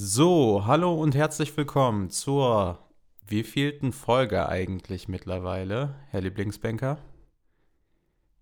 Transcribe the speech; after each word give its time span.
So, 0.00 0.62
hallo 0.64 0.94
und 0.94 1.16
herzlich 1.16 1.56
willkommen 1.56 2.08
zur 2.08 2.78
wievielten 3.26 3.90
Folge 3.90 4.48
eigentlich 4.48 5.08
mittlerweile, 5.08 5.96
Herr 6.10 6.20
Lieblingsbanker? 6.20 6.98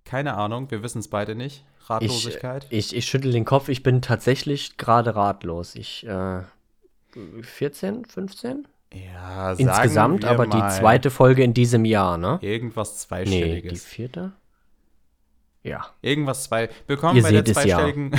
Keine 0.05 0.35
Ahnung, 0.35 0.71
wir 0.71 0.83
wissen 0.83 0.99
es 0.99 1.09
beide 1.09 1.35
nicht. 1.35 1.65
Ratlosigkeit? 1.87 2.67
Ich, 2.69 2.93
ich, 2.93 2.97
ich 2.97 3.07
schüttel 3.07 3.33
den 3.33 3.47
Kopf, 3.47 3.71
ich 3.71 3.83
bin 3.83 4.03
tatsächlich 4.03 4.77
gerade 4.77 5.17
ratlos. 5.17 5.77
Ich, 5.77 6.07
äh, 6.07 6.43
14, 7.41 8.05
15? 8.05 8.69
Ja, 8.93 9.55
sagen 9.55 9.67
Insgesamt, 9.67 10.27
aber 10.27 10.47
mal 10.47 10.61
die 10.61 10.77
zweite 10.79 11.11
Folge 11.11 11.43
in 11.43 11.55
diesem 11.55 11.87
Jahr, 11.87 12.19
ne? 12.19 12.39
Irgendwas 12.43 12.91
Nee, 12.91 13.25
die 13.25 13.31
Zweistelliges. 13.31 13.85
vierte? 13.87 14.35
Ja. 15.67 15.85
Irgendwas 16.01 16.45
zwei. 16.45 16.69
Willkommen 16.87 17.17
Ihr 17.17 17.25
bei 17.25 17.33
der 17.33 17.43
es 17.43 17.49
ja. 17.49 17.55
zweistelligen. 17.55 18.13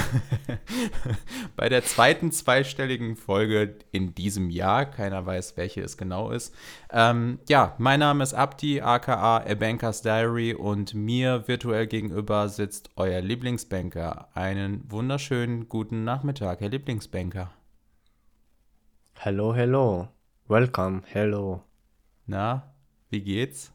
bei 1.55 1.69
der 1.69 1.81
zweiten 1.85 2.33
zweistelligen 2.33 3.15
Folge 3.15 3.77
in 3.93 4.13
diesem 4.13 4.49
Jahr. 4.49 4.85
Keiner 4.85 5.25
weiß, 5.25 5.55
welche 5.55 5.81
es 5.81 5.95
genau 5.95 6.31
ist. 6.31 6.53
Ähm, 6.91 7.39
ja, 7.47 7.73
mein 7.77 8.01
Name 8.01 8.21
ist 8.21 8.33
Abdi, 8.33 8.81
aka 8.81 9.37
A 9.37 9.55
Bankers 9.55 10.01
Diary, 10.01 10.55
und 10.55 10.93
mir 10.93 11.47
virtuell 11.47 11.87
gegenüber 11.87 12.49
sitzt 12.49 12.89
euer 12.97 13.21
Lieblingsbanker. 13.21 14.27
Einen 14.33 14.83
wunderschönen 14.91 15.69
guten 15.69 16.03
Nachmittag, 16.03 16.59
Herr 16.59 16.69
Lieblingsbanker. 16.69 17.51
Hello, 19.13 19.55
hello. 19.55 20.09
Welcome, 20.49 21.03
hello. 21.05 21.63
Na, 22.25 22.73
wie 23.09 23.21
geht's? 23.21 23.71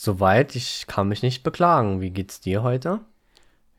Soweit, 0.00 0.54
ich 0.54 0.86
kann 0.86 1.08
mich 1.08 1.24
nicht 1.24 1.42
beklagen. 1.42 2.00
Wie 2.00 2.10
geht's 2.10 2.40
dir 2.40 2.62
heute? 2.62 3.00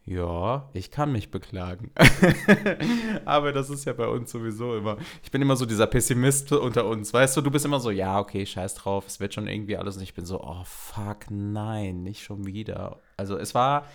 Ja, 0.03 0.69
ich 0.73 0.91
kann 0.91 1.13
mich 1.13 1.31
beklagen. 1.31 1.91
Aber 3.25 3.53
das 3.53 3.69
ist 3.69 3.85
ja 3.85 3.93
bei 3.93 4.05
uns 4.05 4.29
sowieso 4.29 4.75
immer. 4.75 4.97
Ich 5.23 5.31
bin 5.31 5.41
immer 5.41 5.55
so 5.55 5.65
dieser 5.65 5.87
Pessimist 5.87 6.51
unter 6.51 6.87
uns. 6.87 7.13
Weißt 7.13 7.37
du, 7.37 7.41
du 7.41 7.49
bist 7.49 7.63
immer 7.63 7.79
so, 7.79 7.89
ja, 7.89 8.19
okay, 8.19 8.45
scheiß 8.45 8.75
drauf, 8.75 9.07
es 9.07 9.21
wird 9.21 9.33
schon 9.33 9.47
irgendwie 9.47 9.77
alles. 9.77 9.95
Und 9.95 10.03
ich 10.03 10.13
bin 10.13 10.25
so, 10.25 10.43
oh 10.43 10.61
fuck, 10.65 11.31
nein, 11.31 12.03
nicht 12.03 12.21
schon 12.21 12.45
wieder. 12.45 12.99
Also 13.15 13.37
es 13.37 13.55
war, 13.55 13.87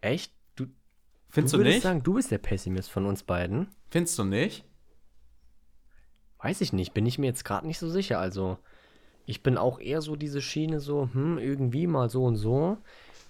Echt? 0.00 0.32
Du, 0.54 0.66
findest 1.30 1.54
du 1.54 1.58
du, 1.58 1.64
nicht? 1.64 1.82
sagen, 1.82 2.04
du 2.04 2.14
bist 2.14 2.30
der 2.30 2.38
Pessimist 2.38 2.92
von 2.92 3.06
uns 3.06 3.24
beiden? 3.24 3.66
Findest 3.90 4.16
du 4.20 4.22
nicht? 4.22 4.64
Weiß 6.38 6.60
ich 6.60 6.72
nicht, 6.72 6.94
bin 6.94 7.06
ich 7.06 7.18
mir 7.18 7.26
jetzt 7.26 7.44
gerade 7.44 7.66
nicht 7.66 7.80
so 7.80 7.90
sicher. 7.90 8.20
Also, 8.20 8.58
ich 9.26 9.42
bin 9.42 9.56
auch 9.58 9.78
eher 9.80 10.00
so 10.02 10.16
diese 10.16 10.40
Schiene, 10.40 10.80
so, 10.80 11.08
hm, 11.12 11.38
irgendwie 11.38 11.86
mal 11.86 12.08
so 12.10 12.24
und 12.24 12.36
so. 12.36 12.78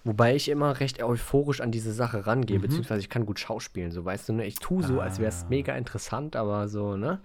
Wobei 0.05 0.34
ich 0.34 0.49
immer 0.49 0.81
recht 0.81 1.01
euphorisch 1.03 1.61
an 1.61 1.71
diese 1.71 1.93
Sache 1.93 2.27
rangehe, 2.27 2.59
Mhm. 2.59 2.62
beziehungsweise 2.62 3.01
ich 3.01 3.09
kann 3.09 3.25
gut 3.25 3.39
schauspielen, 3.39 3.93
so 3.93 4.05
weißt 4.05 4.29
du, 4.31 4.33
ne? 4.33 4.47
Ich 4.47 4.57
tue 4.57 4.83
so, 4.83 5.01
als 5.01 5.19
wäre 5.21 5.29
es 5.29 5.43
Ah. 5.45 5.47
mega 5.49 5.77
interessant, 5.77 6.34
aber 6.34 6.69
so, 6.69 6.97
ne? 6.97 7.21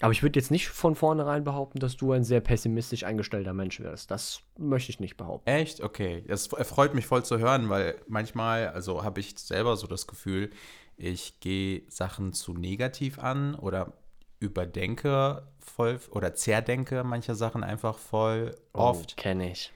Aber 0.00 0.12
ich 0.12 0.22
würde 0.22 0.38
jetzt 0.38 0.50
nicht 0.50 0.68
von 0.68 0.94
vornherein 0.94 1.42
behaupten, 1.44 1.78
dass 1.78 1.96
du 1.96 2.12
ein 2.12 2.22
sehr 2.22 2.40
pessimistisch 2.40 3.04
eingestellter 3.04 3.54
Mensch 3.54 3.80
wärst. 3.80 4.10
Das 4.10 4.40
möchte 4.58 4.90
ich 4.90 5.00
nicht 5.00 5.16
behaupten. 5.16 5.48
Echt? 5.48 5.82
Okay. 5.82 6.22
Das 6.28 6.46
freut 6.48 6.94
mich 6.94 7.06
voll 7.06 7.24
zu 7.24 7.38
hören, 7.38 7.68
weil 7.70 7.96
manchmal, 8.06 8.68
also 8.68 9.04
habe 9.04 9.20
ich 9.20 9.38
selber 9.38 9.76
so 9.76 9.86
das 9.86 10.06
Gefühl, 10.06 10.50
ich 10.98 11.40
gehe 11.40 11.82
Sachen 11.88 12.32
zu 12.34 12.52
negativ 12.54 13.18
an 13.18 13.54
oder 13.54 13.94
überdenke 14.38 15.42
voll 15.58 15.98
oder 16.10 16.34
zerdenke 16.34 17.04
manche 17.04 17.34
Sachen 17.34 17.64
einfach 17.64 17.98
voll 17.98 18.54
oft. 18.72 19.14
Oh, 19.16 19.20
kenne 19.20 19.52
ich. 19.52 19.72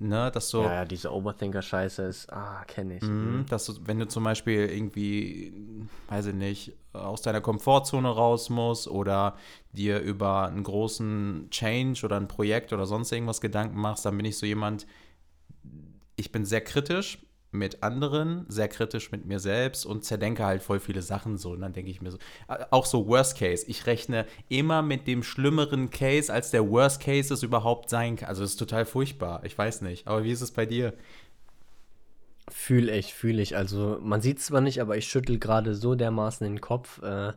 Ne, 0.00 0.30
dass 0.32 0.50
so, 0.50 0.62
Ja, 0.62 0.74
ja, 0.74 0.84
diese 0.84 1.12
Overthinker-Scheiße 1.12 2.02
ist, 2.02 2.32
ah, 2.32 2.64
kenne 2.66 2.96
ich. 2.96 3.02
Mhm, 3.02 3.46
dass 3.48 3.66
du, 3.66 3.74
wenn 3.86 3.98
du 3.98 4.08
zum 4.08 4.24
Beispiel 4.24 4.68
irgendwie, 4.68 5.52
weiß 6.08 6.26
ich 6.26 6.34
nicht, 6.34 6.72
aus 6.92 7.22
deiner 7.22 7.40
Komfortzone 7.40 8.08
raus 8.08 8.50
musst 8.50 8.88
oder 8.88 9.36
dir 9.72 10.00
über 10.00 10.46
einen 10.48 10.64
großen 10.64 11.48
Change 11.50 12.04
oder 12.04 12.16
ein 12.16 12.28
Projekt 12.28 12.72
oder 12.72 12.86
sonst 12.86 13.12
irgendwas 13.12 13.40
Gedanken 13.40 13.78
machst, 13.80 14.04
dann 14.04 14.16
bin 14.16 14.26
ich 14.26 14.36
so 14.36 14.46
jemand, 14.46 14.86
ich 16.16 16.32
bin 16.32 16.44
sehr 16.44 16.60
kritisch 16.60 17.18
mit 17.54 17.82
anderen, 17.82 18.44
sehr 18.48 18.68
kritisch 18.68 19.12
mit 19.12 19.24
mir 19.24 19.38
selbst 19.38 19.86
und 19.86 20.04
zerdenke 20.04 20.44
halt 20.44 20.62
voll 20.62 20.80
viele 20.80 21.02
Sachen 21.02 21.38
so. 21.38 21.52
Und 21.52 21.60
dann 21.60 21.72
denke 21.72 21.90
ich 21.90 22.02
mir 22.02 22.10
so, 22.10 22.18
äh, 22.48 22.64
auch 22.70 22.84
so 22.84 23.06
Worst 23.06 23.38
Case. 23.38 23.64
Ich 23.68 23.86
rechne 23.86 24.26
immer 24.48 24.82
mit 24.82 25.06
dem 25.06 25.22
schlimmeren 25.22 25.90
Case, 25.90 26.32
als 26.32 26.50
der 26.50 26.68
Worst 26.68 27.00
Case 27.00 27.32
es 27.32 27.42
überhaupt 27.42 27.88
sein 27.88 28.16
kann. 28.16 28.28
Also 28.28 28.42
das 28.42 28.52
ist 28.52 28.58
total 28.58 28.84
furchtbar. 28.84 29.42
Ich 29.44 29.56
weiß 29.56 29.82
nicht. 29.82 30.06
Aber 30.06 30.24
wie 30.24 30.32
ist 30.32 30.42
es 30.42 30.50
bei 30.50 30.66
dir? 30.66 30.92
Fühl 32.50 32.90
ich, 32.90 33.14
fühl 33.14 33.40
ich. 33.40 33.56
Also, 33.56 33.98
man 34.02 34.20
sieht 34.20 34.38
zwar 34.40 34.60
nicht, 34.60 34.82
aber 34.82 34.98
ich 34.98 35.06
schüttel 35.06 35.38
gerade 35.38 35.74
so 35.74 35.94
dermaßen 35.94 36.46
den 36.46 36.60
Kopf. 36.60 37.00
Äh, 37.02 37.32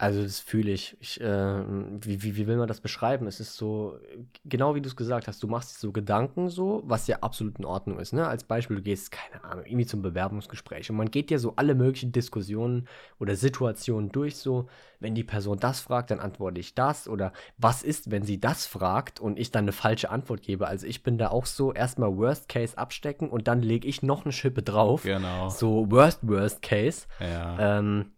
also, 0.00 0.22
das 0.22 0.38
fühle 0.38 0.70
ich. 0.70 0.96
ich 1.00 1.20
äh, 1.20 1.24
wie, 1.26 2.22
wie, 2.22 2.36
wie 2.36 2.46
will 2.46 2.56
man 2.56 2.68
das 2.68 2.80
beschreiben? 2.80 3.26
Es 3.26 3.40
ist 3.40 3.56
so, 3.56 3.98
genau 4.44 4.76
wie 4.76 4.80
du 4.80 4.86
es 4.86 4.94
gesagt 4.94 5.26
hast, 5.26 5.42
du 5.42 5.48
machst 5.48 5.80
so 5.80 5.90
Gedanken 5.90 6.50
so, 6.50 6.84
was 6.86 7.08
ja 7.08 7.18
absolut 7.20 7.58
in 7.58 7.64
Ordnung 7.64 7.98
ist. 7.98 8.12
Ne? 8.12 8.24
Als 8.26 8.44
Beispiel, 8.44 8.76
du 8.76 8.82
gehst, 8.82 9.10
keine 9.10 9.42
Ahnung, 9.42 9.64
irgendwie 9.66 9.86
zum 9.86 10.00
Bewerbungsgespräch 10.00 10.88
und 10.88 10.96
man 10.96 11.10
geht 11.10 11.30
dir 11.30 11.40
so 11.40 11.54
alle 11.56 11.74
möglichen 11.74 12.12
Diskussionen 12.12 12.86
oder 13.18 13.34
Situationen 13.34 14.12
durch, 14.12 14.36
so, 14.36 14.68
wenn 15.00 15.16
die 15.16 15.24
Person 15.24 15.58
das 15.58 15.80
fragt, 15.80 16.12
dann 16.12 16.20
antworte 16.20 16.60
ich 16.60 16.76
das 16.76 17.08
oder 17.08 17.32
was 17.56 17.82
ist, 17.82 18.08
wenn 18.08 18.22
sie 18.22 18.38
das 18.38 18.68
fragt 18.68 19.18
und 19.18 19.36
ich 19.36 19.50
dann 19.50 19.64
eine 19.64 19.72
falsche 19.72 20.10
Antwort 20.10 20.42
gebe. 20.42 20.68
Also, 20.68 20.86
ich 20.86 21.02
bin 21.02 21.18
da 21.18 21.30
auch 21.30 21.46
so, 21.46 21.72
erstmal 21.72 22.16
Worst 22.16 22.48
Case 22.48 22.78
abstecken 22.78 23.28
und 23.28 23.48
dann 23.48 23.62
lege 23.62 23.88
ich 23.88 24.04
noch 24.04 24.24
eine 24.24 24.32
Schippe 24.32 24.62
drauf. 24.62 25.02
Genau. 25.02 25.48
So 25.48 25.90
Worst, 25.90 26.20
Worst 26.22 26.62
Case. 26.62 27.08
Ja. 27.18 27.78
Ähm, 27.78 28.12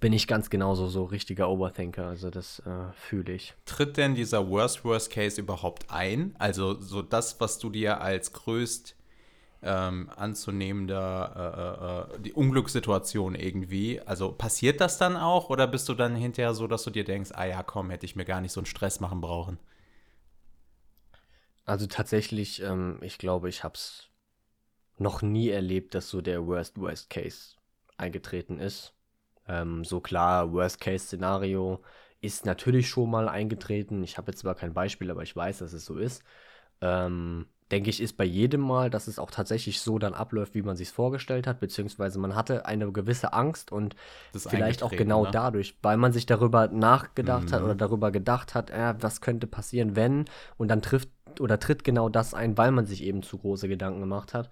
bin 0.00 0.12
ich 0.12 0.26
ganz 0.26 0.50
genauso 0.50 0.88
so 0.88 1.04
richtiger 1.04 1.48
Overthinker. 1.48 2.06
Also 2.06 2.30
das 2.30 2.60
äh, 2.60 2.92
fühle 2.94 3.32
ich. 3.32 3.54
Tritt 3.64 3.96
denn 3.96 4.14
dieser 4.14 4.48
Worst 4.48 4.84
Worst 4.84 5.10
Case 5.10 5.40
überhaupt 5.40 5.86
ein? 5.90 6.34
Also 6.38 6.80
so 6.80 7.02
das, 7.02 7.40
was 7.40 7.58
du 7.58 7.70
dir 7.70 8.00
als 8.00 8.32
größt 8.32 8.94
ähm, 9.62 10.10
anzunehmender 10.14 12.12
äh, 12.12 12.16
äh, 12.16 12.20
die 12.20 12.32
Unglückssituation 12.32 13.34
irgendwie. 13.34 14.00
Also 14.00 14.32
passiert 14.32 14.80
das 14.80 14.98
dann 14.98 15.16
auch 15.16 15.50
oder 15.50 15.66
bist 15.66 15.88
du 15.88 15.94
dann 15.94 16.14
hinterher 16.14 16.54
so, 16.54 16.66
dass 16.66 16.84
du 16.84 16.90
dir 16.90 17.04
denkst, 17.04 17.30
ah 17.34 17.44
ja, 17.44 17.62
komm, 17.62 17.90
hätte 17.90 18.06
ich 18.06 18.16
mir 18.16 18.24
gar 18.24 18.40
nicht 18.40 18.52
so 18.52 18.60
einen 18.60 18.66
Stress 18.66 19.00
machen 19.00 19.20
brauchen? 19.20 19.58
Also 21.64 21.86
tatsächlich, 21.86 22.62
ähm, 22.62 22.98
ich 23.02 23.18
glaube, 23.18 23.48
ich 23.48 23.64
habe 23.64 23.74
es 23.74 24.08
noch 24.96 25.22
nie 25.22 25.48
erlebt, 25.48 25.94
dass 25.94 26.08
so 26.08 26.20
der 26.20 26.46
Worst, 26.46 26.80
Worst 26.80 27.10
Case 27.10 27.56
eingetreten 27.96 28.58
ist. 28.58 28.94
Ähm, 29.48 29.84
so 29.84 30.00
klar, 30.00 30.52
Worst 30.52 30.80
Case 30.80 31.06
Szenario 31.06 31.82
ist 32.20 32.46
natürlich 32.46 32.88
schon 32.88 33.10
mal 33.10 33.28
eingetreten. 33.28 34.02
Ich 34.04 34.18
habe 34.18 34.30
jetzt 34.32 34.40
zwar 34.40 34.54
kein 34.54 34.74
Beispiel, 34.74 35.10
aber 35.10 35.22
ich 35.22 35.34
weiß, 35.36 35.58
dass 35.58 35.72
es 35.72 35.84
so 35.84 35.96
ist. 35.98 36.22
Ähm, 36.80 37.46
denke 37.70 37.90
ich, 37.90 38.00
ist 38.00 38.16
bei 38.16 38.24
jedem 38.24 38.60
Mal, 38.62 38.88
dass 38.90 39.08
es 39.08 39.18
auch 39.18 39.30
tatsächlich 39.30 39.80
so 39.80 39.98
dann 39.98 40.14
abläuft, 40.14 40.54
wie 40.54 40.62
man 40.62 40.76
sich 40.76 40.90
vorgestellt 40.90 41.46
hat, 41.46 41.60
beziehungsweise 41.60 42.18
man 42.18 42.34
hatte 42.34 42.64
eine 42.66 42.90
gewisse 42.92 43.32
Angst 43.34 43.72
und 43.72 43.94
vielleicht 44.32 44.82
auch 44.82 44.96
genau 44.96 45.24
ne? 45.24 45.30
dadurch, 45.30 45.76
weil 45.82 45.96
man 45.98 46.12
sich 46.12 46.24
darüber 46.26 46.68
nachgedacht 46.68 47.52
hat 47.52 47.60
Mhm. 47.60 47.64
oder 47.66 47.74
darüber 47.74 48.10
gedacht 48.10 48.54
hat, 48.54 48.70
äh, 48.70 48.94
was 49.00 49.20
könnte 49.20 49.46
passieren, 49.46 49.96
wenn, 49.96 50.24
und 50.56 50.68
dann 50.68 50.82
trifft 50.82 51.10
oder 51.40 51.58
tritt 51.58 51.84
genau 51.84 52.08
das 52.08 52.32
ein, 52.34 52.56
weil 52.56 52.70
man 52.72 52.86
sich 52.86 53.02
eben 53.02 53.22
zu 53.22 53.38
große 53.38 53.68
Gedanken 53.68 54.00
gemacht 54.00 54.34
hat, 54.34 54.50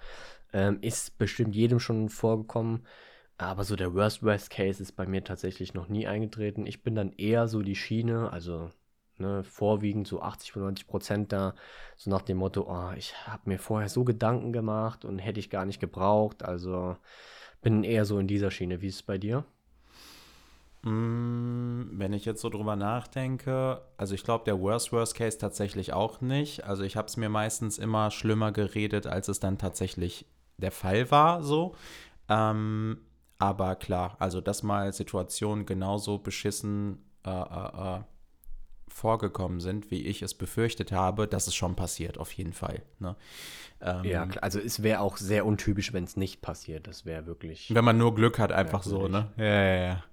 ähm, 0.53 0.79
ist 0.83 1.19
bestimmt 1.19 1.55
jedem 1.55 1.81
schon 1.81 2.09
vorgekommen. 2.09 2.87
Aber 3.39 3.65
so 3.65 3.77
der 3.77 3.95
Worst 3.95 4.23
Worst 4.23 4.51
Case 4.51 4.83
ist 4.83 4.93
bei 4.93 5.07
mir 5.07 5.23
tatsächlich 5.23 5.75
noch 5.75 5.89
nie 5.89 6.07
eingetreten. 6.07 6.67
Ich 6.67 6.83
bin 6.83 6.95
dann 6.95 7.13
eher 7.13 7.49
so 7.49 7.63
die 7.63 7.77
Schiene, 7.77 8.33
also 8.33 8.71
ne, 9.19 9.45
vorwiegend 9.45 10.07
so 10.07 10.23
80 10.23 10.55
bis 10.55 10.61
90 10.61 10.87
Prozent 10.87 11.33
da, 11.33 11.55
so 11.97 12.11
nach 12.11 12.23
dem 12.23 12.39
Motto, 12.39 12.67
oh, 12.69 12.93
ich 12.97 13.15
habe 13.27 13.43
mir 13.47 13.59
vorher 13.59 13.89
so 13.89 14.05
Gedanken 14.05 14.53
gemacht 14.53 15.05
und 15.05 15.19
hätte 15.19 15.41
ich 15.41 15.51
gar 15.51 15.67
nicht 15.67 15.81
gebraucht. 15.81 16.43
Also 16.43 16.97
bin 17.61 17.85
eher 17.85 18.05
so 18.05 18.19
in 18.19 18.29
dieser 18.29 18.51
Schiene. 18.51 18.81
Wie 18.81 18.89
ist 18.89 18.97
es 18.97 19.03
bei 19.03 19.19
dir? 19.19 19.45
Mm, 20.83 21.99
Wenn 21.99 22.13
ich 22.13 22.25
jetzt 22.25 22.41
so 22.41 22.49
drüber 22.49 22.77
nachdenke, 22.77 23.83
also 23.97 24.15
ich 24.15 24.25
glaube, 24.25 24.45
der 24.45 24.61
Worst 24.61 24.93
Worst 24.93 25.15
Case 25.15 25.37
tatsächlich 25.37 25.93
auch 25.93 26.21
nicht. 26.21 26.65
Also 26.65 26.85
ich 26.85 26.97
habe 26.97 27.09
es 27.09 27.17
mir 27.17 27.29
meistens 27.29 27.77
immer 27.79 28.11
schlimmer 28.11 28.53
geredet, 28.53 29.07
als 29.07 29.29
es 29.29 29.41
dann 29.41 29.59
tatsächlich 29.59 30.27
der 30.59 30.73
Fall 30.73 31.11
war, 31.11 31.43
so. 31.43 31.75
Ähm, 32.29 32.99
aber 33.39 33.77
klar, 33.77 34.17
also 34.19 34.41
dass 34.41 34.63
mal 34.63 34.93
Situationen 34.93 35.67
genauso 35.67 36.19
beschissen 36.19 37.05
äh, 37.25 37.31
äh, 37.31 37.97
äh, 37.97 38.01
vorgekommen 38.89 39.61
sind, 39.61 39.91
wie 39.91 40.07
ich 40.07 40.23
es 40.23 40.35
befürchtet 40.35 40.91
habe, 40.93 41.29
das 41.29 41.47
ist 41.49 41.55
schon 41.55 41.77
passiert, 41.77 42.19
auf 42.19 42.33
jeden 42.33 42.53
Fall. 42.55 42.83
Ne? 42.99 43.15
Ähm, 43.83 44.05
Ja, 44.05 44.27
klar. 44.27 44.43
Also 44.43 44.59
es 44.59 44.83
wäre 44.83 45.01
auch 45.01 45.19
sehr 45.19 45.45
untypisch, 45.45 45.93
wenn 45.93 46.05
es 46.05 46.17
nicht 46.17 46.41
passiert. 46.41 46.87
Das 46.87 47.05
wäre 47.05 47.27
wirklich. 47.27 47.75
Wenn 47.75 47.85
man 47.85 47.99
nur 47.99 48.15
Glück 48.15 48.39
hat, 48.39 48.53
einfach 48.53 48.83
so, 48.83 49.09
ne? 49.09 49.33
Ja, 49.37 49.45
ja, 49.45 49.77
ja. 49.87 50.05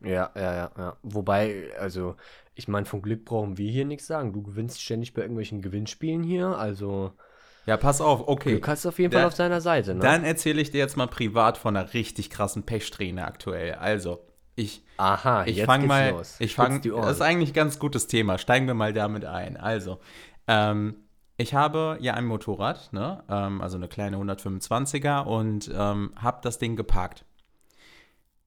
Ja, 0.00 0.30
ja, 0.34 0.54
ja, 0.54 0.70
ja. 0.76 0.96
Wobei, 1.02 1.70
also, 1.78 2.16
ich 2.54 2.68
meine, 2.68 2.86
vom 2.86 3.02
Glück 3.02 3.24
brauchen 3.24 3.56
wir 3.58 3.70
hier 3.70 3.84
nichts 3.84 4.06
sagen. 4.06 4.32
Du 4.32 4.42
gewinnst 4.42 4.80
ständig 4.80 5.14
bei 5.14 5.22
irgendwelchen 5.22 5.62
Gewinnspielen 5.62 6.22
hier. 6.22 6.48
Also, 6.56 7.12
Ja, 7.66 7.76
pass 7.76 8.00
auf, 8.00 8.28
okay. 8.28 8.60
Du 8.60 8.70
auf 8.88 8.98
jeden 8.98 9.12
Fall 9.12 9.22
Da- 9.22 9.26
auf 9.28 9.34
deiner 9.34 9.60
Seite, 9.60 9.94
ne? 9.94 10.00
Dann 10.00 10.24
erzähle 10.24 10.60
ich 10.62 10.70
dir 10.70 10.78
jetzt 10.78 10.96
mal 10.96 11.08
privat 11.08 11.58
von 11.58 11.76
einer 11.76 11.92
richtig 11.94 12.30
krassen 12.30 12.62
Pechsträhne 12.64 13.26
aktuell. 13.26 13.74
Also, 13.74 14.20
Ich, 14.58 14.82
Aha, 14.96 15.44
ich 15.44 15.56
jetzt 15.56 15.66
fange 15.66 15.86
mal, 15.86 16.10
los. 16.12 16.36
ich 16.38 16.54
fange, 16.54 16.80
das 16.80 17.16
ist 17.16 17.20
eigentlich 17.20 17.50
ein 17.50 17.54
ganz 17.54 17.78
gutes 17.78 18.06
Thema. 18.06 18.38
Steigen 18.38 18.66
wir 18.66 18.72
mal 18.72 18.94
damit 18.94 19.26
ein. 19.26 19.58
Also, 19.58 19.98
ähm, 20.48 20.94
ich 21.36 21.52
habe 21.52 21.98
ja 22.00 22.14
ein 22.14 22.24
Motorrad, 22.24 22.90
ne? 22.94 23.22
ähm, 23.28 23.60
also 23.60 23.76
eine 23.76 23.88
kleine 23.88 24.16
125er 24.16 25.26
und 25.26 25.70
ähm, 25.76 26.12
habe 26.16 26.38
das 26.42 26.56
Ding 26.58 26.74
geparkt. 26.76 27.26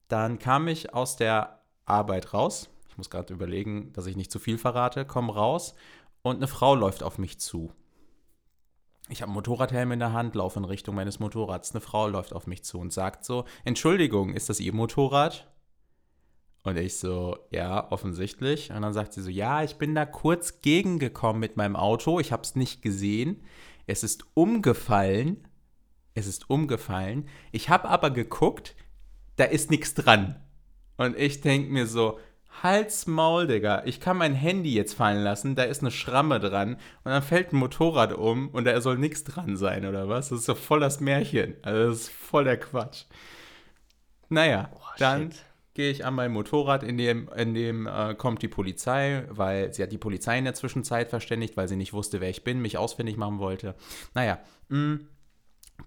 Dann 0.08 0.38
kam 0.40 0.66
ich 0.66 0.94
aus 0.94 1.14
der 1.16 1.60
Arbeit 1.86 2.34
raus. 2.34 2.68
Ich 2.88 2.96
muss 2.98 3.10
gerade 3.10 3.32
überlegen, 3.32 3.92
dass 3.92 4.06
ich 4.06 4.16
nicht 4.16 4.32
zu 4.32 4.40
viel 4.40 4.58
verrate. 4.58 5.04
Komm 5.04 5.30
raus 5.30 5.74
und 6.22 6.36
eine 6.38 6.48
Frau 6.48 6.74
läuft 6.74 7.02
auf 7.04 7.18
mich 7.18 7.38
zu. 7.38 7.72
Ich 9.10 9.22
habe 9.22 9.30
einen 9.30 9.34
Motorradhelm 9.34 9.92
in 9.92 9.98
der 9.98 10.12
Hand, 10.12 10.34
laufe 10.36 10.58
in 10.58 10.64
Richtung 10.64 10.94
meines 10.94 11.18
Motorrads. 11.18 11.72
Eine 11.72 11.80
Frau 11.80 12.06
läuft 12.06 12.32
auf 12.32 12.46
mich 12.46 12.62
zu 12.62 12.78
und 12.78 12.92
sagt 12.92 13.24
so: 13.24 13.44
Entschuldigung, 13.64 14.32
ist 14.32 14.48
das 14.48 14.60
Ihr 14.60 14.72
Motorrad? 14.72 15.50
Und 16.62 16.76
ich 16.76 16.98
so, 16.98 17.38
ja, 17.50 17.90
offensichtlich. 17.90 18.70
Und 18.70 18.82
dann 18.82 18.92
sagt 18.92 19.14
sie 19.14 19.22
so, 19.22 19.30
ja, 19.30 19.62
ich 19.62 19.76
bin 19.76 19.94
da 19.94 20.04
kurz 20.04 20.60
gegengekommen 20.60 21.40
mit 21.40 21.56
meinem 21.56 21.74
Auto. 21.74 22.20
Ich 22.20 22.32
habe 22.32 22.42
es 22.42 22.54
nicht 22.54 22.82
gesehen. 22.82 23.42
Es 23.86 24.02
ist 24.02 24.24
umgefallen. 24.34 25.48
Es 26.14 26.26
ist 26.26 26.50
umgefallen. 26.50 27.28
Ich 27.50 27.70
habe 27.70 27.88
aber 27.88 28.10
geguckt, 28.10 28.76
da 29.36 29.44
ist 29.44 29.70
nichts 29.70 29.94
dran. 29.94 30.36
Und 30.98 31.16
ich 31.16 31.40
denke 31.40 31.72
mir 31.72 31.86
so, 31.86 32.18
Hals 32.62 33.06
Maul, 33.06 33.46
Digga. 33.46 33.82
Ich 33.86 34.00
kann 34.00 34.16
mein 34.18 34.34
Handy 34.34 34.74
jetzt 34.74 34.94
fallen 34.94 35.22
lassen, 35.22 35.54
da 35.54 35.62
ist 35.62 35.80
eine 35.80 35.90
Schramme 35.90 36.40
dran. 36.40 36.74
Und 37.04 37.12
dann 37.12 37.22
fällt 37.22 37.52
ein 37.52 37.56
Motorrad 37.56 38.12
um 38.12 38.48
und 38.48 38.64
da 38.64 38.80
soll 38.80 38.98
nichts 38.98 39.24
dran 39.24 39.56
sein, 39.56 39.86
oder 39.86 40.08
was? 40.08 40.28
Das 40.28 40.40
ist 40.40 40.46
so 40.46 40.54
voll 40.54 40.80
das 40.80 41.00
Märchen. 41.00 41.54
Also 41.62 41.88
das 41.90 42.00
ist 42.02 42.10
voll 42.10 42.44
der 42.44 42.58
Quatsch. 42.58 43.04
Naja, 44.28 44.70
dann 44.98 45.32
shit. 45.32 45.44
gehe 45.74 45.90
ich 45.90 46.04
an 46.04 46.14
mein 46.14 46.32
Motorrad, 46.32 46.82
in 46.82 46.98
dem, 46.98 47.28
in 47.36 47.54
dem 47.54 47.86
äh, 47.86 48.14
kommt 48.14 48.42
die 48.42 48.48
Polizei, 48.48 49.24
weil 49.28 49.72
sie 49.72 49.82
hat 49.82 49.92
die 49.92 49.98
Polizei 49.98 50.38
in 50.38 50.44
der 50.44 50.54
Zwischenzeit 50.54 51.08
verständigt, 51.08 51.56
weil 51.56 51.68
sie 51.68 51.76
nicht 51.76 51.92
wusste, 51.92 52.20
wer 52.20 52.30
ich 52.30 52.44
bin, 52.44 52.60
mich 52.60 52.78
ausfindig 52.78 53.16
machen 53.16 53.38
wollte. 53.38 53.74
Naja, 54.14 54.38
mh, 54.68 55.00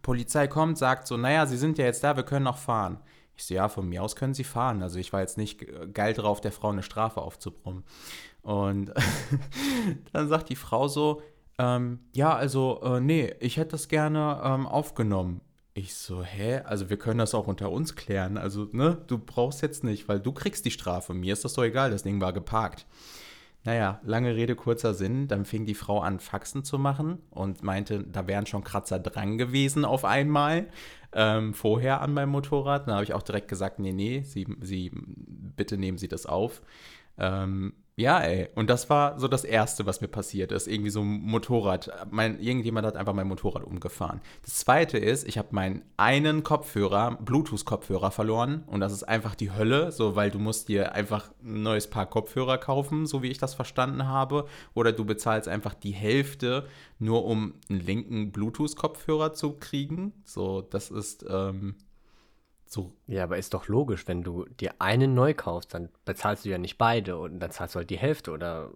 Polizei 0.01 0.47
kommt, 0.47 0.77
sagt 0.77 1.07
so, 1.07 1.17
naja, 1.17 1.45
Sie 1.45 1.57
sind 1.57 1.77
ja 1.77 1.85
jetzt 1.85 2.03
da, 2.03 2.15
wir 2.15 2.23
können 2.23 2.45
noch 2.45 2.57
fahren. 2.57 2.99
Ich 3.35 3.45
so, 3.45 3.53
ja, 3.53 3.67
von 3.67 3.87
mir 3.87 4.03
aus 4.03 4.15
können 4.15 4.33
Sie 4.33 4.43
fahren. 4.43 4.83
Also 4.83 4.99
ich 4.99 5.11
war 5.13 5.21
jetzt 5.21 5.37
nicht 5.37 5.61
äh, 5.61 5.87
geil 5.91 6.13
drauf, 6.13 6.41
der 6.41 6.51
Frau 6.51 6.69
eine 6.69 6.83
Strafe 6.83 7.21
aufzubrummen. 7.21 7.83
Und 8.41 8.93
dann 10.13 10.27
sagt 10.27 10.49
die 10.49 10.55
Frau 10.55 10.87
so, 10.87 11.21
ähm, 11.57 11.99
ja, 12.13 12.35
also, 12.35 12.81
äh, 12.83 12.99
nee, 12.99 13.33
ich 13.39 13.57
hätte 13.57 13.71
das 13.71 13.87
gerne 13.87 14.41
ähm, 14.43 14.67
aufgenommen. 14.67 15.41
Ich 15.75 15.95
so, 15.95 16.23
hä? 16.23 16.59
Also 16.65 16.89
wir 16.89 16.97
können 16.97 17.19
das 17.19 17.33
auch 17.33 17.47
unter 17.47 17.71
uns 17.71 17.95
klären. 17.95 18.37
Also, 18.37 18.67
ne, 18.71 18.97
du 19.07 19.17
brauchst 19.17 19.61
jetzt 19.61 19.83
nicht, 19.83 20.07
weil 20.07 20.19
du 20.19 20.31
kriegst 20.31 20.65
die 20.65 20.71
Strafe. 20.71 21.13
Mir 21.13 21.33
ist 21.33 21.45
das 21.45 21.53
doch 21.53 21.63
egal, 21.63 21.89
das 21.91 22.03
Ding 22.03 22.21
war 22.21 22.33
geparkt. 22.33 22.85
Naja, 23.65 24.01
lange 24.03 24.35
Rede, 24.35 24.55
kurzer 24.55 24.93
Sinn. 24.93 25.27
Dann 25.27 25.45
fing 25.45 25.65
die 25.65 25.73
Frau 25.73 26.01
an, 26.01 26.19
Faxen 26.19 26.63
zu 26.63 26.77
machen 26.77 27.19
und 27.29 27.63
meinte, 27.63 28.03
da 28.03 28.27
wären 28.27 28.45
schon 28.45 28.63
Kratzer 28.63 28.99
dran 28.99 29.37
gewesen 29.37 29.85
auf 29.85 30.03
einmal. 30.03 30.67
Ähm, 31.13 31.53
vorher 31.53 32.01
an 32.01 32.13
meinem 32.13 32.29
Motorrad. 32.29 32.87
Dann 32.87 32.95
habe 32.95 33.05
ich 33.05 33.13
auch 33.13 33.21
direkt 33.21 33.47
gesagt, 33.47 33.79
nee, 33.79 33.93
nee, 33.93 34.21
Sie, 34.23 34.47
Sie, 34.59 34.91
bitte 34.93 35.77
nehmen 35.77 35.97
Sie 35.97 36.09
das 36.09 36.25
auf. 36.25 36.61
Ähm, 37.17 37.73
ja, 37.95 38.19
ey. 38.21 38.49
Und 38.55 38.71
das 38.71 38.89
war 38.89 39.19
so 39.19 39.27
das 39.27 39.43
Erste, 39.43 39.85
was 39.85 40.01
mir 40.01 40.07
passiert 40.07 40.51
ist. 40.51 40.67
Irgendwie 40.67 40.89
so 40.89 41.01
ein 41.01 41.21
Motorrad. 41.21 41.91
Mein, 42.09 42.39
irgendjemand 42.39 42.87
hat 42.87 42.95
einfach 42.95 43.13
mein 43.13 43.27
Motorrad 43.27 43.63
umgefahren. 43.63 44.19
Das 44.41 44.55
Zweite 44.55 44.97
ist, 44.97 45.27
ich 45.27 45.37
habe 45.37 45.49
meinen 45.51 45.83
einen 45.95 46.41
Kopfhörer, 46.41 47.19
Bluetooth-Kopfhörer 47.21 48.09
verloren. 48.09 48.63
Und 48.65 48.79
das 48.79 48.93
ist 48.93 49.03
einfach 49.03 49.35
die 49.35 49.51
Hölle, 49.51 49.91
so, 49.91 50.15
weil 50.15 50.31
du 50.31 50.39
musst 50.39 50.69
dir 50.69 50.93
einfach 50.93 51.29
ein 51.43 51.61
neues 51.61 51.87
Paar 51.87 52.07
Kopfhörer 52.07 52.57
kaufen, 52.57 53.05
so 53.05 53.21
wie 53.21 53.29
ich 53.29 53.37
das 53.37 53.53
verstanden 53.53 54.07
habe. 54.07 54.47
Oder 54.73 54.91
du 54.91 55.05
bezahlst 55.05 55.47
einfach 55.47 55.75
die 55.75 55.91
Hälfte, 55.91 56.65
nur 56.97 57.25
um 57.25 57.53
einen 57.69 57.79
linken 57.79 58.31
Bluetooth-Kopfhörer 58.31 59.33
zu 59.33 59.53
kriegen. 59.53 60.13
So, 60.23 60.61
das 60.61 60.89
ist 60.89 61.25
ähm, 61.29 61.75
so 62.73 62.91
Ja, 63.07 63.23
aber 63.23 63.37
ist 63.37 63.53
doch 63.53 63.67
logisch, 63.67 64.07
wenn 64.07 64.23
du 64.23 64.45
dir 64.59 64.73
einen 64.79 65.13
neu 65.13 65.33
kaufst, 65.33 65.73
dann 65.73 65.89
bezahlst 66.05 66.45
du 66.45 66.49
ja 66.49 66.57
nicht 66.57 66.77
beide 66.77 67.17
und 67.17 67.39
dann 67.39 67.51
zahlst 67.51 67.75
du 67.75 67.79
halt 67.79 67.89
die 67.89 67.97
Hälfte 67.97 68.31
oder 68.31 68.71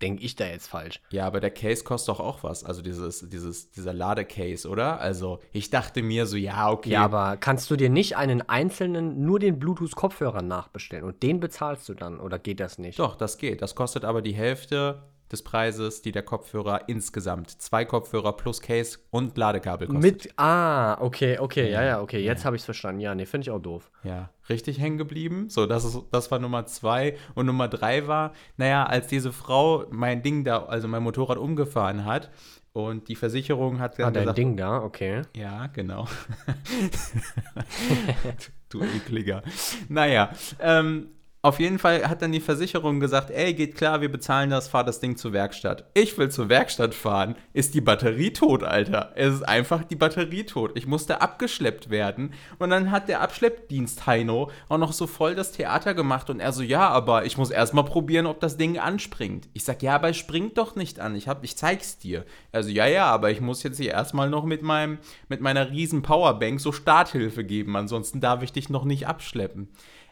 denke 0.00 0.24
ich 0.24 0.36
da 0.36 0.46
jetzt 0.46 0.68
falsch? 0.68 1.00
Ja, 1.10 1.26
aber 1.26 1.40
der 1.40 1.50
Case 1.50 1.84
kostet 1.84 2.14
doch 2.14 2.20
auch 2.20 2.42
was. 2.42 2.64
Also 2.64 2.82
dieses, 2.82 3.28
dieses, 3.28 3.70
dieser 3.70 3.92
Ladecase, 3.92 4.68
oder? 4.68 5.00
Also 5.00 5.40
ich 5.52 5.70
dachte 5.70 6.02
mir 6.02 6.26
so, 6.26 6.36
ja, 6.36 6.70
okay. 6.70 6.90
Ja, 6.90 7.04
aber 7.04 7.36
kannst 7.36 7.70
du 7.70 7.76
dir 7.76 7.90
nicht 7.90 8.16
einen 8.16 8.48
einzelnen, 8.48 9.24
nur 9.24 9.38
den 9.38 9.58
Bluetooth-Kopfhörer 9.58 10.42
nachbestellen 10.42 11.04
und 11.04 11.22
den 11.22 11.40
bezahlst 11.40 11.88
du 11.88 11.94
dann 11.94 12.20
oder 12.20 12.38
geht 12.38 12.60
das 12.60 12.78
nicht? 12.78 12.98
Doch, 12.98 13.16
das 13.16 13.38
geht. 13.38 13.62
Das 13.62 13.74
kostet 13.74 14.04
aber 14.04 14.22
die 14.22 14.34
Hälfte 14.34 15.02
des 15.32 15.42
Preises, 15.42 16.02
die 16.02 16.12
der 16.12 16.22
Kopfhörer 16.22 16.88
insgesamt, 16.88 17.50
zwei 17.50 17.84
Kopfhörer 17.84 18.36
plus 18.36 18.60
Case 18.60 18.98
und 19.10 19.36
Ladekabel 19.36 19.88
kostet. 19.88 20.02
Mit, 20.02 20.32
ah, 20.36 21.00
okay, 21.00 21.38
okay, 21.38 21.70
ja, 21.70 21.82
Ja, 21.82 22.00
okay, 22.00 22.20
jetzt 22.20 22.40
ja. 22.40 22.44
habe 22.46 22.56
ich 22.56 22.62
es 22.62 22.64
verstanden. 22.64 23.00
Ja, 23.00 23.14
nee, 23.14 23.26
finde 23.26 23.44
ich 23.44 23.50
auch 23.50 23.60
doof. 23.60 23.90
Ja, 24.02 24.30
richtig 24.48 24.80
hängen 24.80 24.98
geblieben. 24.98 25.48
So, 25.48 25.66
das, 25.66 25.84
ist, 25.84 25.98
das 26.10 26.30
war 26.30 26.38
Nummer 26.38 26.66
zwei. 26.66 27.16
Und 27.34 27.46
Nummer 27.46 27.68
drei 27.68 28.06
war, 28.08 28.32
naja, 28.56 28.84
als 28.84 29.06
diese 29.06 29.32
Frau 29.32 29.84
mein 29.90 30.22
Ding 30.22 30.44
da, 30.44 30.64
also 30.64 30.88
mein 30.88 31.02
Motorrad 31.02 31.38
umgefahren 31.38 32.04
hat 32.04 32.30
und 32.72 33.08
die 33.08 33.16
Versicherung 33.16 33.78
hat 33.80 33.98
dann 33.98 34.06
Ah, 34.06 34.10
dein 34.10 34.22
gesagt, 34.24 34.38
Ding 34.38 34.56
da, 34.56 34.82
okay. 34.82 35.22
Ja, 35.36 35.66
genau. 35.68 36.06
du 38.68 38.82
ekliger. 38.82 39.42
Naja, 39.88 40.30
ähm, 40.60 41.08
auf 41.42 41.58
jeden 41.58 41.78
Fall 41.78 42.06
hat 42.06 42.20
dann 42.20 42.32
die 42.32 42.40
Versicherung 42.40 43.00
gesagt, 43.00 43.30
ey, 43.30 43.54
geht 43.54 43.74
klar, 43.74 44.02
wir 44.02 44.12
bezahlen 44.12 44.50
das, 44.50 44.68
fahr 44.68 44.84
das 44.84 45.00
Ding 45.00 45.16
zur 45.16 45.32
Werkstatt. 45.32 45.86
Ich 45.94 46.18
will 46.18 46.30
zur 46.30 46.50
Werkstatt 46.50 46.94
fahren. 46.94 47.34
Ist 47.54 47.72
die 47.72 47.80
Batterie 47.80 48.34
tot, 48.34 48.62
Alter. 48.62 49.12
Es 49.14 49.36
ist 49.36 49.48
einfach 49.48 49.82
die 49.84 49.96
Batterie 49.96 50.44
tot. 50.44 50.72
Ich 50.74 50.86
musste 50.86 51.22
abgeschleppt 51.22 51.88
werden. 51.88 52.34
Und 52.58 52.68
dann 52.68 52.90
hat 52.90 53.08
der 53.08 53.22
Abschleppdienst 53.22 54.06
Heino 54.06 54.50
auch 54.68 54.76
noch 54.76 54.92
so 54.92 55.06
voll 55.06 55.34
das 55.34 55.52
Theater 55.52 55.94
gemacht. 55.94 56.28
Und 56.28 56.40
er 56.40 56.52
so, 56.52 56.62
ja, 56.62 56.86
aber 56.90 57.24
ich 57.24 57.38
muss 57.38 57.50
erstmal 57.50 57.84
probieren, 57.84 58.26
ob 58.26 58.40
das 58.40 58.58
Ding 58.58 58.78
anspringt. 58.78 59.48
Ich 59.54 59.64
sag, 59.64 59.82
ja, 59.82 59.94
aber 59.94 60.10
es 60.10 60.18
springt 60.18 60.58
doch 60.58 60.76
nicht 60.76 61.00
an. 61.00 61.16
Ich, 61.16 61.26
hab, 61.26 61.42
ich 61.42 61.56
zeig's 61.56 61.96
dir. 61.96 62.26
Also, 62.52 62.68
ja, 62.68 62.86
ja, 62.86 63.06
aber 63.06 63.30
ich 63.30 63.40
muss 63.40 63.62
jetzt 63.62 63.78
hier 63.78 63.92
erstmal 63.92 64.28
noch 64.28 64.44
mit, 64.44 64.60
meinem, 64.60 64.98
mit 65.30 65.40
meiner 65.40 65.70
riesen 65.70 66.02
Powerbank 66.02 66.60
so 66.60 66.70
Starthilfe 66.70 67.44
geben. 67.44 67.76
Ansonsten 67.76 68.20
darf 68.20 68.42
ich 68.42 68.52
dich 68.52 68.68
noch 68.68 68.84
nicht 68.84 69.06
abschleppen. 69.06 69.68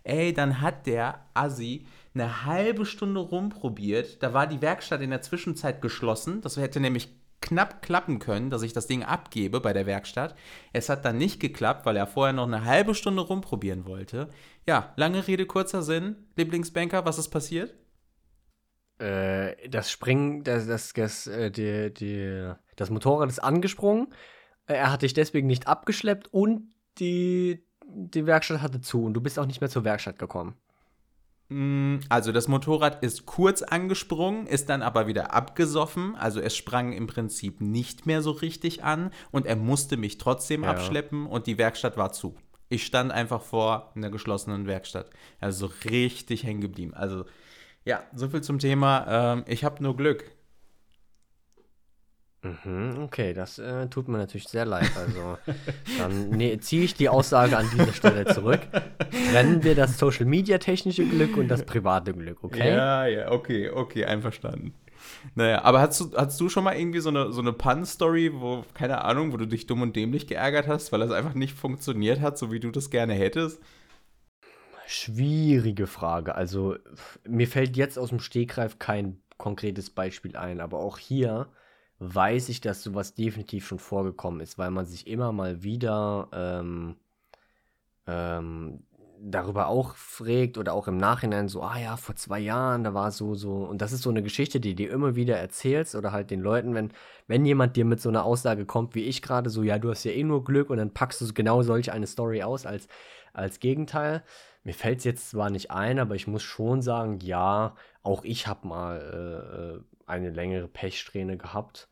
Ey, 0.08 0.32
dann 0.32 0.62
hat 0.62 0.86
der 0.86 1.26
Assi 1.34 1.86
eine 2.14 2.46
halbe 2.46 2.86
Stunde 2.86 3.20
rumprobiert. 3.20 4.22
Da 4.22 4.32
war 4.32 4.46
die 4.46 4.62
Werkstatt 4.62 5.02
in 5.02 5.10
der 5.10 5.20
Zwischenzeit 5.20 5.82
geschlossen. 5.82 6.40
Das 6.40 6.56
hätte 6.56 6.80
nämlich 6.80 7.14
knapp 7.40 7.82
klappen 7.82 8.18
können, 8.18 8.48
dass 8.48 8.62
ich 8.62 8.72
das 8.72 8.86
Ding 8.86 9.04
abgebe 9.04 9.60
bei 9.60 9.74
der 9.74 9.84
Werkstatt. 9.84 10.34
Es 10.72 10.88
hat 10.88 11.04
dann 11.04 11.18
nicht 11.18 11.40
geklappt, 11.40 11.84
weil 11.84 11.96
er 11.96 12.06
vorher 12.06 12.32
noch 12.32 12.46
eine 12.46 12.64
halbe 12.64 12.94
Stunde 12.94 13.20
rumprobieren 13.20 13.84
wollte. 13.84 14.30
Ja, 14.66 14.94
lange 14.96 15.26
Rede, 15.26 15.44
kurzer 15.44 15.82
Sinn. 15.82 16.16
Lieblingsbanker, 16.36 17.04
was 17.04 17.18
ist 17.18 17.28
passiert? 17.28 17.74
Äh, 18.98 19.68
das 19.68 19.90
Springen, 19.90 20.42
das, 20.42 20.66
das, 20.66 20.94
das, 20.94 21.26
äh, 21.26 21.50
die, 21.50 21.92
die, 21.92 22.52
das 22.76 22.88
Motorrad 22.88 23.28
ist 23.28 23.40
angesprungen. 23.40 24.08
Er 24.66 24.90
hat 24.90 25.02
dich 25.02 25.12
deswegen 25.12 25.46
nicht 25.46 25.68
abgeschleppt 25.68 26.32
und 26.32 26.72
die, 26.98 27.67
die 27.88 28.26
Werkstatt 28.26 28.60
hatte 28.62 28.80
zu 28.80 29.04
und 29.04 29.14
du 29.14 29.20
bist 29.20 29.38
auch 29.38 29.46
nicht 29.46 29.60
mehr 29.60 29.70
zur 29.70 29.84
Werkstatt 29.84 30.18
gekommen. 30.18 30.54
Mm, 31.48 31.96
Also 32.10 32.30
das 32.32 32.46
Motorrad 32.48 33.02
ist 33.02 33.24
kurz 33.26 33.62
angesprungen, 33.62 34.46
ist 34.46 34.68
dann 34.68 34.82
aber 34.82 35.06
wieder 35.06 35.32
abgesoffen. 35.32 36.14
Also 36.16 36.40
es 36.40 36.54
sprang 36.56 36.92
im 36.92 37.06
Prinzip 37.06 37.60
nicht 37.60 38.04
mehr 38.06 38.20
so 38.22 38.32
richtig 38.32 38.84
an 38.84 39.10
und 39.30 39.46
er 39.46 39.56
musste 39.56 39.96
mich 39.96 40.18
trotzdem 40.18 40.64
Ja. 40.64 40.70
abschleppen 40.70 41.26
und 41.26 41.46
die 41.46 41.56
Werkstatt 41.58 41.96
war 41.96 42.12
zu. 42.12 42.36
Ich 42.68 42.84
stand 42.84 43.12
einfach 43.12 43.40
vor 43.40 43.92
einer 43.96 44.10
geschlossenen 44.10 44.66
Werkstatt. 44.66 45.08
Also 45.40 45.68
so 45.68 45.74
richtig 45.88 46.44
hängen 46.44 46.60
geblieben. 46.60 46.92
Also 46.92 47.24
ja, 47.86 48.02
so 48.14 48.28
viel 48.28 48.42
zum 48.42 48.58
Thema. 48.58 49.06
Ähm, 49.38 49.44
ich 49.46 49.64
habe 49.64 49.82
nur 49.82 49.96
Glück. 49.96 50.30
Mhm, 52.42 53.00
okay, 53.02 53.32
das 53.32 53.58
äh, 53.58 53.88
tut 53.88 54.06
mir 54.06 54.18
natürlich 54.18 54.46
sehr 54.46 54.64
leid. 54.64 54.90
Also, 54.96 55.38
dann 55.98 56.30
nee, 56.30 56.56
ziehe 56.58 56.84
ich 56.84 56.94
die 56.94 57.08
Aussage 57.08 57.56
an 57.56 57.68
dieser 57.74 57.92
Stelle 57.92 58.26
zurück. 58.26 58.60
Trennen 59.30 59.64
wir 59.64 59.74
das 59.74 59.98
Social 59.98 60.24
Media 60.24 60.58
technische 60.58 61.04
Glück 61.04 61.36
und 61.36 61.48
das 61.48 61.64
private 61.64 62.12
Glück, 62.12 62.44
okay? 62.44 62.68
Ja, 62.68 63.06
ja, 63.06 63.30
okay, 63.32 63.70
okay, 63.70 64.04
einverstanden. 64.04 64.72
Naja, 65.34 65.64
aber 65.64 65.80
hast 65.80 66.00
du, 66.00 66.16
hast 66.16 66.40
du 66.40 66.48
schon 66.48 66.64
mal 66.64 66.76
irgendwie 66.76 67.00
so 67.00 67.08
eine, 67.08 67.32
so 67.32 67.40
eine 67.40 67.52
Pun-Story, 67.52 68.32
wo, 68.34 68.64
keine 68.74 69.04
Ahnung, 69.04 69.32
wo 69.32 69.36
du 69.36 69.46
dich 69.46 69.66
dumm 69.66 69.82
und 69.82 69.96
dämlich 69.96 70.26
geärgert 70.26 70.68
hast, 70.68 70.92
weil 70.92 71.00
das 71.00 71.10
einfach 71.10 71.34
nicht 71.34 71.54
funktioniert 71.54 72.20
hat, 72.20 72.38
so 72.38 72.52
wie 72.52 72.60
du 72.60 72.70
das 72.70 72.90
gerne 72.90 73.14
hättest? 73.14 73.60
Schwierige 74.86 75.86
Frage. 75.86 76.34
Also, 76.34 76.76
mir 77.26 77.48
fällt 77.48 77.76
jetzt 77.76 77.98
aus 77.98 78.10
dem 78.10 78.20
Stegreif 78.20 78.78
kein 78.78 79.20
konkretes 79.36 79.90
Beispiel 79.90 80.36
ein, 80.36 80.60
aber 80.60 80.78
auch 80.78 80.98
hier 80.98 81.48
weiß 81.98 82.48
ich, 82.48 82.60
dass 82.60 82.82
sowas 82.82 83.14
definitiv 83.14 83.66
schon 83.66 83.78
vorgekommen 83.78 84.40
ist, 84.40 84.58
weil 84.58 84.70
man 84.70 84.86
sich 84.86 85.06
immer 85.06 85.32
mal 85.32 85.62
wieder 85.62 86.28
ähm, 86.32 86.96
ähm, 88.06 88.84
darüber 89.20 89.66
auch 89.68 89.94
fragt 89.96 90.58
oder 90.58 90.72
auch 90.72 90.88
im 90.88 90.96
Nachhinein 90.96 91.48
so, 91.48 91.62
ah 91.62 91.78
ja, 91.78 91.96
vor 91.96 92.14
zwei 92.16 92.38
Jahren, 92.38 92.84
da 92.84 92.94
war 92.94 93.10
so, 93.10 93.34
so. 93.34 93.64
Und 93.64 93.82
das 93.82 93.92
ist 93.92 94.02
so 94.02 94.10
eine 94.10 94.22
Geschichte, 94.22 94.60
die 94.60 94.74
dir 94.74 94.90
immer 94.90 95.16
wieder 95.16 95.36
erzählst 95.36 95.94
oder 95.94 96.12
halt 96.12 96.30
den 96.30 96.40
Leuten, 96.40 96.74
wenn, 96.74 96.92
wenn 97.26 97.44
jemand 97.44 97.76
dir 97.76 97.84
mit 97.84 98.00
so 98.00 98.08
einer 98.08 98.24
Aussage 98.24 98.64
kommt, 98.64 98.94
wie 98.94 99.04
ich 99.04 99.22
gerade, 99.22 99.50
so, 99.50 99.62
ja, 99.62 99.78
du 99.78 99.90
hast 99.90 100.04
ja 100.04 100.12
eh 100.12 100.24
nur 100.24 100.44
Glück 100.44 100.70
und 100.70 100.78
dann 100.78 100.94
packst 100.94 101.20
du 101.20 101.32
genau 101.34 101.62
solch 101.62 101.92
eine 101.92 102.06
Story 102.06 102.42
aus 102.42 102.66
als, 102.66 102.88
als 103.32 103.60
Gegenteil. 103.60 104.22
Mir 104.64 104.74
fällt 104.74 104.98
es 104.98 105.04
jetzt 105.04 105.30
zwar 105.30 105.50
nicht 105.50 105.70
ein, 105.70 105.98
aber 105.98 106.14
ich 106.14 106.26
muss 106.26 106.42
schon 106.42 106.82
sagen, 106.82 107.18
ja, 107.20 107.74
auch 108.02 108.24
ich 108.24 108.46
habe 108.46 108.68
mal 108.68 109.00
äh, 109.00 109.76
äh, 109.76 109.80
eine 110.08 110.30
längere 110.30 110.68
Pechsträhne 110.68 111.36
gehabt. 111.36 111.88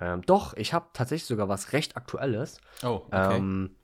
Ähm, 0.00 0.22
doch, 0.22 0.54
ich 0.56 0.72
habe 0.74 0.86
tatsächlich 0.92 1.26
sogar 1.26 1.48
was 1.48 1.72
recht 1.72 1.96
Aktuelles. 1.96 2.60
Oh, 2.82 3.02
okay. 3.06 3.38
Ähm, 3.38 3.76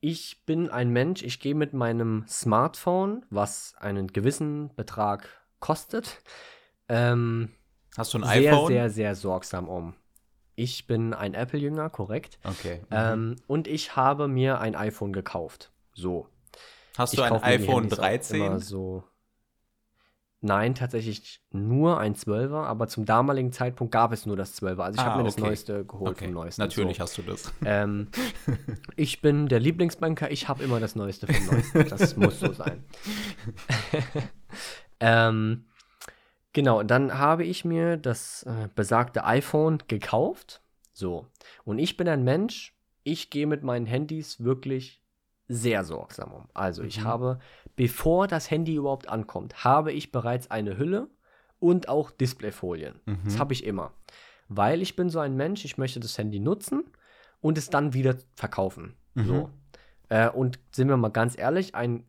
ich 0.00 0.44
bin 0.46 0.68
ein 0.70 0.90
Mensch, 0.90 1.22
ich 1.22 1.40
gehe 1.40 1.54
mit 1.54 1.72
meinem 1.72 2.24
Smartphone, 2.28 3.24
was 3.30 3.74
einen 3.78 4.08
gewissen 4.08 4.74
Betrag 4.76 5.28
kostet, 5.60 6.18
ähm, 6.88 7.50
Hast 7.96 8.14
du 8.14 8.18
ein 8.18 8.24
sehr, 8.24 8.52
iPhone? 8.52 8.68
sehr, 8.68 8.90
sehr 8.90 9.14
sorgsam 9.14 9.68
um. 9.68 9.94
Ich 10.54 10.86
bin 10.86 11.14
ein 11.14 11.34
Apple-Jünger, 11.34 11.90
korrekt. 11.90 12.38
Okay. 12.44 12.80
Mhm. 12.90 12.96
Ähm, 12.96 13.36
und 13.46 13.68
ich 13.68 13.96
habe 13.96 14.28
mir 14.28 14.60
ein 14.60 14.74
iPhone 14.74 15.12
gekauft. 15.12 15.72
So. 15.94 16.28
Hast 16.96 17.12
Ich 17.12 17.18
du 17.18 17.24
ein 17.24 17.32
iPhone 17.42 17.84
Handys 17.84 17.98
auch 17.98 18.02
13? 18.02 18.40
Immer 18.40 18.58
so. 18.60 19.04
Nein, 20.40 20.76
tatsächlich 20.76 21.40
nur 21.50 21.98
ein 21.98 22.14
12er, 22.14 22.62
aber 22.62 22.86
zum 22.86 23.04
damaligen 23.04 23.50
Zeitpunkt 23.52 23.92
gab 23.92 24.12
es 24.12 24.24
nur 24.24 24.36
das 24.36 24.60
12er. 24.62 24.78
Also 24.82 24.94
ich 24.94 25.00
Ah, 25.00 25.06
habe 25.06 25.18
mir 25.18 25.24
das 25.24 25.34
okay. 25.34 25.42
Neueste 25.46 25.84
geholt 25.84 26.12
Okay, 26.16 26.26
vom 26.26 26.34
Neuesten. 26.34 26.62
natürlich 26.62 26.98
So. 26.98 27.02
hast 27.02 27.18
du 27.18 27.22
das. 27.22 27.52
Ähm, 27.64 28.08
ich 28.96 29.20
bin 29.20 29.48
der 29.48 29.58
Lieblingsbanker, 29.58 30.30
ich 30.30 30.46
habe 30.48 30.62
immer 30.62 30.78
das 30.78 30.94
Neueste 30.94 31.26
vom 31.26 31.46
Neuesten. 31.46 31.88
Das 31.88 32.16
muss 32.16 32.38
so 32.38 32.52
sein. 32.52 32.84
ähm, 35.00 35.64
genau, 36.52 36.82
dann 36.82 37.18
habe 37.18 37.44
ich 37.44 37.64
mir 37.64 37.96
das 37.96 38.44
äh, 38.44 38.68
besagte 38.74 39.24
iPhone 39.24 39.78
gekauft. 39.88 40.62
So. 40.92 41.26
Und 41.64 41.78
ich 41.78 41.96
bin 41.96 42.08
ein 42.08 42.24
Mensch, 42.24 42.74
ich 43.02 43.30
gehe 43.30 43.46
mit 43.46 43.62
meinen 43.62 43.86
Handys 43.86 44.42
wirklich 44.42 45.00
sehr 45.48 45.84
sorgsam 45.84 46.32
um. 46.32 46.48
Also 46.54 46.82
ich 46.82 47.00
Mhm. 47.00 47.04
habe, 47.04 47.38
bevor 47.74 48.26
das 48.28 48.50
Handy 48.50 48.74
überhaupt 48.74 49.08
ankommt, 49.08 49.64
habe 49.64 49.92
ich 49.92 50.12
bereits 50.12 50.50
eine 50.50 50.76
Hülle 50.78 51.08
und 51.58 51.88
auch 51.88 52.10
Displayfolien. 52.10 53.00
Das 53.24 53.34
Mhm. 53.34 53.38
habe 53.38 53.52
ich 53.54 53.64
immer. 53.64 53.92
Weil 54.48 54.80
ich 54.82 54.94
bin 54.96 55.10
so 55.10 55.18
ein 55.18 55.36
Mensch, 55.36 55.64
ich 55.64 55.78
möchte 55.78 56.00
das 56.00 56.16
Handy 56.16 56.38
nutzen 56.40 56.84
und 57.40 57.58
es 57.58 57.70
dann 57.70 57.94
wieder 57.94 58.16
verkaufen. 58.34 58.94
Mhm. 59.14 59.24
So. 59.24 59.50
Äh, 60.10 60.28
und 60.30 60.58
sind 60.72 60.88
wir 60.88 60.96
mal 60.96 61.10
ganz 61.10 61.36
ehrlich, 61.38 61.74
ein 61.74 62.04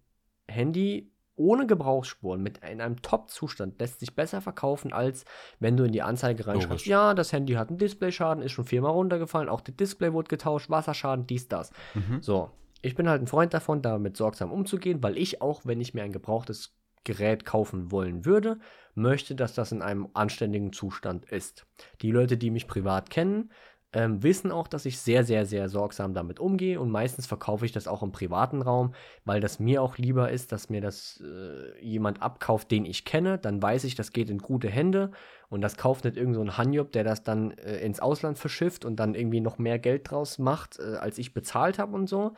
Handy 0.48 1.12
ohne 1.36 1.66
Gebrauchsspuren 1.66 2.42
mit 2.44 2.58
in 2.60 2.82
einem 2.82 3.02
Top-Zustand 3.02 3.80
lässt 3.80 4.02
sich 4.02 4.14
besser 4.14 4.42
verkaufen, 4.42 4.92
als 4.92 5.24
wenn 5.60 5.78
du 5.78 5.86
in 5.86 5.94
die 5.94 6.02
Anzeige 6.02 6.46
reinschreibst, 6.46 6.86
ja, 6.86 7.14
das 7.14 7.32
Handy 7.32 7.54
hat 7.54 7.70
einen 7.70 7.78
Displayschaden, 7.78 8.44
ist 8.44 8.52
schon 8.52 8.66
viermal 8.66 8.92
runtergefallen, 8.92 9.48
auch 9.48 9.62
das 9.62 9.76
Display 9.78 10.12
wurde 10.12 10.28
getauscht, 10.28 10.70
Wasserschaden, 10.70 11.28
dies, 11.28 11.48
das. 11.48 11.72
Mhm. 11.94 12.22
So, 12.22 12.52
ich 12.82 12.96
bin 12.96 13.10
halt 13.10 13.22
ein 13.22 13.28
Freund 13.28 13.54
davon, 13.54 13.82
damit 13.82 14.18
sorgsam 14.18 14.52
umzugehen, 14.52 15.04
weil 15.04 15.18
ich 15.18 15.42
auch, 15.42 15.62
wenn 15.66 15.82
ich 15.82 15.94
mir 15.94 16.04
ein 16.04 16.12
gebrauchtes 16.12 16.76
Gerät 17.04 17.46
kaufen 17.46 17.92
wollen 17.92 18.26
würde, 18.26 18.60
möchte, 18.94 19.36
dass 19.36 19.54
das 19.54 19.72
in 19.72 19.82
einem 19.82 20.10
anständigen 20.14 20.74
Zustand 20.74 21.26
ist. 21.26 21.66
Die 22.02 22.12
Leute, 22.12 22.38
die 22.38 22.52
mich 22.52 22.68
privat 22.68 23.10
kennen, 23.10 23.52
ähm, 23.92 24.22
wissen 24.22 24.52
auch, 24.52 24.68
dass 24.68 24.86
ich 24.86 25.00
sehr, 25.00 25.24
sehr, 25.24 25.48
sehr 25.48 25.68
sorgsam 25.68 26.14
damit 26.14 26.40
umgehe 26.40 26.80
und 26.80 26.92
meistens 26.92 27.26
verkaufe 27.26 27.66
ich 27.66 27.72
das 27.72 27.88
auch 27.88 28.04
im 28.04 28.12
privaten 28.12 28.62
Raum, 28.62 28.94
weil 29.26 29.42
das 29.42 29.60
mir 29.60 29.82
auch 29.82 29.98
lieber 29.98 30.30
ist, 30.30 30.52
dass 30.52 30.70
mir 30.70 30.80
das 30.80 31.24
äh, 31.26 31.84
jemand 31.84 32.22
abkauft, 32.22 32.70
den 32.70 32.86
ich 32.86 33.04
kenne. 33.04 33.40
Dann 33.40 33.62
weiß 33.62 33.86
ich, 33.86 33.96
das 33.96 34.12
geht 34.12 34.30
in 34.30 34.38
gute 34.38 34.70
Hände 34.70 35.10
und 35.50 35.62
das 35.62 35.76
kauft 35.76 36.06
nicht 36.06 36.18
irgend 36.18 36.36
so 36.36 36.58
Hanjob, 36.58 36.92
der 36.92 37.04
das 37.04 37.24
dann 37.24 37.52
äh, 37.52 37.80
ins 37.80 38.00
Ausland 38.00 38.38
verschifft 38.38 38.86
und 38.86 38.98
dann 38.98 39.16
irgendwie 39.16 39.42
noch 39.42 39.58
mehr 39.58 39.80
Geld 39.80 40.12
draus 40.12 40.38
macht, 40.38 40.78
äh, 40.78 40.98
als 40.98 41.18
ich 41.18 41.34
bezahlt 41.34 41.80
habe 41.80 41.96
und 41.96 42.08
so. 42.08 42.34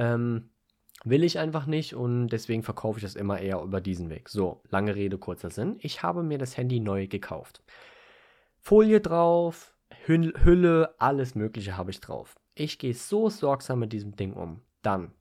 Ähm, 0.00 0.50
will 1.04 1.24
ich 1.24 1.38
einfach 1.38 1.66
nicht 1.66 1.94
und 1.94 2.28
deswegen 2.28 2.62
verkaufe 2.62 2.98
ich 2.98 3.02
das 3.04 3.16
immer 3.16 3.38
eher 3.40 3.60
über 3.62 3.80
diesen 3.80 4.10
Weg. 4.10 4.28
So, 4.28 4.62
lange 4.70 4.94
Rede, 4.94 5.18
kurzer 5.18 5.50
Sinn. 5.50 5.76
Ich 5.80 6.02
habe 6.02 6.22
mir 6.22 6.38
das 6.38 6.56
Handy 6.56 6.80
neu 6.80 7.06
gekauft. 7.06 7.62
Folie 8.58 9.00
drauf, 9.00 9.74
Hüll 10.06 10.32
Hülle, 10.44 10.94
alles 10.98 11.34
Mögliche 11.34 11.76
habe 11.76 11.90
ich 11.90 12.00
drauf. 12.00 12.34
Ich 12.54 12.78
gehe 12.78 12.94
so 12.94 13.28
sorgsam 13.30 13.78
mit 13.80 13.92
diesem 13.92 14.16
Ding 14.16 14.32
um. 14.34 14.60
Dann 14.82 15.12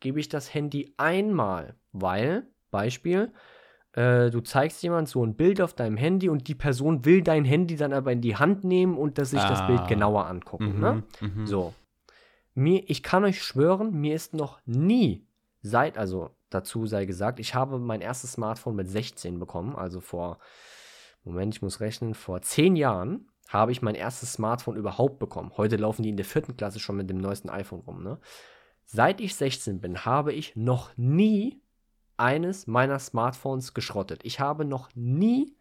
gebe 0.00 0.20
ich 0.20 0.28
das 0.28 0.52
Handy 0.52 0.94
einmal, 0.96 1.74
weil, 1.92 2.46
Beispiel, 2.70 3.32
äh, 3.92 4.30
du 4.30 4.40
zeigst 4.40 4.82
jemand 4.82 5.08
so 5.08 5.24
ein 5.24 5.34
Bild 5.36 5.60
auf 5.60 5.72
deinem 5.72 5.96
Handy 5.96 6.28
und 6.28 6.48
die 6.48 6.54
Person 6.54 7.04
will 7.04 7.22
dein 7.22 7.44
Handy 7.44 7.76
dann 7.76 7.92
aber 7.92 8.12
in 8.12 8.20
die 8.20 8.36
Hand 8.36 8.64
nehmen 8.64 8.98
und 8.98 9.18
dass 9.18 9.30
sich 9.30 9.40
das 9.42 9.60
Ah. 9.60 9.66
Bild 9.66 9.88
genauer 9.88 10.26
angucken. 10.26 10.80
Ne? 10.80 11.02
Mhm. 11.20 11.40
Mhm. 11.42 11.46
So. 11.46 11.74
Mir, 12.54 12.88
ich 12.88 13.02
kann 13.02 13.24
euch 13.24 13.42
schwören, 13.42 13.92
mir 13.92 14.14
ist 14.14 14.32
noch 14.32 14.60
nie, 14.64 15.26
seit, 15.60 15.98
also 15.98 16.30
dazu 16.50 16.86
sei 16.86 17.04
gesagt, 17.04 17.40
ich 17.40 17.54
habe 17.54 17.78
mein 17.78 18.00
erstes 18.00 18.32
Smartphone 18.32 18.76
mit 18.76 18.88
16 18.88 19.38
bekommen, 19.38 19.74
also 19.74 20.00
vor, 20.00 20.38
Moment, 21.24 21.54
ich 21.54 21.62
muss 21.62 21.80
rechnen, 21.80 22.14
vor 22.14 22.42
10 22.42 22.76
Jahren 22.76 23.28
habe 23.48 23.72
ich 23.72 23.82
mein 23.82 23.94
erstes 23.94 24.34
Smartphone 24.34 24.76
überhaupt 24.76 25.18
bekommen. 25.18 25.52
Heute 25.56 25.76
laufen 25.76 26.02
die 26.02 26.08
in 26.08 26.16
der 26.16 26.24
vierten 26.24 26.56
Klasse 26.56 26.80
schon 26.80 26.96
mit 26.96 27.10
dem 27.10 27.18
neuesten 27.18 27.50
iPhone 27.50 27.80
rum, 27.80 28.02
ne? 28.02 28.18
Seit 28.84 29.20
ich 29.20 29.34
16 29.34 29.80
bin, 29.80 30.04
habe 30.04 30.32
ich 30.32 30.56
noch 30.56 30.90
nie 30.96 31.62
eines 32.16 32.66
meiner 32.66 32.98
Smartphones 32.98 33.74
geschrottet. 33.74 34.20
Ich 34.24 34.40
habe 34.40 34.64
noch 34.64 34.90
nie 34.94 35.56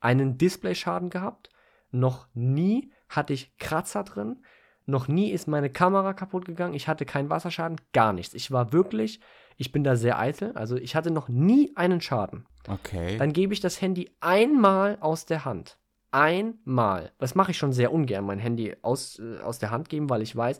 einen 0.00 0.38
Displayschaden 0.38 1.10
gehabt, 1.10 1.50
noch 1.90 2.28
nie 2.34 2.92
hatte 3.08 3.32
ich 3.32 3.56
Kratzer 3.58 4.04
drin, 4.04 4.44
noch 4.88 5.06
nie 5.06 5.30
ist 5.30 5.48
meine 5.48 5.70
Kamera 5.70 6.14
kaputt 6.14 6.44
gegangen, 6.44 6.74
ich 6.74 6.88
hatte 6.88 7.04
keinen 7.04 7.30
Wasserschaden, 7.30 7.80
gar 7.92 8.12
nichts. 8.12 8.34
Ich 8.34 8.50
war 8.50 8.72
wirklich, 8.72 9.20
ich 9.56 9.70
bin 9.70 9.84
da 9.84 9.96
sehr 9.96 10.18
eitel, 10.18 10.52
also 10.54 10.76
ich 10.76 10.96
hatte 10.96 11.10
noch 11.10 11.28
nie 11.28 11.72
einen 11.76 12.00
Schaden. 12.00 12.46
Okay. 12.66 13.18
Dann 13.18 13.32
gebe 13.32 13.52
ich 13.52 13.60
das 13.60 13.80
Handy 13.80 14.10
einmal 14.20 14.96
aus 15.00 15.26
der 15.26 15.44
Hand. 15.44 15.78
Einmal. 16.10 17.12
Das 17.18 17.34
mache 17.34 17.50
ich 17.50 17.58
schon 17.58 17.72
sehr 17.72 17.92
ungern, 17.92 18.24
mein 18.24 18.38
Handy 18.38 18.76
aus, 18.80 19.18
äh, 19.18 19.40
aus 19.40 19.58
der 19.58 19.70
Hand 19.70 19.90
geben, 19.90 20.08
weil 20.08 20.22
ich 20.22 20.34
weiß, 20.34 20.58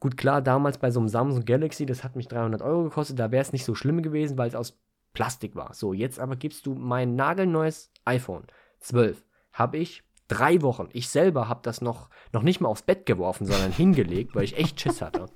gut, 0.00 0.16
klar, 0.16 0.40
damals 0.40 0.78
bei 0.78 0.90
so 0.90 1.00
einem 1.00 1.08
Samsung 1.08 1.44
Galaxy, 1.44 1.84
das 1.84 2.02
hat 2.02 2.16
mich 2.16 2.28
300 2.28 2.62
Euro 2.62 2.84
gekostet, 2.84 3.18
da 3.18 3.30
wäre 3.30 3.42
es 3.42 3.52
nicht 3.52 3.66
so 3.66 3.74
schlimm 3.74 4.02
gewesen, 4.02 4.38
weil 4.38 4.48
es 4.48 4.54
aus 4.54 4.80
Plastik 5.12 5.54
war. 5.54 5.74
So, 5.74 5.92
jetzt 5.92 6.18
aber 6.18 6.36
gibst 6.36 6.64
du 6.64 6.74
mein 6.74 7.14
nagelneues 7.14 7.92
iPhone 8.06 8.44
12. 8.78 9.22
Habe 9.52 9.76
ich 9.76 10.02
drei 10.30 10.62
Wochen. 10.62 10.88
Ich 10.92 11.08
selber 11.08 11.48
habe 11.48 11.60
das 11.62 11.80
noch, 11.80 12.08
noch 12.32 12.42
nicht 12.42 12.60
mal 12.60 12.68
aufs 12.68 12.82
Bett 12.82 13.04
geworfen, 13.04 13.46
sondern 13.46 13.72
hingelegt, 13.72 14.34
weil 14.34 14.44
ich 14.44 14.56
echt 14.56 14.80
Schiss 14.80 15.02
hatte. 15.02 15.26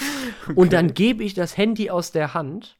Und 0.54 0.72
dann 0.72 0.94
gebe 0.94 1.22
ich 1.24 1.34
das 1.34 1.56
Handy 1.56 1.90
aus 1.90 2.12
der 2.12 2.34
Hand 2.34 2.78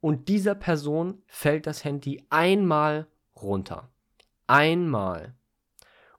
und 0.00 0.28
dieser 0.28 0.54
Person 0.54 1.22
fällt 1.26 1.66
das 1.66 1.84
Handy 1.84 2.24
einmal 2.30 3.06
runter. 3.36 3.90
Einmal. 4.46 5.34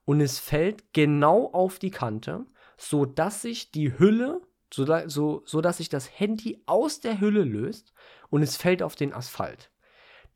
Und 0.04 0.20
es 0.20 0.38
fällt 0.38 0.92
genau 0.92 1.50
auf 1.52 1.78
die 1.78 1.90
Kante, 1.90 2.46
so 2.76 3.04
dass 3.04 3.42
sich 3.42 3.72
die 3.72 3.98
Hülle, 3.98 4.40
so, 4.72 4.86
so, 5.08 5.42
so 5.44 5.60
dass 5.60 5.78
sich 5.78 5.88
das 5.88 6.18
Handy 6.18 6.62
aus 6.66 7.00
der 7.00 7.20
Hülle 7.20 7.42
löst 7.42 7.92
und 8.30 8.42
es 8.42 8.56
fällt 8.56 8.82
auf 8.82 8.94
den 8.94 9.12
Asphalt. 9.12 9.71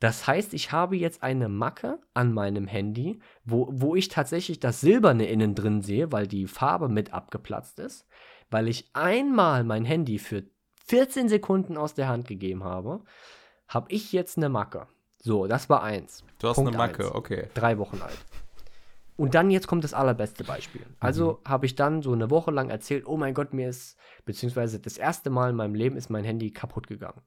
Das 0.01 0.27
heißt, 0.27 0.53
ich 0.53 0.73
habe 0.73 0.97
jetzt 0.97 1.23
eine 1.23 1.49
Macke 1.49 1.99
an 2.13 2.33
meinem 2.33 2.67
Handy, 2.67 3.19
wo, 3.45 3.69
wo 3.71 3.95
ich 3.97 4.09
tatsächlich 4.09 4.61
das 4.61 4.81
Silberne 4.81 5.27
innen 5.27 5.55
drin 5.55 5.83
sehe, 5.83 6.13
weil 6.13 6.27
die 6.27 6.47
Farbe 6.47 6.89
mit 6.89 7.15
abgeplatzt 7.15 7.79
ist, 7.79 8.07
weil 8.51 8.69
ich 8.69 8.91
einmal 8.93 9.65
mein 9.65 9.85
Handy 9.85 10.19
für 10.19 10.45
14 10.87 11.29
Sekunden 11.29 11.77
aus 11.77 11.95
der 11.95 12.09
Hand 12.09 12.29
gegeben 12.29 12.63
habe, 12.63 13.03
habe 13.69 13.91
ich 13.91 14.13
jetzt 14.13 14.37
eine 14.37 14.49
Macke. 14.49 14.87
So, 15.23 15.47
das 15.47 15.69
war 15.69 15.83
eins. 15.83 16.25
du 16.39 16.49
hast 16.49 16.57
Punkt 16.57 16.69
eine 16.69 16.79
Macke, 16.79 17.07
eins. 17.07 17.15
okay. 17.15 17.49
Drei 17.55 17.79
Wochen 17.79 18.01
alt. 18.03 18.19
Und 19.17 19.35
dann 19.35 19.51
jetzt 19.51 19.67
kommt 19.67 19.83
das 19.83 19.95
allerbeste 19.95 20.45
Beispiel. 20.45 20.83
Also 21.01 21.41
habe 21.47 21.65
ich 21.65 21.75
dann 21.75 22.03
so 22.03 22.13
eine 22.13 22.31
Woche 22.31 22.51
lang 22.51 22.69
erzählt, 22.69 23.07
oh 23.07 23.17
mein 23.17 23.33
Gott, 23.33 23.55
mir 23.55 23.71
ist, 23.71 23.97
beziehungsweise 24.27 24.79
das 24.79 24.99
erste 24.99 25.31
Mal 25.31 25.51
in 25.51 25.57
meinem 25.57 25.75
Leben 25.75 25.97
ist 25.97 26.11
mein 26.11 26.25
Handy 26.25 26.51
kaputt 26.51 26.87
gegangen. 26.87 27.23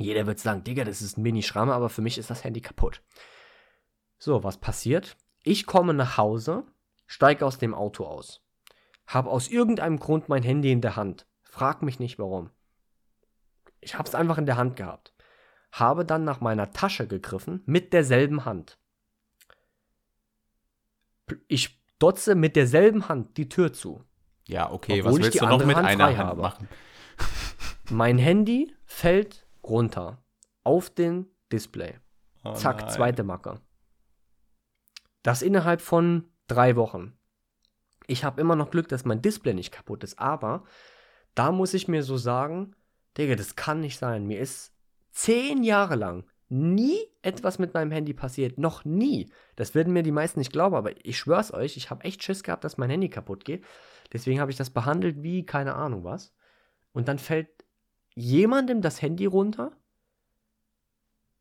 Jeder 0.00 0.26
wird 0.26 0.38
sagen, 0.38 0.64
Digga, 0.64 0.84
das 0.84 1.02
ist 1.02 1.18
ein 1.18 1.22
Mini-Schramme, 1.22 1.74
aber 1.74 1.88
für 1.88 2.02
mich 2.02 2.18
ist 2.18 2.30
das 2.30 2.44
Handy 2.44 2.60
kaputt. 2.60 3.02
So, 4.18 4.44
was 4.44 4.58
passiert? 4.58 5.16
Ich 5.42 5.66
komme 5.66 5.94
nach 5.94 6.16
Hause, 6.16 6.64
steige 7.06 7.44
aus 7.44 7.58
dem 7.58 7.74
Auto 7.74 8.04
aus, 8.04 8.42
habe 9.06 9.30
aus 9.30 9.48
irgendeinem 9.48 9.98
Grund 9.98 10.28
mein 10.28 10.42
Handy 10.42 10.70
in 10.70 10.80
der 10.80 10.96
Hand. 10.96 11.26
Frag 11.42 11.82
mich 11.82 11.98
nicht 11.98 12.18
warum. 12.18 12.50
Ich 13.80 13.94
habe 13.94 14.08
es 14.08 14.14
einfach 14.14 14.38
in 14.38 14.46
der 14.46 14.56
Hand 14.56 14.76
gehabt. 14.76 15.14
Habe 15.72 16.04
dann 16.04 16.24
nach 16.24 16.40
meiner 16.40 16.72
Tasche 16.72 17.06
gegriffen 17.06 17.62
mit 17.66 17.92
derselben 17.92 18.44
Hand. 18.44 18.78
Ich 21.46 21.82
dotze 21.98 22.34
mit 22.34 22.56
derselben 22.56 23.08
Hand 23.08 23.36
die 23.36 23.48
Tür 23.48 23.72
zu. 23.72 24.04
Ja, 24.46 24.70
okay, 24.70 25.00
Obwohl 25.00 25.04
was 25.04 25.18
ich 25.18 25.24
willst 25.24 25.40
du 25.42 25.46
noch 25.46 25.64
mit 25.64 25.76
Hand 25.76 25.86
einer 25.86 26.06
Hand 26.06 26.18
habe. 26.18 26.42
machen? 26.42 26.68
Mein 27.90 28.18
Handy 28.18 28.74
fällt 28.84 29.46
runter. 29.62 30.22
Auf 30.64 30.90
den 30.90 31.26
Display. 31.52 31.98
Oh 32.44 32.52
Zack, 32.52 32.80
nein. 32.80 32.90
zweite 32.90 33.24
Macke. 33.24 33.60
Das 35.22 35.42
innerhalb 35.42 35.80
von 35.80 36.24
drei 36.46 36.76
Wochen. 36.76 37.18
Ich 38.06 38.24
habe 38.24 38.40
immer 38.40 38.56
noch 38.56 38.70
Glück, 38.70 38.88
dass 38.88 39.04
mein 39.04 39.22
Display 39.22 39.54
nicht 39.54 39.72
kaputt 39.72 40.02
ist, 40.04 40.18
aber 40.18 40.64
da 41.34 41.52
muss 41.52 41.74
ich 41.74 41.88
mir 41.88 42.02
so 42.02 42.16
sagen, 42.16 42.74
Digga, 43.16 43.34
das 43.34 43.56
kann 43.56 43.80
nicht 43.80 43.98
sein. 43.98 44.26
Mir 44.26 44.40
ist 44.40 44.72
zehn 45.10 45.62
Jahre 45.62 45.96
lang 45.96 46.24
nie 46.48 46.98
etwas 47.20 47.58
mit 47.58 47.74
meinem 47.74 47.90
Handy 47.90 48.14
passiert. 48.14 48.58
Noch 48.58 48.84
nie. 48.84 49.30
Das 49.56 49.74
werden 49.74 49.92
mir 49.92 50.02
die 50.02 50.12
meisten 50.12 50.38
nicht 50.38 50.52
glauben, 50.52 50.74
aber 50.74 50.92
ich 51.04 51.18
schwör's 51.18 51.52
euch, 51.52 51.76
ich 51.76 51.90
habe 51.90 52.04
echt 52.04 52.22
Schiss 52.22 52.42
gehabt, 52.42 52.64
dass 52.64 52.78
mein 52.78 52.90
Handy 52.90 53.10
kaputt 53.10 53.44
geht. 53.44 53.64
Deswegen 54.12 54.40
habe 54.40 54.50
ich 54.50 54.56
das 54.56 54.70
behandelt 54.70 55.22
wie 55.22 55.44
keine 55.44 55.74
Ahnung 55.74 56.04
was. 56.04 56.32
Und 56.92 57.08
dann 57.08 57.18
fällt 57.18 57.57
jemandem 58.18 58.82
das 58.82 59.00
Handy 59.00 59.26
runter 59.26 59.72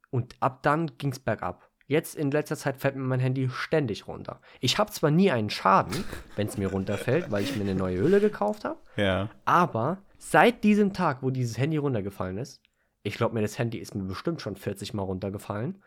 und 0.09 0.35
ab 0.39 0.63
dann 0.63 0.91
ging's 0.97 1.19
bergab. 1.19 1.69
Jetzt 1.87 2.15
in 2.15 2.31
letzter 2.31 2.57
Zeit 2.57 2.77
fällt 2.77 2.95
mir 2.95 3.03
mein 3.03 3.19
Handy 3.21 3.49
ständig 3.49 4.07
runter. 4.07 4.41
Ich 4.59 4.77
habe 4.77 4.91
zwar 4.91 5.09
nie 5.09 5.31
einen 5.31 5.49
Schaden, 5.49 6.03
wenn 6.35 6.47
es 6.47 6.57
mir 6.57 6.67
runterfällt, 6.69 7.31
weil 7.31 7.43
ich 7.43 7.55
mir 7.55 7.63
eine 7.63 7.75
neue 7.75 7.99
Hülle 7.99 8.19
gekauft 8.19 8.65
habe, 8.65 8.79
Ja. 8.97 9.29
aber 9.45 9.99
seit 10.17 10.63
diesem 10.65 10.91
Tag, 10.93 11.23
wo 11.23 11.29
dieses 11.29 11.57
Handy 11.57 11.77
runtergefallen 11.77 12.37
ist, 12.37 12.61
ich 13.03 13.15
glaube 13.15 13.35
mir, 13.35 13.41
das 13.41 13.57
Handy 13.57 13.77
ist 13.77 13.95
mir 13.95 14.03
bestimmt 14.03 14.41
schon 14.41 14.57
40 14.57 14.93
Mal 14.93 15.03
runtergefallen, 15.03 15.81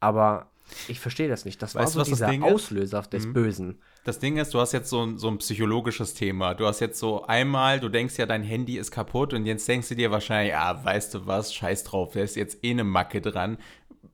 aber 0.00 0.50
ich 0.88 0.98
verstehe 0.98 1.28
das 1.28 1.44
nicht. 1.44 1.60
Das 1.62 1.74
war 1.74 1.82
Weißt 1.82 1.94
du, 1.94 1.98
so 1.98 2.00
das 2.00 2.08
dieser 2.08 2.28
Ding 2.30 2.42
ist? 2.42 2.52
Auslöser 2.54 3.02
des 3.02 3.26
Mhm. 3.26 3.32
Bösen. 3.34 3.78
Das 4.04 4.18
Ding 4.18 4.38
ist, 4.38 4.54
du 4.54 4.60
hast 4.60 4.72
jetzt 4.72 4.88
so, 4.90 5.02
ein- 5.04 5.18
so 5.18 5.28
ein 5.28 5.38
psychologisches 5.38 6.14
Thema. 6.14 6.54
Du 6.54 6.66
hast 6.66 6.80
jetzt 6.80 6.98
so 6.98 7.24
einmal, 7.26 7.80
du 7.80 7.88
denkst 7.90 8.16
ja, 8.18 8.26
dein 8.26 8.42
Handy 8.42 8.78
ist 8.78 8.90
kaputt 8.90 9.34
und 9.34 9.44
jetzt 9.46 9.68
denkst 9.68 9.88
du 9.90 9.94
dir 9.94 10.10
wahrscheinlich, 10.10 10.54
ah, 10.56 10.82
weißt 10.84 11.14
du 11.14 11.26
was, 11.26 11.54
scheiß 11.54 11.84
drauf, 11.84 12.12
da 12.14 12.20
ist 12.20 12.36
jetzt 12.36 12.64
eh 12.64 12.70
eine 12.70 12.84
Macke 12.84 13.20
dran. 13.20 13.58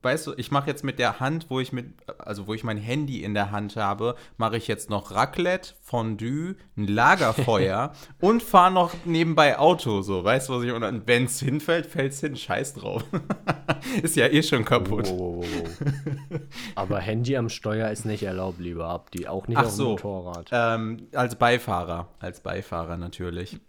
Weißt 0.01 0.27
du, 0.27 0.33
ich 0.37 0.51
mache 0.51 0.69
jetzt 0.69 0.83
mit 0.83 0.99
der 0.99 1.19
Hand, 1.19 1.47
wo 1.49 1.59
ich 1.59 1.71
mit, 1.71 1.93
also 2.17 2.47
wo 2.47 2.53
ich 2.53 2.63
mein 2.63 2.77
Handy 2.77 3.23
in 3.23 3.33
der 3.33 3.51
Hand 3.51 3.75
habe, 3.75 4.15
mache 4.37 4.57
ich 4.57 4.67
jetzt 4.67 4.89
noch 4.89 5.11
Raclette, 5.11 5.73
Fondue, 5.81 6.55
ein 6.77 6.87
Lagerfeuer 6.87 7.93
und 8.19 8.43
fahre 8.43 8.71
noch 8.71 8.93
nebenbei 9.05 9.57
Auto, 9.59 10.01
so, 10.01 10.23
weißt 10.23 10.49
du, 10.49 10.53
was 10.53 10.63
ich, 10.63 10.71
und 10.71 11.07
wenn 11.07 11.25
es 11.25 11.39
hinfällt, 11.39 11.85
fällt 11.85 12.13
es 12.13 12.21
hin, 12.21 12.35
scheiß 12.35 12.75
drauf. 12.75 13.03
ist 14.03 14.15
ja 14.15 14.27
eh 14.27 14.43
schon 14.43 14.65
kaputt. 14.65 15.07
Wow, 15.09 15.43
wow, 15.43 15.45
wow. 15.49 16.39
aber 16.75 16.99
Handy 16.99 17.35
am 17.37 17.49
Steuer 17.49 17.89
ist 17.89 18.05
nicht 18.05 18.23
erlaubt, 18.23 18.59
lieber 18.59 18.87
Abdi. 18.87 19.27
Auch 19.27 19.47
nicht 19.47 19.57
Ach 19.57 19.65
auf 19.65 19.71
dem 19.71 19.75
so. 19.75 19.89
Motorrad. 19.91 20.49
Ähm, 20.51 21.07
als 21.13 21.35
Beifahrer, 21.35 22.07
als 22.19 22.39
Beifahrer 22.41 22.97
natürlich. 22.97 23.59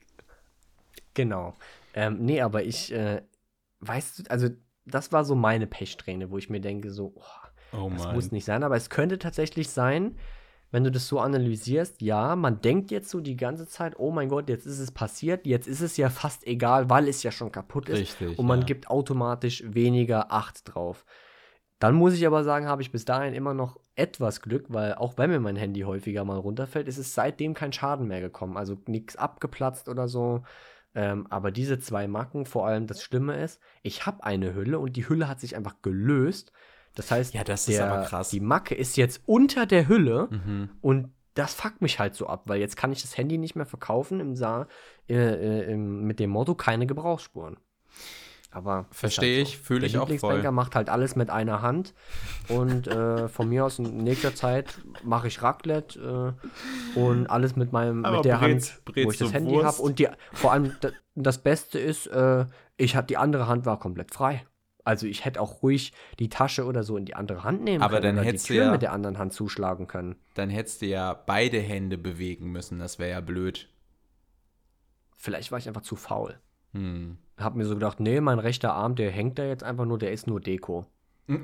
Genau. 1.15 1.57
Ähm, 1.95 2.19
nee, 2.21 2.41
aber 2.41 2.63
ich, 2.63 2.93
äh, 2.93 3.23
weißt 3.81 4.21
du, 4.21 4.31
also 4.31 4.49
das 4.85 5.13
war 5.13 5.25
so 5.25 5.35
meine 5.35 5.67
Pechsträhne, 5.67 6.31
wo 6.31 6.39
ich 6.39 6.51
mir 6.51 6.61
denke, 6.61 6.91
so, 6.91 7.13
oh, 7.17 7.23
Oh 7.73 7.91
das 7.91 8.13
muss 8.13 8.33
nicht 8.33 8.45
sein, 8.45 8.63
aber 8.63 8.77
es 8.77 8.91
könnte 8.91 9.19
tatsächlich 9.19 9.71
sein, 9.71 10.17
wenn 10.71 10.85
du 10.85 10.91
das 10.91 11.09
so 11.09 11.21
analysierst, 11.21 12.01
ja, 12.01 12.35
man 12.37 12.61
denkt 12.61 12.91
jetzt 12.91 13.11
so 13.11 13.21
die 13.21 13.37
ganze 13.37 13.67
Zeit, 13.67 13.99
oh 13.99 14.11
mein 14.11 14.29
Gott, 14.29 14.49
jetzt 14.49 14.67
ist 14.67 14.79
es 14.79 14.91
passiert, 14.91 15.47
jetzt 15.47 15.69
ist 15.69 15.81
es 15.81 15.97
ja 15.97 16.09
fast 16.09 16.47
egal, 16.47 16.89
weil 16.89 17.09
es 17.09 17.23
ja 17.23 17.31
schon 17.31 17.53
kaputt 17.53 17.89
ist 17.89 17.99
Richtig. 17.99 18.39
und 18.39 18.47
man 18.47 18.61
ja. 18.61 18.67
gibt 18.67 18.89
automatisch 18.89 19.63
weniger 19.67 20.33
Acht 20.33 20.75
drauf. 20.75 21.05
Dann 21.79 21.95
muss 21.95 22.15
ich 22.15 22.27
aber 22.27 22.45
sagen, 22.45 22.69
habe 22.69 22.81
ich 22.81 22.93
bis 22.93 23.05
dahin 23.05 23.35
immer 23.35 23.55
noch 23.55 23.79
etwas 23.97 24.41
Glück, 24.41 24.67
weil 24.69 24.95
auch 24.95 25.19
wenn 25.19 25.31
mir 25.31 25.41
mein 25.41 25.57
Handy 25.57 25.81
häufiger 25.81 26.25
mal 26.25 26.39
runterfällt, 26.39 26.89
ist 26.89 26.99
es 26.99 27.15
seitdem 27.15 27.55
kein 27.55 27.73
Schaden 27.73 28.07
mehr 28.07 28.21
gekommen. 28.21 28.57
Also 28.57 28.77
nichts 28.87 29.17
abgeplatzt 29.17 29.89
oder 29.89 30.09
so. 30.09 30.43
Ähm, 30.95 31.27
aber 31.31 31.51
diese 31.51 31.79
zwei 31.79 32.07
Macken, 32.07 32.45
vor 32.45 32.67
allem 32.67 32.87
das 32.87 33.03
Schlimme 33.03 33.43
ist, 33.43 33.61
ich 33.83 34.05
habe 34.07 34.25
eine 34.25 34.55
Hülle 34.55 34.79
und 34.79 34.95
die 34.97 35.09
Hülle 35.09 35.29
hat 35.29 35.41
sich 35.41 35.57
einfach 35.57 35.77
gelöst. 35.83 36.53
Das 36.95 37.11
heißt, 37.11 37.33
Ja, 37.33 37.45
das 37.45 37.67
krass. 38.05 38.29
die 38.31 38.41
Macke 38.41 38.75
ist 38.75 38.97
jetzt 38.99 39.23
unter 39.27 39.65
der 39.67 39.89
Hülle 39.89 40.29
Mhm. 40.31 40.71
und 40.83 41.13
das 41.35 41.55
fuckt 41.55 41.81
mich 41.81 41.99
halt 41.99 42.15
so 42.15 42.27
ab, 42.27 42.43
weil 42.45 42.61
jetzt 42.61 42.77
kann 42.77 42.93
ich 42.93 43.01
das 43.01 43.17
Handy 43.17 43.39
nicht 43.39 43.57
mehr 43.57 43.65
verkaufen 43.65 44.21
im 44.21 44.37
Sa 44.37 44.67
äh, 45.09 45.15
äh, 45.73 45.77
mit 45.77 46.21
dem 46.21 46.29
Motto 46.29 46.55
keine 46.55 46.87
Gebrauchsspuren. 46.87 47.57
Aber 48.55 48.87
Verstehe 48.91 49.39
halt 49.39 49.49
ich, 49.49 49.59
fühle 49.59 49.81
Der 49.81 49.89
ich 49.89 49.97
auch 49.97 50.03
Lieblingsbanker 50.03 50.43
voll. 50.43 50.51
macht 50.53 50.75
halt 50.75 50.91
alles 50.91 51.17
mit 51.17 51.31
einer 51.31 51.63
Hand 51.63 51.95
und 52.49 52.87
äh, 52.87 53.29
von 53.29 53.49
mir 53.49 53.65
aus 53.65 53.79
in 53.79 53.97
nächster 54.05 54.35
Zeit 54.35 54.79
mache 55.03 55.29
ich 55.29 55.43
Raclette 55.43 56.35
äh, 56.95 56.99
und 56.99 57.27
alles 57.29 57.57
mit 57.57 57.73
meinem 57.73 58.05
Aber 58.05 58.17
mit 58.19 58.27
der 58.27 58.37
brätst- 58.39 58.73
Hand, 58.75 58.83
wo 58.87 58.93
brätst 58.93 59.13
ich 59.15 59.19
das 59.21 59.33
Handy 59.33 59.55
habe 59.57 59.81
und 59.81 59.99
die 59.99 60.09
vor 60.35 60.53
allem 60.53 60.77
da, 60.81 60.91
das 61.15 61.39
Beste 61.43 61.79
ist, 61.79 62.07
äh, 62.09 62.45
ich 62.77 62.95
hatte 62.95 63.07
die 63.09 63.17
andere 63.17 63.47
Hand 63.49 63.65
war 63.65 63.79
komplett 63.79 64.13
frei. 64.15 64.45
Also 64.85 65.07
ich 65.07 65.25
hätte 65.25 65.41
auch 65.41 65.63
ruhig 65.63 65.93
die 66.19 66.29
Tasche 66.29 66.67
oder 66.67 66.83
so 66.83 66.97
in 66.97 67.05
die 67.07 67.15
andere 67.15 67.45
Hand 67.45 67.63
nehmen 67.63 67.83
Aber 67.83 68.01
können 68.01 68.17
dann 68.17 68.25
oder 68.25 68.33
die 68.33 68.39
Tür 68.39 68.65
ja- 68.65 68.71
mit 68.73 68.83
der 68.83 68.93
anderen 68.93 69.17
Hand 69.17 69.33
zuschlagen 69.33 69.87
können. 69.87 70.17
Dann 70.35 70.51
hättest 70.51 70.83
du 70.83 70.87
ja 70.87 71.15
beide 71.15 71.59
Hände 71.61 71.97
bewegen 71.97 72.51
müssen. 72.53 72.81
Das 72.81 72.99
wäre 72.99 73.11
ja 73.13 73.21
blöd. 73.21 73.69
Vielleicht 75.17 75.53
war 75.53 75.59
ich 75.59 75.69
einfach 75.69 75.83
zu 75.83 75.97
faul. 75.97 76.39
Hm. 76.73 77.19
Hab 77.37 77.55
mir 77.55 77.65
so 77.65 77.75
gedacht, 77.75 78.01
nee, 78.01 78.21
mein 78.21 78.39
rechter 78.39 78.75
Arm, 78.75 78.95
der 78.95 79.11
hängt 79.11 79.39
da 79.39 79.45
jetzt 79.45 79.65
einfach 79.65 79.85
nur, 79.85 79.99
der 79.99 80.13
ist 80.13 80.27
nur 80.27 80.41
Deko. 80.41 80.87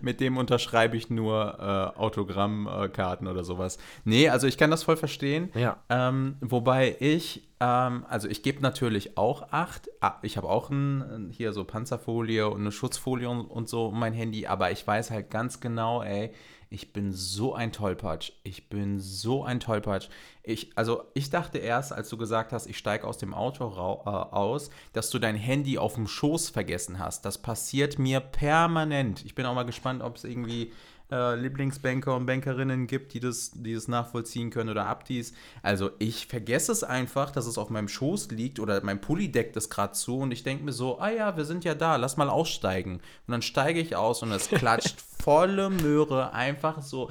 Mit 0.00 0.20
dem 0.20 0.36
unterschreibe 0.38 0.96
ich 0.96 1.10
nur 1.10 1.58
äh, 1.58 1.98
Autogrammkarten 1.98 3.26
oder 3.26 3.44
sowas. 3.44 3.78
Nee, 4.04 4.28
also 4.28 4.46
ich 4.46 4.56
kann 4.56 4.70
das 4.70 4.82
voll 4.82 4.96
verstehen. 4.96 5.50
Ja. 5.54 5.76
Ähm, 5.88 6.36
wobei 6.40 6.96
ich, 7.00 7.48
ähm, 7.60 8.06
also 8.08 8.28
ich 8.28 8.42
gebe 8.42 8.62
natürlich 8.62 9.18
auch 9.18 9.52
Acht. 9.52 9.90
Ah, 10.00 10.16
ich 10.22 10.36
habe 10.36 10.48
auch 10.48 10.70
ein, 10.70 11.28
hier 11.32 11.52
so 11.52 11.64
Panzerfolie 11.64 12.48
und 12.48 12.60
eine 12.60 12.72
Schutzfolie 12.72 13.28
und, 13.28 13.42
und 13.42 13.68
so 13.68 13.86
um 13.86 13.98
mein 13.98 14.14
Handy, 14.14 14.46
aber 14.46 14.70
ich 14.70 14.86
weiß 14.86 15.10
halt 15.10 15.30
ganz 15.30 15.60
genau, 15.60 16.02
ey, 16.02 16.32
ich 16.70 16.92
bin 16.92 17.12
so 17.12 17.54
ein 17.54 17.72
Tollpatsch. 17.72 18.32
Ich 18.42 18.68
bin 18.68 19.00
so 19.00 19.42
ein 19.42 19.58
Tollpatsch. 19.58 20.08
Ich, 20.42 20.70
also 20.76 21.04
ich 21.14 21.30
dachte 21.30 21.58
erst, 21.58 21.92
als 21.92 22.10
du 22.10 22.18
gesagt 22.18 22.52
hast, 22.52 22.66
ich 22.66 22.76
steige 22.76 23.06
aus 23.06 23.16
dem 23.16 23.32
Auto 23.32 23.64
äh, 23.64 24.08
aus, 24.10 24.70
dass 24.92 25.08
du 25.10 25.18
dein 25.18 25.36
Handy 25.36 25.78
auf 25.78 25.94
dem 25.94 26.06
Schoß 26.06 26.50
vergessen 26.50 26.98
hast. 26.98 27.24
Das 27.24 27.38
passiert 27.38 27.98
mir 27.98 28.20
permanent. 28.20 29.24
Ich 29.24 29.34
bin 29.34 29.46
auch 29.46 29.54
mal 29.54 29.64
gespannt, 29.64 30.02
ob 30.02 30.16
es 30.16 30.24
irgendwie 30.24 30.72
äh, 31.10 31.34
Lieblingsbanker 31.36 32.14
und 32.14 32.26
Bankerinnen 32.26 32.86
gibt, 32.86 33.14
die 33.14 33.20
das, 33.20 33.52
die 33.54 33.74
das 33.74 33.88
nachvollziehen 33.88 34.50
können 34.50 34.70
oder 34.70 34.86
Abdis. 34.86 35.32
Also 35.62 35.90
ich 35.98 36.26
vergesse 36.26 36.72
es 36.72 36.84
einfach, 36.84 37.30
dass 37.30 37.46
es 37.46 37.58
auf 37.58 37.70
meinem 37.70 37.88
Schoß 37.88 38.30
liegt 38.30 38.60
oder 38.60 38.82
mein 38.84 39.00
Pulli 39.00 39.30
deckt 39.30 39.56
es 39.56 39.70
gerade 39.70 39.92
zu 39.92 40.18
und 40.18 40.32
ich 40.32 40.42
denke 40.42 40.64
mir 40.64 40.72
so, 40.72 40.98
ah 41.00 41.10
ja, 41.10 41.36
wir 41.36 41.44
sind 41.44 41.64
ja 41.64 41.74
da, 41.74 41.96
lass 41.96 42.16
mal 42.16 42.28
aussteigen. 42.28 42.94
Und 43.26 43.32
dann 43.32 43.42
steige 43.42 43.80
ich 43.80 43.96
aus 43.96 44.22
und 44.22 44.32
es 44.32 44.48
klatscht 44.50 45.00
volle 45.00 45.70
Möhre 45.70 46.32
einfach 46.32 46.82
so, 46.82 47.10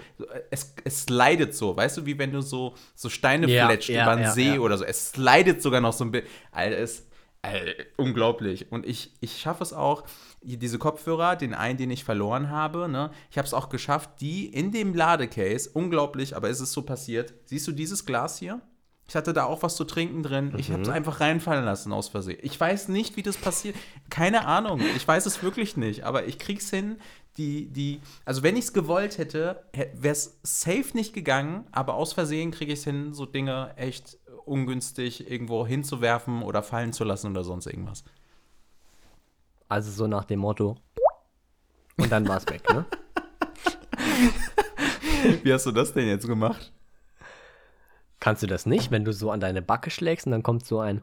es, 0.49 0.73
es 0.83 1.03
slidet 1.03 1.55
so, 1.55 1.75
weißt 1.75 1.97
du, 1.97 2.05
wie 2.05 2.17
wenn 2.17 2.31
du 2.31 2.41
so, 2.41 2.75
so 2.95 3.09
Steine 3.09 3.47
Ja, 3.47 3.67
fletscht 3.67 3.89
ja, 3.89 4.03
über 4.03 4.15
den 4.15 4.23
ja, 4.25 4.31
See 4.31 4.59
oder 4.59 4.77
so. 4.77 4.85
Es 4.85 5.11
slidet 5.11 5.61
sogar 5.61 5.81
noch 5.81 5.93
so 5.93 6.05
ein 6.05 6.11
bisschen. 6.11 6.29
Alter, 6.51 6.77
es 6.77 7.07
Alter, 7.41 7.83
unglaublich. 7.97 8.71
Und 8.71 8.85
ich, 8.85 9.11
ich 9.21 9.37
schaffe 9.39 9.63
es 9.63 9.73
auch, 9.73 10.03
diese 10.41 10.79
Kopfhörer, 10.79 11.35
den 11.35 11.53
einen, 11.53 11.77
den 11.77 11.91
ich 11.91 12.03
verloren 12.03 12.49
habe, 12.49 12.87
ne, 12.87 13.11
ich 13.31 13.37
habe 13.37 13.47
es 13.47 13.53
auch 13.53 13.69
geschafft, 13.69 14.21
die 14.21 14.45
in 14.47 14.71
dem 14.71 14.93
Ladecase, 14.93 15.69
unglaublich, 15.73 16.35
aber 16.35 16.49
es 16.49 16.61
ist 16.61 16.73
so 16.73 16.83
passiert. 16.83 17.33
Siehst 17.45 17.67
du 17.67 17.71
dieses 17.71 18.05
Glas 18.05 18.37
hier? 18.37 18.61
Ich 19.09 19.15
hatte 19.15 19.31
da 19.31 19.45
auch 19.45 19.63
was 19.63 19.77
zu 19.77 19.85
trinken 19.85 20.21
drin. 20.21 20.53
Ich 20.57 20.69
habe 20.69 20.81
es 20.81 20.89
einfach 20.89 21.21
reinfallen 21.21 21.63
lassen 21.63 21.93
aus 21.93 22.09
Versehen. 22.09 22.39
Ich 22.41 22.59
weiß 22.59 22.89
nicht, 22.89 23.15
wie 23.15 23.23
das 23.23 23.37
passiert. 23.37 23.75
Keine 24.09 24.45
Ahnung. 24.45 24.81
Ich 24.97 25.07
weiß 25.07 25.25
es 25.25 25.41
wirklich 25.41 25.77
nicht. 25.77 26.03
Aber 26.03 26.25
ich 26.25 26.37
krieg's 26.37 26.69
hin. 26.69 26.97
Die, 27.37 27.67
die, 27.71 28.01
also 28.25 28.43
wenn 28.43 28.57
ich 28.57 28.65
es 28.65 28.73
gewollt 28.73 29.17
hätte, 29.17 29.63
wäre 29.93 30.11
es 30.11 30.39
safe 30.43 30.89
nicht 30.93 31.13
gegangen. 31.13 31.65
Aber 31.71 31.93
aus 31.93 32.11
Versehen 32.11 32.51
kriege 32.51 32.73
ich 32.73 32.79
es 32.79 32.83
hin, 32.83 33.13
so 33.13 33.25
Dinge 33.25 33.73
echt 33.77 34.17
ungünstig 34.43 35.31
irgendwo 35.31 35.65
hinzuwerfen 35.65 36.41
oder 36.41 36.61
fallen 36.61 36.91
zu 36.91 37.05
lassen 37.05 37.31
oder 37.31 37.45
sonst 37.45 37.67
irgendwas. 37.67 38.03
Also 39.69 39.91
so 39.91 40.07
nach 40.07 40.25
dem 40.25 40.39
Motto. 40.39 40.77
Und 41.97 42.11
dann 42.11 42.27
war 42.27 42.37
es 42.37 42.47
weg, 42.47 42.61
ne? 42.69 42.85
Wie 45.43 45.51
hast 45.51 45.65
du 45.65 45.71
das 45.71 45.93
denn 45.93 46.07
jetzt 46.07 46.27
gemacht? 46.27 46.71
Kannst 48.19 48.43
du 48.43 48.47
das 48.47 48.65
nicht, 48.65 48.91
wenn 48.91 49.05
du 49.05 49.13
so 49.13 49.31
an 49.31 49.39
deine 49.39 49.61
Backe 49.61 49.89
schlägst 49.89 50.25
und 50.25 50.31
dann 50.31 50.43
kommt 50.43 50.65
so 50.65 50.79
ein. 50.79 51.01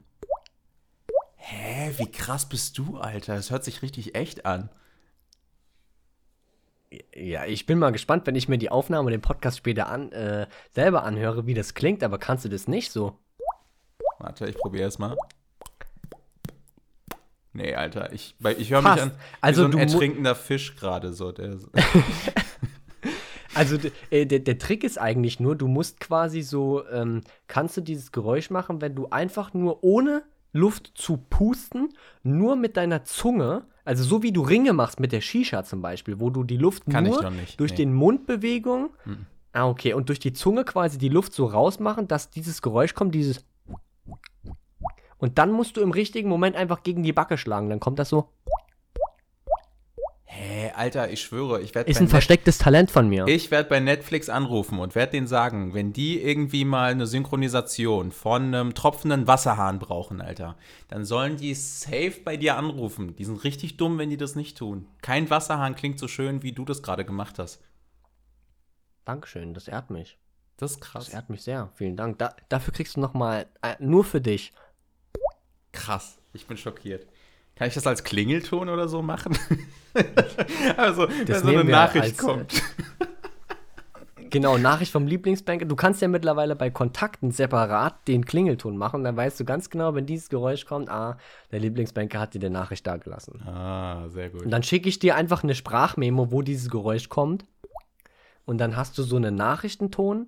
Hä, 1.37 1.93
wie 1.99 2.11
krass 2.11 2.49
bist 2.49 2.79
du, 2.79 2.97
Alter? 2.97 3.37
Das 3.37 3.51
hört 3.51 3.65
sich 3.65 3.83
richtig 3.83 4.15
echt 4.15 4.47
an. 4.47 4.71
Ja, 7.15 7.45
ich 7.45 7.67
bin 7.67 7.79
mal 7.79 7.93
gespannt, 7.93 8.27
wenn 8.27 8.35
ich 8.37 8.49
mir 8.49 8.57
die 8.57 8.71
Aufnahme 8.71 9.07
und 9.07 9.13
den 9.13 9.21
Podcast 9.21 9.59
später 9.59 9.89
an, 9.89 10.13
äh, 10.13 10.47
selber 10.71 11.03
anhöre, 11.03 11.47
wie 11.47 11.55
das 11.55 11.75
klingt, 11.75 12.03
aber 12.03 12.19
kannst 12.19 12.45
du 12.45 12.49
das 12.49 12.69
nicht 12.69 12.93
so? 12.93 13.19
Warte, 14.19 14.47
ich 14.47 14.57
probiere 14.57 14.89
es 14.89 14.99
mal. 14.99 15.17
Nee, 17.55 17.75
Alter, 17.75 18.13
ich, 18.13 18.35
ich 18.59 18.71
höre 18.71 18.83
mich 18.83 19.01
an 19.01 19.13
Also 19.41 19.63
wie 19.63 19.65
so 19.67 19.71
du 19.71 19.79
ein 19.79 19.89
ertrinkender 19.89 20.35
Fisch 20.35 20.77
gerade 20.77 21.13
so. 21.13 21.33
Der, 21.33 21.57
Also 23.55 23.77
äh, 24.11 24.27
der, 24.27 24.41
der 24.41 24.59
Trick 24.59 24.83
ist 24.85 24.99
eigentlich 24.99 25.39
nur, 25.41 25.55
du 25.57 25.69
musst 25.69 26.01
quasi 26.01 26.43
so, 26.43 26.83
ähm, 26.89 27.23
kannst 27.47 27.77
du 27.77 27.81
dieses 27.81 28.11
Geräusch 28.13 28.51
machen, 28.51 28.81
wenn 28.81 28.95
du 28.95 29.09
einfach 29.11 29.55
nur 29.55 29.85
ohne 29.85 30.25
Luft 30.53 30.93
zu 30.95 31.17
pusten, 31.17 31.91
nur 32.23 32.57
mit 32.57 32.77
deiner 32.77 33.05
Zunge, 33.05 33.63
also 33.85 34.03
so 34.03 34.23
wie 34.23 34.33
du 34.33 34.43
Ringe 34.43 34.73
machst 34.73 34.99
mit 35.01 35.13
der 35.13 35.21
Shisha 35.21 35.65
zum 35.65 35.83
Beispiel, 35.83 36.21
wo 36.21 36.31
du 36.31 36.43
die 36.43 36.57
Luft 36.57 36.85
Kann 36.91 37.05
nur 37.05 37.31
nicht, 37.31 37.61
durch 37.61 37.73
nee. 37.73 37.79
den 37.79 37.95
Mundbewegung, 37.95 38.91
Mhm. 39.05 39.27
ah 39.53 39.69
okay, 39.69 39.95
und 39.95 40.09
durch 40.09 40.19
die 40.21 40.33
Zunge 40.33 40.65
quasi 40.65 40.99
die 40.99 41.09
Luft 41.09 41.33
so 41.33 41.47
rausmachen, 41.47 42.09
dass 42.09 42.31
dieses 42.31 42.63
Geräusch 42.63 42.95
kommt, 42.95 43.15
dieses 43.15 43.45
und 45.25 45.39
dann 45.39 45.53
musst 45.53 45.79
du 45.79 45.81
im 45.81 45.91
richtigen 45.91 46.29
Moment 46.29 46.55
einfach 46.55 46.83
gegen 46.83 47.03
die 47.03 47.15
Backe 47.15 47.39
schlagen, 47.39 47.71
dann 47.71 47.81
kommt 47.81 47.99
das 47.99 48.11
so. 48.11 48.29
Hä, 50.25 50.71
Alter, 50.77 51.11
ich 51.11 51.23
schwöre, 51.23 51.63
ich 51.63 51.75
werde 51.75 51.91
Ist 51.91 51.99
ein 51.99 52.09
verstecktes 52.09 52.59
Talent 52.59 52.91
von 52.91 53.09
mir. 53.09 53.27
Ich 53.27 53.51
werde 53.51 53.71
bei 53.71 53.81
Netflix 53.81 54.29
anrufen 54.29 54.79
und 54.79 54.95
werde 54.95 55.13
denen 55.13 55.27
sagen, 55.27 55.73
wenn 55.73 55.95
die 55.95 56.21
irgendwie 56.21 56.67
mal 56.67 56.91
eine 56.91 57.07
Synchronisation 57.07 58.13
von 58.13 58.43
einem 58.55 58.75
tropfenden 58.75 59.27
Wasserhahn 59.27 59.79
brauchen, 59.79 60.21
Alter, 60.21 60.57
dann 60.89 61.07
sollen 61.07 61.39
die 61.39 61.55
safe 61.55 62.21
bei 62.23 62.37
dir 62.37 62.59
anrufen. 62.59 63.17
Die 63.17 63.25
sind 63.25 63.45
richtig 63.45 63.79
dumm, 63.79 63.97
wenn 63.97 64.11
die 64.11 64.19
das 64.19 64.35
nicht 64.35 64.59
tun. 64.59 64.89
Kein 65.01 65.31
Wasserhahn 65.31 65.75
klingt 65.75 65.99
so 65.99 66.07
schön, 66.07 66.43
wie 66.43 66.53
du 66.53 66.67
das 66.67 66.83
gerade 66.83 67.07
gemacht 67.07 67.39
hast. 67.39 67.63
Dankeschön, 69.07 69.55
das 69.55 69.69
ehrt 69.69 69.89
mich. 69.89 70.19
Das 70.59 70.73
ist 70.73 70.81
Das 70.83 70.91
krass. 70.91 71.09
ehrt 71.09 71.31
mich 71.31 71.41
sehr. 71.43 71.71
Vielen 71.77 71.97
Dank. 71.97 72.19
Da, 72.19 72.35
dafür 72.51 72.75
kriegst 72.75 72.97
du 72.97 73.01
nochmal, 73.01 73.47
äh, 73.63 73.75
nur 73.79 74.05
für 74.05 74.21
dich. 74.21 74.53
Krass. 75.75 76.19
Ich 76.33 76.47
bin 76.47 76.57
schockiert. 76.57 77.07
Kann 77.57 77.69
ich 77.69 77.75
das 77.75 77.87
als 77.87 78.03
Klingelton 78.03 78.69
oder 78.69 78.89
so 78.89 79.03
machen? 79.03 79.39
also, 80.77 81.09
wenn 81.09 81.41
so 81.41 81.49
eine 81.49 81.65
Nachricht 81.65 82.05
als, 82.05 82.13
äh, 82.15 82.17
kommt. 82.17 82.63
Genau, 84.31 84.59
Nachricht 84.59 84.91
vom 84.91 85.07
Lieblingsbanker. 85.07 85.65
Du 85.65 85.77
kannst 85.77 86.03
ja 86.03 86.09
mittlerweile 86.09 86.57
bei 86.57 86.69
Kontakten 86.69 87.31
separat 87.31 88.09
den 88.09 88.25
Klingelton 88.25 88.77
machen. 88.77 89.05
Dann 89.05 89.17
weißt 89.17 89.39
du 89.39 89.45
ganz 89.45 89.71
genau, 89.71 89.95
wenn 89.95 90.07
dieses 90.07 90.29
Geräusch 90.29 90.67
kommt, 90.67 90.89
ah, 90.89 91.19
der 91.53 91.61
Lieblingsbanker 91.61 92.19
hat 92.19 92.35
dir 92.35 92.41
eine 92.41 92.51
Nachricht 92.51 92.85
da 92.85 92.97
gelassen. 92.97 93.41
Ah, 93.47 94.09
sehr 94.09 94.31
gut. 94.31 94.43
Und 94.43 94.51
dann 94.51 94.65
schicke 94.65 94.89
ich 94.89 94.99
dir 94.99 95.15
einfach 95.15 95.45
eine 95.45 95.55
Sprachmemo, 95.55 96.33
wo 96.33 96.43
dieses 96.43 96.69
Geräusch 96.69 97.09
kommt. 97.09 97.45
Und 98.45 98.59
dann 98.59 98.77
hast 98.77 98.99
du 98.99 99.05
so 99.05 99.15
einen 99.15 99.37
Nachrichtenton, 99.37 100.27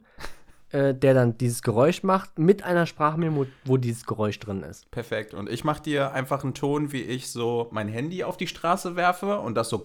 äh, 0.70 0.94
der 0.94 1.14
dann 1.14 1.38
dieses 1.38 1.62
Geräusch 1.62 2.02
macht, 2.02 2.38
mit 2.38 2.62
einer 2.62 2.86
Sprachmemo, 2.86 3.46
wo 3.64 3.76
dieses 3.76 4.04
Geräusch 4.06 4.38
drin 4.38 4.62
ist. 4.62 4.90
Perfekt. 4.90 5.34
Und 5.34 5.48
ich 5.48 5.64
mache 5.64 5.82
dir 5.82 6.12
einfach 6.12 6.44
einen 6.44 6.54
Ton, 6.54 6.92
wie 6.92 7.02
ich 7.02 7.30
so 7.30 7.68
mein 7.70 7.88
Handy 7.88 8.24
auf 8.24 8.36
die 8.36 8.46
Straße 8.46 8.96
werfe 8.96 9.38
und 9.38 9.54
das 9.54 9.68
so 9.68 9.82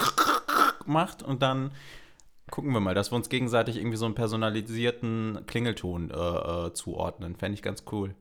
macht 0.86 1.24
und 1.24 1.42
dann 1.42 1.72
gucken 2.50 2.74
wir 2.74 2.80
mal, 2.80 2.94
dass 2.94 3.12
wir 3.12 3.16
uns 3.16 3.30
gegenseitig 3.30 3.78
irgendwie 3.78 3.98
so 3.98 4.06
einen 4.06 4.16
personalisierten 4.16 5.40
Klingelton 5.48 6.12
äh, 6.12 6.16
äh, 6.16 6.74
zuordnen. 6.74 7.36
Fände 7.36 7.56
ich 7.56 7.62
ganz 7.62 7.86
cool. 7.92 8.14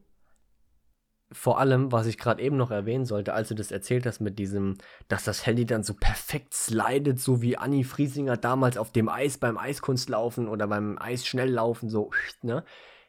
Vor 1.32 1.60
allem, 1.60 1.92
was 1.92 2.06
ich 2.06 2.18
gerade 2.18 2.42
eben 2.42 2.56
noch 2.56 2.72
erwähnen 2.72 3.04
sollte, 3.04 3.34
als 3.34 3.48
du 3.48 3.54
das 3.54 3.70
erzählt 3.70 4.04
hast 4.04 4.20
mit 4.20 4.38
diesem, 4.38 4.78
dass 5.06 5.24
das 5.24 5.46
Handy 5.46 5.64
dann 5.64 5.84
so 5.84 5.94
perfekt 5.94 6.54
slidet, 6.54 7.20
so 7.20 7.40
wie 7.40 7.56
Anni 7.56 7.84
Friesinger 7.84 8.36
damals 8.36 8.76
auf 8.76 8.90
dem 8.90 9.08
Eis 9.08 9.38
beim 9.38 9.56
Eiskunstlaufen 9.56 10.48
oder 10.48 10.66
beim 10.66 10.98
Eisschnelllaufen, 10.98 11.88
so, 11.88 12.10
ne? 12.42 12.64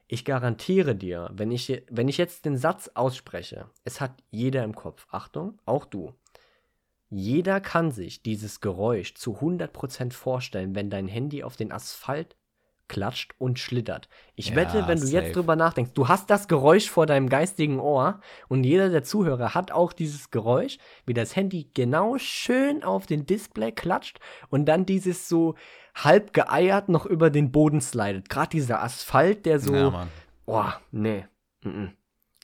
Ich 0.07 0.25
garantiere 0.25 0.93
dir, 0.93 1.29
wenn 1.31 1.51
ich, 1.51 1.84
wenn 1.89 2.10
ich 2.10 2.17
jetzt 2.17 2.43
den 2.43 2.57
Satz 2.57 2.91
ausspreche, 2.95 3.69
es 3.86 4.01
hat 4.01 4.12
jeder 4.29 4.63
im 4.65 4.75
Kopf, 4.75 5.07
Achtung, 5.10 5.57
auch 5.65 5.86
du. 5.86 6.13
Jeder 7.10 7.60
kann 7.62 7.91
sich 7.91 8.21
dieses 8.21 8.60
Geräusch 8.60 9.15
zu 9.15 9.38
100% 9.38 10.13
vorstellen, 10.13 10.75
wenn 10.75 10.89
dein 10.89 11.07
Handy 11.07 11.43
auf 11.43 11.55
den 11.55 11.71
Asphalt 11.71 12.36
klatscht 12.91 13.34
und 13.38 13.58
schlittert. 13.58 14.10
Ich 14.36 14.49
Ja, 14.49 14.58
wette, 14.58 14.86
wenn 14.88 14.99
du 14.99 15.06
safe. 15.08 15.23
jetzt 15.23 15.36
drüber 15.38 15.56
nachdenkst, 15.56 15.93
du 15.93 16.10
hast 16.10 16.30
das 16.30 16.49
Geräusch 16.49 16.89
vor 16.89 17.06
deinem 17.06 17.30
geistigen 17.30 17.80
Ohr 17.80 18.19
und 18.49 18.65
jeder 18.65 18.89
der 18.89 19.04
Zuhörer 19.04 19.56
hat 19.56 19.71
auch 19.71 19.93
dieses 19.93 20.30
Geräusch, 20.30 20.77
wie 21.06 21.13
das 21.13 21.38
Handy 21.38 21.71
genau 21.73 22.17
schön 22.17 22.84
auf 22.84 23.06
den 23.06 23.25
Display 23.25 23.71
klatscht 23.71 24.19
und 24.49 24.65
dann 24.65 24.86
dieses 24.86 25.30
so 25.30 25.56
halb 25.95 26.34
geeiert 26.34 26.89
noch 26.89 27.06
über 27.06 27.30
den 27.30 27.54
Boden 27.54 27.80
slidet. 27.80 28.27
Gerade 28.27 28.49
dieser 28.49 28.84
Asphalt, 28.84 29.45
der 29.45 29.62
so, 29.62 29.73
ja, 29.73 29.89
Mann. 29.89 30.10
oh, 30.45 30.65
nee, 30.91 31.25
mm 31.63 31.69
-mm. 31.69 31.89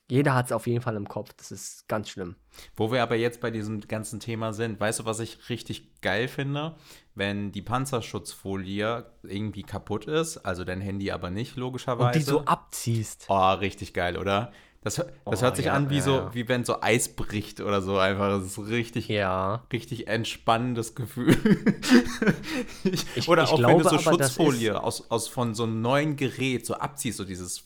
Jeder 0.09 0.35
hat 0.35 0.45
es 0.45 0.51
auf 0.53 0.67
jeden 0.67 0.81
Fall 0.81 0.95
im 0.95 1.09
Kopf. 1.09 1.33
Das 1.35 1.51
ist 1.51 1.85
ganz 1.89 2.07
schlimm. 2.09 2.37
Wo 2.77 2.93
wir 2.93 3.03
aber 3.03 3.15
jetzt 3.17 3.41
bei 3.41 3.51
diesem 3.51 3.81
ganzen 3.81 4.21
Thema 4.21 4.53
sind, 4.53 4.79
weißt 4.79 4.99
du, 4.99 5.05
was 5.05 5.19
ich 5.19 5.49
richtig 5.49 5.99
geil 6.01 6.29
finde? 6.29 6.77
Wenn 7.17 7.51
die 7.51 7.61
Panzerschutzfolie 7.63 9.05
irgendwie 9.23 9.63
kaputt 9.63 10.05
ist, 10.05 10.37
also 10.37 10.63
dein 10.63 10.81
Handy 10.81 11.11
aber 11.11 11.29
nicht, 11.31 11.55
logischerweise. 11.55 12.05
Und 12.07 12.15
die 12.15 12.21
so 12.21 12.45
abziehst. 12.45 13.25
Oh, 13.29 13.51
richtig 13.53 13.93
geil, 13.93 14.17
oder? 14.17 14.51
Das, 14.83 14.95
das 14.95 15.07
Oh, 15.25 15.41
hört 15.41 15.55
sich 15.57 15.65
ja, 15.65 15.73
an 15.73 15.89
wie 15.89 15.95
ja, 15.97 16.01
so, 16.01 16.11
ja. 16.15 16.33
wie 16.35 16.47
wenn 16.47 16.63
so 16.63 16.81
Eis 16.81 17.09
bricht 17.09 17.59
oder 17.59 17.81
so 17.81 17.97
einfach. 17.97 18.29
Das 18.29 18.45
ist 18.45 18.59
richtig, 18.69 19.07
Ja. 19.07 19.63
richtig 19.73 20.07
entspannendes 20.07 20.93
Gefühl. 20.95 21.35
ich, 22.83 23.05
Ich- 23.15 23.27
oder 23.27 23.43
ich 23.43 23.49
auch 23.49 23.57
wenn 23.57 23.77
du 23.77 23.83
glaube 23.83 23.89
so 23.89 23.97
Schutzfolie 23.97 24.81
aus, 24.81 25.09
aus 25.09 25.27
von 25.27 25.55
so 25.55 25.63
einem 25.63 25.81
neuen 25.81 26.15
Gerät 26.15 26.65
so 26.65 26.75
abziehst, 26.75 27.17
so 27.17 27.25
dieses 27.25 27.63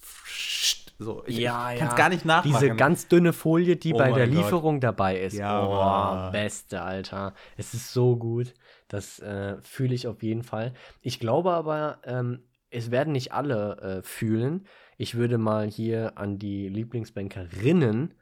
so, 0.98 1.24
ich, 1.26 1.40
ja, 1.40 1.74
ich 1.74 1.80
ja. 1.80 1.86
kann 1.86 1.88
es 1.90 1.96
gar 1.96 2.10
nicht 2.10 2.26
nachmachen. 2.26 2.60
Diese 2.62 2.76
ganz 2.76 3.08
dünne 3.08 3.34
Folie, 3.34 3.76
die 3.76 3.94
Oh 3.94 3.98
bei 3.98 4.12
der 4.12 4.28
Gott. 4.28 4.38
Lieferung 4.38 4.80
dabei 4.80 5.20
ist. 5.20 5.34
Ja, 5.34 5.66
oh, 5.66 5.74
Mann. 5.74 6.32
beste, 6.32 6.80
Alter. 6.82 7.34
Es 7.58 7.74
ist 7.74 7.92
so 7.92 8.16
gut. 8.16 8.54
Das 8.91 9.19
äh, 9.19 9.56
fühle 9.62 9.95
ich 9.95 10.06
auf 10.06 10.21
jeden 10.21 10.43
Fall. 10.43 10.73
Ich 11.01 11.17
glaube 11.17 11.51
aber, 11.51 11.99
ähm, 12.04 12.43
es 12.69 12.91
werden 12.91 13.13
nicht 13.13 13.32
alle 13.32 13.77
äh, 13.77 14.01
fühlen. 14.04 14.67
Ich 14.97 15.15
würde 15.15 15.38
mal 15.38 15.65
hier 15.65 16.17
an 16.17 16.38
die 16.38 16.67
Lieblingsbankerinnen 16.67 18.13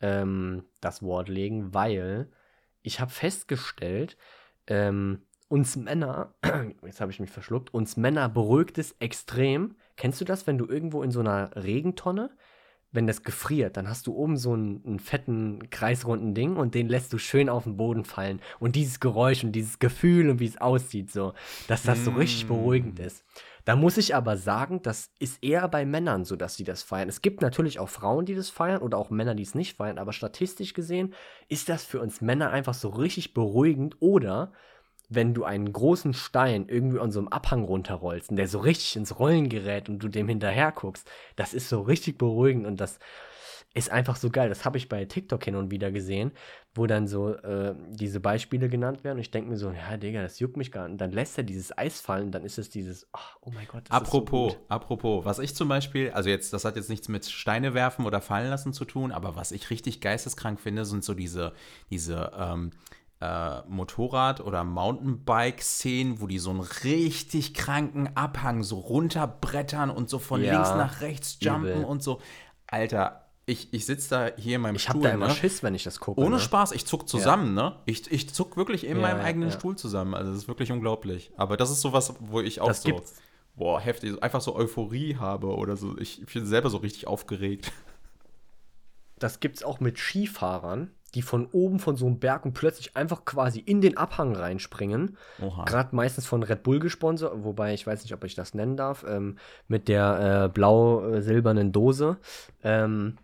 ähm, 0.00 0.64
das 0.80 1.02
Wort 1.02 1.28
legen, 1.28 1.74
weil 1.74 2.30
ich 2.82 3.00
habe 3.00 3.10
festgestellt, 3.10 4.16
ähm, 4.68 5.22
uns 5.48 5.74
Männer, 5.74 6.34
jetzt 6.84 7.00
habe 7.00 7.10
ich 7.10 7.18
mich 7.18 7.30
verschluckt, 7.30 7.74
uns 7.74 7.96
Männer 7.96 8.28
beruhigt 8.28 8.78
es 8.78 8.92
extrem. 9.00 9.74
Kennst 9.96 10.20
du 10.20 10.24
das, 10.24 10.46
wenn 10.46 10.58
du 10.58 10.66
irgendwo 10.66 11.02
in 11.02 11.10
so 11.10 11.20
einer 11.20 11.56
Regentonne, 11.56 12.30
wenn 12.94 13.06
das 13.06 13.22
gefriert, 13.22 13.76
dann 13.76 13.88
hast 13.88 14.06
du 14.06 14.14
oben 14.14 14.36
so 14.36 14.52
einen, 14.52 14.82
einen 14.86 14.98
fetten, 15.00 15.68
kreisrunden 15.70 16.34
Ding 16.34 16.56
und 16.56 16.74
den 16.74 16.88
lässt 16.88 17.12
du 17.12 17.18
schön 17.18 17.48
auf 17.48 17.64
den 17.64 17.76
Boden 17.76 18.04
fallen. 18.04 18.40
Und 18.60 18.76
dieses 18.76 19.00
Geräusch 19.00 19.44
und 19.44 19.52
dieses 19.52 19.78
Gefühl 19.78 20.30
und 20.30 20.40
wie 20.40 20.46
es 20.46 20.60
aussieht, 20.60 21.10
so, 21.10 21.34
dass 21.68 21.82
das 21.82 22.04
so 22.04 22.12
richtig 22.12 22.44
Mm. 22.44 22.48
beruhigend 22.48 23.00
ist. 23.00 23.24
Da 23.64 23.76
muss 23.76 23.96
ich 23.96 24.14
aber 24.14 24.36
sagen, 24.36 24.82
das 24.82 25.10
ist 25.18 25.42
eher 25.42 25.66
bei 25.68 25.86
Männern 25.86 26.24
so, 26.24 26.36
dass 26.36 26.54
sie 26.54 26.64
das 26.64 26.82
feiern. 26.82 27.08
Es 27.08 27.22
gibt 27.22 27.40
natürlich 27.40 27.78
auch 27.78 27.88
Frauen, 27.88 28.26
die 28.26 28.34
das 28.34 28.50
feiern 28.50 28.82
oder 28.82 28.98
auch 28.98 29.08
Männer, 29.10 29.34
die 29.34 29.42
es 29.42 29.54
nicht 29.54 29.76
feiern, 29.78 29.98
aber 29.98 30.12
statistisch 30.12 30.74
gesehen 30.74 31.14
ist 31.48 31.68
das 31.70 31.84
für 31.84 32.00
uns 32.00 32.20
Männer 32.20 32.50
einfach 32.50 32.74
so 32.74 32.90
richtig 32.90 33.32
beruhigend. 33.32 33.96
Oder 34.00 34.52
wenn 35.14 35.34
du 35.34 35.44
einen 35.44 35.72
großen 35.72 36.14
Stein 36.14 36.66
irgendwie 36.68 36.98
an 37.00 37.10
so 37.12 37.20
einem 37.20 37.28
Abhang 37.28 37.64
runterrollst 37.64 38.30
und 38.30 38.36
der 38.36 38.48
so 38.48 38.58
richtig 38.58 38.96
ins 38.96 39.18
Rollen 39.18 39.48
gerät 39.48 39.88
und 39.88 39.98
du 39.98 40.08
dem 40.08 40.28
hinterher 40.28 40.72
guckst, 40.72 41.08
das 41.36 41.54
ist 41.54 41.68
so 41.68 41.82
richtig 41.82 42.18
beruhigend 42.18 42.66
und 42.66 42.80
das 42.80 42.98
ist 43.76 43.90
einfach 43.90 44.14
so 44.14 44.30
geil. 44.30 44.48
Das 44.48 44.64
habe 44.64 44.78
ich 44.78 44.88
bei 44.88 45.04
TikTok 45.04 45.44
hin 45.44 45.56
und 45.56 45.72
wieder 45.72 45.90
gesehen, 45.90 46.30
wo 46.76 46.86
dann 46.86 47.08
so 47.08 47.34
äh, 47.34 47.74
diese 47.90 48.20
Beispiele 48.20 48.68
genannt 48.68 49.02
werden. 49.02 49.16
Und 49.16 49.22
ich 49.22 49.32
denke 49.32 49.50
mir 49.50 49.56
so, 49.56 49.72
ja, 49.72 49.96
Digga, 49.96 50.22
das 50.22 50.38
juckt 50.38 50.56
mich 50.56 50.70
gar 50.70 50.84
nicht. 50.84 50.92
Und 50.92 50.98
dann 51.00 51.10
lässt 51.10 51.36
er 51.38 51.42
dieses 51.44 51.76
Eis 51.76 52.00
fallen, 52.00 52.30
dann 52.30 52.44
ist 52.44 52.56
es 52.56 52.70
dieses, 52.70 53.08
oh, 53.12 53.18
oh 53.40 53.50
mein 53.50 53.66
Gott. 53.66 53.82
Das 53.88 53.96
Apropos, 53.96 54.52
Ist 54.52 54.54
so 54.54 54.58
gut. 54.60 54.70
apropos, 54.70 55.24
was 55.24 55.40
ich 55.40 55.56
zum 55.56 55.68
Beispiel, 55.68 56.10
also 56.12 56.30
jetzt, 56.30 56.52
das 56.52 56.64
hat 56.64 56.76
jetzt 56.76 56.88
nichts 56.88 57.08
mit 57.08 57.26
Steine 57.26 57.74
werfen 57.74 58.06
oder 58.06 58.20
fallen 58.20 58.48
lassen 58.48 58.72
zu 58.72 58.84
tun, 58.84 59.10
aber 59.10 59.34
was 59.34 59.50
ich 59.50 59.70
richtig 59.70 60.00
geisteskrank 60.00 60.60
finde, 60.60 60.84
sind 60.84 61.02
so 61.02 61.14
diese, 61.14 61.52
diese 61.90 62.30
ähm, 62.38 62.70
äh, 63.24 63.62
Motorrad- 63.68 64.40
oder 64.40 64.64
Mountainbike-Szenen, 64.64 66.20
wo 66.20 66.26
die 66.26 66.38
so 66.38 66.50
einen 66.50 66.60
richtig 66.60 67.54
kranken 67.54 68.16
Abhang 68.16 68.62
so 68.62 68.78
runterbrettern 68.78 69.90
und 69.90 70.10
so 70.10 70.18
von 70.18 70.42
Ja, 70.42 70.52
links 70.52 70.74
nach 70.74 71.00
rechts 71.00 71.38
jumpen 71.40 71.70
übel. 71.70 71.84
und 71.84 72.02
so. 72.02 72.20
Alter, 72.66 73.20
ich, 73.46 73.72
ich 73.72 73.84
sitze 73.86 74.08
da 74.10 74.30
hier 74.36 74.56
in 74.56 74.62
meinem 74.62 74.76
Ich 74.76 74.82
Stuhl, 74.82 74.94
habe 74.94 75.08
da 75.08 75.14
immer 75.14 75.28
ne? 75.28 75.34
Schiss, 75.34 75.62
wenn 75.62 75.74
ich 75.74 75.84
das 75.84 76.00
gucke. 76.00 76.20
Ohne 76.20 76.36
ne? 76.36 76.40
Spaß, 76.40 76.72
ich 76.72 76.86
zuck 76.86 77.08
zusammen, 77.08 77.54
ne? 77.54 77.76
Ich, 77.84 78.10
ich 78.10 78.32
zuck 78.32 78.56
wirklich 78.56 78.84
in 78.84 78.96
Ja, 78.96 79.02
meinem 79.02 79.18
ja, 79.18 79.24
eigenen 79.24 79.50
ja. 79.50 79.54
Stuhl 79.54 79.76
zusammen. 79.76 80.14
Also 80.14 80.30
das 80.32 80.42
ist 80.42 80.48
wirklich 80.48 80.72
unglaublich. 80.72 81.30
Aber 81.36 81.56
das 81.56 81.70
ist 81.70 81.80
sowas, 81.82 82.14
wo 82.20 82.40
ich 82.40 82.60
auch 82.60 82.68
Das 82.68 82.82
so, 82.82 82.94
gibt's. 82.94 83.14
boah, 83.54 83.80
heftig, 83.80 84.22
einfach 84.22 84.40
so 84.40 84.56
Euphorie 84.56 85.16
habe 85.16 85.48
oder 85.56 85.76
so. 85.76 85.96
Ich, 85.98 86.22
ich 86.22 86.32
bin 86.32 86.46
selber 86.46 86.70
so 86.70 86.78
richtig 86.78 87.06
aufgeregt. 87.06 87.70
Das 89.18 89.40
gibt's 89.40 89.62
auch 89.62 89.80
mit 89.80 89.98
Skifahrern, 89.98 90.90
die 91.14 91.22
von 91.22 91.46
oben 91.52 91.78
von 91.78 91.96
so 91.96 92.06
einem 92.06 92.18
Berg 92.18 92.44
und 92.44 92.52
plötzlich 92.52 92.96
einfach 92.96 93.24
quasi 93.24 93.60
in 93.60 93.80
den 93.80 93.96
Abhang 93.96 94.34
reinspringen. 94.34 95.16
Gerade 95.64 95.94
meistens 95.94 96.26
von 96.26 96.42
Red 96.42 96.62
Bull 96.62 96.78
gesponsert, 96.80 97.32
wobei 97.44 97.72
ich 97.74 97.86
weiß 97.86 98.02
nicht, 98.02 98.12
ob 98.14 98.24
ich 98.24 98.34
das 98.34 98.54
nennen 98.54 98.76
darf, 98.76 99.04
ähm, 99.08 99.38
mit 99.68 99.88
der 99.88 100.44
äh, 100.44 100.48
blau-silbernen 100.48 101.72
Dose. 101.72 102.16
Ähm, 102.62 103.16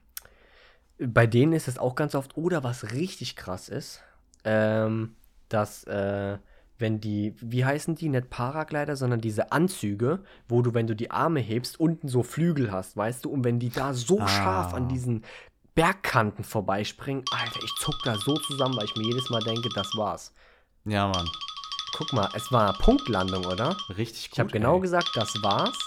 bei 0.99 1.27
denen 1.27 1.53
ist 1.53 1.69
es 1.69 1.79
auch 1.79 1.95
ganz 1.95 2.15
oft, 2.15 2.37
oder 2.37 2.63
was 2.63 2.93
richtig 2.93 3.35
krass 3.37 3.69
ist, 3.69 4.03
ähm, 4.45 5.17
dass, 5.49 5.85
äh, 5.85 6.39
wenn 6.79 7.01
die, 7.01 7.35
wie 7.41 7.65
heißen 7.65 7.95
die, 7.95 8.09
nicht 8.09 8.31
Paraglider, 8.31 8.97
sondern 8.97 9.21
diese 9.21 9.53
Anzüge, 9.53 10.21
wo 10.49 10.63
du, 10.63 10.73
wenn 10.73 10.87
du 10.87 10.95
die 10.97 11.11
Arme 11.11 11.41
hebst, 11.41 11.79
unten 11.79 12.09
so 12.09 12.23
Flügel 12.23 12.71
hast, 12.73 12.97
weißt 12.97 13.25
du, 13.25 13.31
und 13.31 13.45
wenn 13.45 13.59
die 13.59 13.71
da 13.71 13.93
so 13.93 14.21
Ah. 14.21 14.29
scharf 14.29 14.75
an 14.75 14.89
diesen 14.89 15.25
Bergkanten 15.81 16.45
vorbeispringen. 16.45 17.25
Alter, 17.31 17.59
ich 17.65 17.75
zuck 17.77 17.95
da 18.05 18.15
so 18.19 18.35
zusammen, 18.35 18.77
weil 18.77 18.85
ich 18.85 18.95
mir 18.97 19.05
jedes 19.07 19.31
Mal 19.31 19.41
denke, 19.41 19.71
das 19.75 19.97
war's. 19.97 20.35
Ja, 20.85 21.09
Mann. 21.09 21.27
Guck 21.95 22.13
mal, 22.13 22.29
es 22.35 22.53
war 22.53 22.77
Punktlandung, 22.77 23.47
oder? 23.47 23.75
Richtig 23.97 24.25
gut. 24.29 24.35
Ich 24.35 24.41
habe 24.41 24.51
genau 24.51 24.79
gesagt, 24.79 25.13
das 25.15 25.43
war's. 25.43 25.79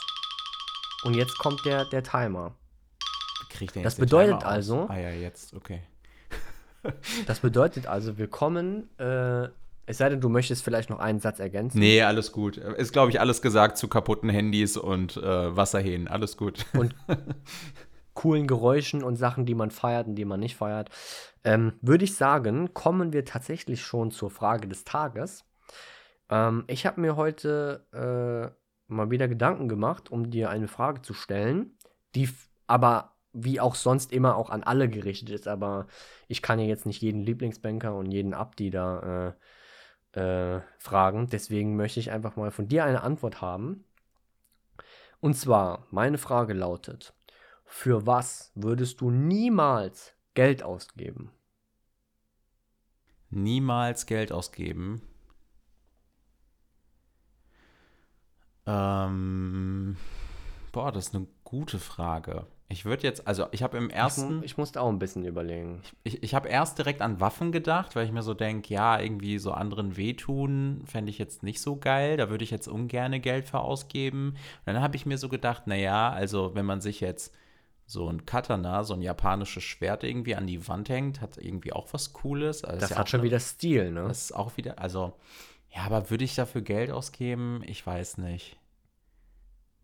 Und 1.04 1.14
jetzt 1.16 1.38
kommt 1.38 1.64
der, 1.64 1.86
der 1.86 2.02
Timer. 2.02 2.56
Wie 3.42 3.54
krieg 3.56 3.68
ich 3.70 3.72
denn 3.74 3.84
das 3.84 3.94
bedeutet 3.96 4.40
Timer 4.40 4.48
aus? 4.48 4.52
also- 4.52 4.88
Ah 4.90 4.98
ja, 4.98 5.12
jetzt, 5.12 5.54
okay. 5.54 5.84
Das 7.28 7.42
bedeutet 7.42 7.86
also, 7.86 8.18
wir 8.18 8.28
kommen, 8.28 8.90
äh, 8.98 9.48
es 9.86 10.00
sei 10.00 10.10
denn, 10.10 10.22
du 10.22 10.28
möchtest 10.30 10.64
vielleicht 10.64 10.90
noch 10.90 11.00
einen 11.00 11.20
Satz 11.20 11.38
ergänzen. 11.40 11.78
Nee, 11.78 12.02
alles 12.02 12.32
gut. 12.32 12.58
Ist, 12.58 12.94
glaube 12.94 13.12
ich, 13.12 13.20
alles 13.20 13.44
gesagt 13.44 13.78
zu 13.78 13.88
kaputten 13.88 14.30
Handys 14.30 14.76
und 14.76 15.18
äh, 15.18 15.56
Wasserhähnen. 15.56 16.08
Alles 16.08 16.36
gut. 16.36 16.66
Und 16.74 16.96
coolen 18.14 18.48
Geräuschen 18.48 19.04
und 19.04 19.16
Sachen, 19.16 19.46
die 19.46 19.56
man 19.56 19.72
feiert 19.72 20.08
und 20.08 20.16
die 20.16 20.26
man 20.26 20.40
nicht 20.40 20.56
feiert. 20.56 20.90
Ähm, 21.44 21.74
Würde 21.82 22.06
ich 22.06 22.16
sagen, 22.16 22.74
kommen 22.74 23.14
wir 23.14 23.26
tatsächlich 23.26 23.82
schon 23.82 24.12
zur 24.12 24.30
Frage 24.30 24.68
des 24.68 24.84
Tages. 24.84 25.46
Ähm, 26.30 26.64
ich 26.68 26.86
habe 26.86 27.02
mir 27.02 27.16
heute 27.16 27.86
äh, 27.92 28.94
mal 28.94 29.12
wieder 29.12 29.28
Gedanken 29.28 29.68
gemacht, 29.68 30.12
um 30.12 30.30
dir 30.30 30.50
eine 30.50 30.68
Frage 30.68 31.02
zu 31.02 31.14
stellen, 31.14 31.78
die 32.16 32.30
aber 32.68 33.14
wie 33.34 33.60
auch 33.60 33.76
sonst 33.76 34.14
immer 34.14 34.38
auch 34.38 34.50
an 34.50 34.64
alle 34.64 34.88
gerichtet 34.90 35.30
ist. 35.30 35.48
Aber 35.48 35.88
ich 36.28 36.42
kann 36.42 36.60
ja 36.60 36.66
jetzt 36.66 36.86
nicht 36.86 37.02
jeden 37.02 37.22
Lieblingsbanker 37.22 37.96
und 37.96 38.12
jeden 38.12 38.34
Abdi 38.34 38.70
da 38.70 39.36
äh, 40.14 40.58
äh, 40.58 40.62
fragen. 40.78 41.28
Deswegen 41.28 41.76
möchte 41.76 42.00
ich 42.00 42.12
einfach 42.12 42.36
mal 42.36 42.52
von 42.52 42.68
dir 42.68 42.86
eine 42.86 43.02
Antwort 43.02 43.42
haben. 43.42 43.86
Und 45.20 45.36
zwar, 45.36 45.88
meine 45.90 46.18
Frage 46.18 46.54
lautet, 46.54 47.14
für 47.66 48.06
was 48.06 48.52
würdest 48.56 49.02
du 49.02 49.10
niemals 49.12 50.14
Geld 50.34 50.64
ausgeben? 50.64 51.32
Niemals 53.30 54.06
Geld 54.06 54.32
ausgeben. 54.32 55.02
Ähm, 58.66 59.98
boah, 60.72 60.92
das 60.92 61.08
ist 61.08 61.16
eine 61.16 61.28
gute 61.44 61.80
Frage. 61.80 62.46
Ich 62.70 62.86
würde 62.86 63.04
jetzt, 63.04 63.28
also 63.28 63.48
ich 63.52 63.62
habe 63.62 63.78
im 63.78 63.90
Ich, 63.90 63.96
ersten. 63.96 64.38
mu- 64.38 64.44
ich 64.44 64.58
musste 64.58 64.82
auch 64.82 64.90
ein 64.90 64.98
bisschen 64.98 65.26
überlegen. 65.26 65.82
Ich, 66.04 66.24
ich 66.24 66.34
habe 66.34 66.48
erst 66.50 66.78
direkt 66.78 67.02
an 67.02 67.20
Waffen 67.20 67.52
gedacht, 67.52 67.96
weil 67.96 68.06
ich 68.06 68.12
mir 68.12 68.24
so 68.24 68.34
denke, 68.34 68.74
ja, 68.74 69.00
irgendwie 69.00 69.38
so 69.38 69.52
anderen 69.52 69.96
wehtun, 69.98 70.82
fände 70.86 71.10
ich 71.12 71.18
jetzt 71.18 71.44
nicht 71.44 71.62
so 71.62 71.76
geil. 71.76 72.18
Da 72.18 72.30
würde 72.30 72.44
ich 72.44 72.52
jetzt 72.52 72.68
ungerne 72.68 73.20
Geld 73.20 73.48
für 73.48 73.60
ausgeben. 73.60 74.30
Und 74.30 74.38
dann 74.74 74.82
habe 74.82 74.96
ich 74.96 75.06
mir 75.06 75.18
so 75.18 75.30
gedacht, 75.30 75.68
naja, 75.68 76.10
also 76.12 76.56
wenn 76.56 76.66
man 76.66 76.82
sich 76.82 77.00
jetzt 77.00 77.36
so 77.94 78.10
ein 78.10 78.26
Katana, 78.26 78.84
so 78.84 78.94
ein 78.96 79.02
japanisches 79.02 79.64
Schwert 79.64 80.04
irgendwie 80.04 80.36
an 80.36 80.48
die 80.48 80.68
Wand 80.68 80.90
hängt, 80.90 81.22
hat 81.22 81.38
irgendwie 81.38 81.72
auch 81.74 81.88
was 81.94 82.12
Cooles. 82.12 82.64
Also 82.66 82.80
Das 82.82 82.90
ja 82.90 82.98
hat 82.98 83.10
schon 83.10 83.20
eine- 83.22 83.28
wieder 83.28 83.40
Stil, 83.40 83.92
ne? 83.92 84.04
Das 84.08 84.26
ist 84.26 84.32
auch 84.36 84.58
wieder, 84.58 84.80
also, 84.80 85.14
ja, 85.70 85.84
aber 85.84 86.10
würde 86.10 86.24
ich 86.26 86.36
dafür 86.36 86.62
Geld 86.62 86.92
ausgeben? 86.92 87.62
Ich 87.66 87.86
weiß 87.86 88.18
nicht. 88.18 88.58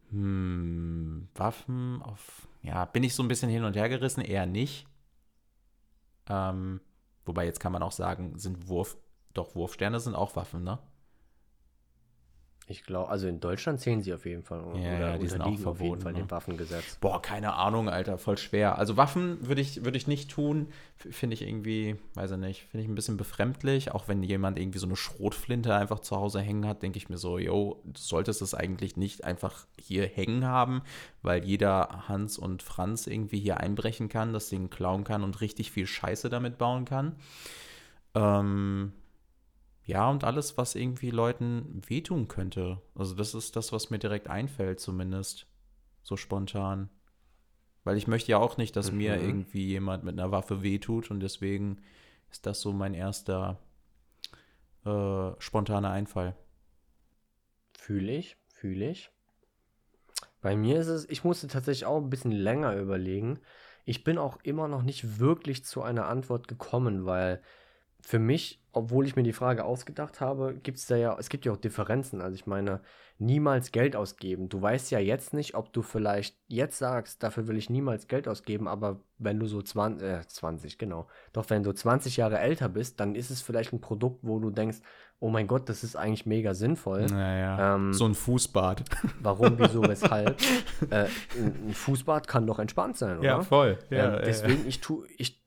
Hm, 0.10 1.28
Waffen 1.36 2.02
auf, 2.02 2.48
ja, 2.64 2.86
bin 2.86 3.04
ich 3.04 3.14
so 3.14 3.22
ein 3.24 3.28
bisschen 3.28 3.50
hin 3.50 3.64
und 3.64 3.76
her 3.76 3.90
gerissen? 3.90 4.22
Eher 4.22 4.46
nicht. 4.48 4.88
Ähm, 6.28 6.82
wobei 7.26 7.46
jetzt 7.46 7.60
kann 7.60 7.72
man 7.72 7.84
auch 7.84 7.92
sagen, 7.92 8.38
sind 8.40 8.68
Wurf, 8.68 8.98
doch 9.34 9.54
Wurfsterne 9.56 10.00
sind 10.00 10.16
auch 10.16 10.36
Waffen, 10.36 10.64
ne? 10.64 10.80
Ich 12.70 12.84
glaube, 12.84 13.10
also 13.10 13.28
in 13.28 13.40
Deutschland 13.40 13.82
zählen 13.82 14.00
sie 14.04 14.14
auf 14.14 14.28
jeden 14.28 14.44
Fall. 14.44 14.62
Ja, 14.76 15.00
ja, 15.00 15.18
die 15.18 15.28
sind 15.28 15.42
auch 15.42 15.48
unterliegen 15.48 15.68
auf 15.68 15.80
jeden 15.82 15.88
verboten, 15.88 16.02
Fall 16.02 16.14
ne? 16.14 16.20
dem 16.20 16.30
Waffengesetz. 16.30 16.98
Boah, 17.02 17.20
keine 17.20 17.54
Ahnung, 17.54 17.90
Alter, 17.90 18.20
voll 18.20 18.38
schwer. 18.38 18.78
Also 18.78 18.96
Waffen 18.96 19.40
würde 19.48 19.60
ich, 19.60 19.84
würde 19.84 19.98
ich 19.98 20.06
nicht 20.06 20.30
tun. 20.30 20.68
Finde 20.96 21.34
ich 21.34 21.42
irgendwie, 21.42 21.96
weiß 22.14 22.30
ich 22.32 22.38
nicht, 22.38 22.68
finde 22.70 22.84
ich 22.84 22.88
ein 22.88 22.94
bisschen 22.94 23.18
befremdlich. 23.18 23.92
Auch 23.92 24.08
wenn 24.08 24.22
jemand 24.22 24.60
irgendwie 24.60 24.78
so 24.78 24.86
eine 24.86 24.96
Schrotflinte 24.96 25.74
einfach 25.74 26.00
zu 26.02 26.16
Hause 26.16 26.42
hängen 26.42 26.68
hat, 26.68 26.84
denke 26.84 26.98
ich 26.98 27.10
mir 27.10 27.18
so, 27.18 27.40
yo, 27.40 27.82
du 27.86 28.00
solltest 28.00 28.44
es 28.44 28.54
eigentlich 28.54 28.98
nicht 28.98 29.24
einfach 29.24 29.66
hier 29.82 30.06
hängen 30.06 30.46
haben, 30.46 30.84
weil 31.24 31.44
jeder 31.44 32.08
Hans 32.08 32.38
und 32.38 32.62
Franz 32.62 33.08
irgendwie 33.08 33.40
hier 33.40 33.60
einbrechen 33.60 34.10
kann, 34.10 34.32
das 34.32 34.48
Ding 34.50 34.70
klauen 34.70 35.04
kann 35.04 35.24
und 35.24 35.42
richtig 35.42 35.72
viel 35.72 35.88
Scheiße 35.88 36.30
damit 36.30 36.60
bauen 36.60 36.86
kann. 36.86 37.16
Ähm, 38.14 38.94
ja, 39.90 40.08
und 40.08 40.24
alles, 40.24 40.56
was 40.56 40.76
irgendwie 40.76 41.10
Leuten 41.10 41.82
wehtun 41.88 42.28
könnte. 42.28 42.80
Also 42.94 43.16
das 43.16 43.34
ist 43.34 43.56
das, 43.56 43.72
was 43.72 43.90
mir 43.90 43.98
direkt 43.98 44.28
einfällt, 44.28 44.80
zumindest. 44.80 45.48
So 46.04 46.16
spontan. 46.16 46.90
Weil 47.84 47.98
ich 47.98 48.08
möchte 48.08 48.32
ja 48.32 48.38
auch 48.38 48.58
nicht, 48.58 48.76
dass 48.76 48.92
mir 48.92 49.16
Mhm. 49.16 49.28
irgendwie 49.28 49.66
jemand 49.66 50.04
mit 50.04 50.14
einer 50.20 50.32
Waffe 50.32 50.62
wehtut 50.62 51.10
und 51.10 51.22
deswegen 51.22 51.82
ist 52.30 52.46
das 52.46 52.62
so 52.62 52.72
mein 52.72 52.94
erster 52.94 53.58
äh, 54.86 55.32
spontaner 55.40 55.90
Einfall. 55.90 56.36
Fühle 57.78 58.12
ich, 58.12 58.38
fühle 58.54 58.92
ich. 58.92 59.10
Bei 60.42 60.56
mir 60.56 60.80
ist 60.80 60.88
es, 60.88 61.10
ich 61.10 61.24
musste 61.24 61.48
tatsächlich 61.48 61.86
auch 61.86 61.98
ein 61.98 62.10
bisschen 62.12 62.32
länger 62.32 62.76
überlegen. 62.76 63.40
Ich 63.86 64.04
bin 64.04 64.18
auch 64.20 64.38
immer 64.44 64.68
noch 64.68 64.84
nicht 64.84 65.20
wirklich 65.20 65.66
zu 65.66 65.82
einer 65.82 66.06
Antwort 66.08 66.48
gekommen, 66.48 67.06
weil 67.06 67.42
für 68.02 68.20
mich, 68.20 68.62
obwohl 68.72 69.06
ich 69.06 69.16
mir 69.16 69.24
die 69.24 69.34
Frage 69.34 69.66
ausgedacht 69.66 70.22
habe, 70.22 70.56
gibt 70.56 70.78
es 70.78 70.86
da 70.88 70.96
ja, 70.96 71.18
es 71.20 71.30
gibt 71.30 71.46
ja 71.46 71.52
auch 71.52 71.58
Differenzen. 71.58 72.22
Also 72.22 72.36
ich 72.36 72.46
meine, 72.46 72.82
niemals 73.20 73.72
Geld 73.72 73.96
ausgeben. 73.96 74.48
Du 74.48 74.62
weißt 74.62 74.92
ja 74.92 75.00
jetzt 75.00 75.34
nicht, 75.34 75.54
ob 75.56 75.74
du 75.74 75.82
vielleicht 75.82 76.38
jetzt 76.48 76.78
sagst, 76.78 77.22
dafür 77.22 77.48
will 77.48 77.58
ich 77.58 77.70
niemals 77.70 78.08
Geld 78.08 78.28
ausgeben, 78.28 78.68
aber 78.68 79.02
wenn 79.18 79.40
du 79.40 79.46
so 79.46 79.62
20, 79.62 80.08
äh, 80.08 80.22
20, 80.26 80.78
genau. 80.78 81.08
Doch 81.34 81.50
wenn 81.50 81.64
du 81.64 81.74
20 81.74 82.16
Jahre 82.18 82.40
älter 82.40 82.70
bist, 82.70 83.00
dann 83.00 83.16
ist 83.16 83.30
es 83.30 83.42
vielleicht 83.42 83.74
ein 83.74 83.82
Produkt, 83.82 84.20
wo 84.22 84.40
du 84.40 84.50
denkst, 84.50 84.78
oh 85.20 85.30
mein 85.30 85.48
Gott, 85.48 85.68
das 85.68 85.84
ist 85.84 85.98
eigentlich 85.98 86.26
mega 86.26 86.54
sinnvoll. 86.54 87.06
Naja, 87.08 87.76
Ähm, 87.76 87.94
so 87.94 88.06
ein 88.06 88.16
Fußbad. 88.16 88.84
Warum, 89.22 89.60
wieso, 89.60 89.82
weshalb? 89.88 90.40
äh, 90.90 91.08
ein 91.38 91.74
Fußbad 91.74 92.26
kann 92.28 92.48
doch 92.48 92.60
entspannt 92.60 92.98
sein, 92.98 93.20
oder? 93.20 93.28
voll. 93.42 93.78
ähm, 94.16 94.22
deswegen, 94.24 94.66
ich 94.66 94.80
tu, 94.80 95.04
ich, 95.18 95.39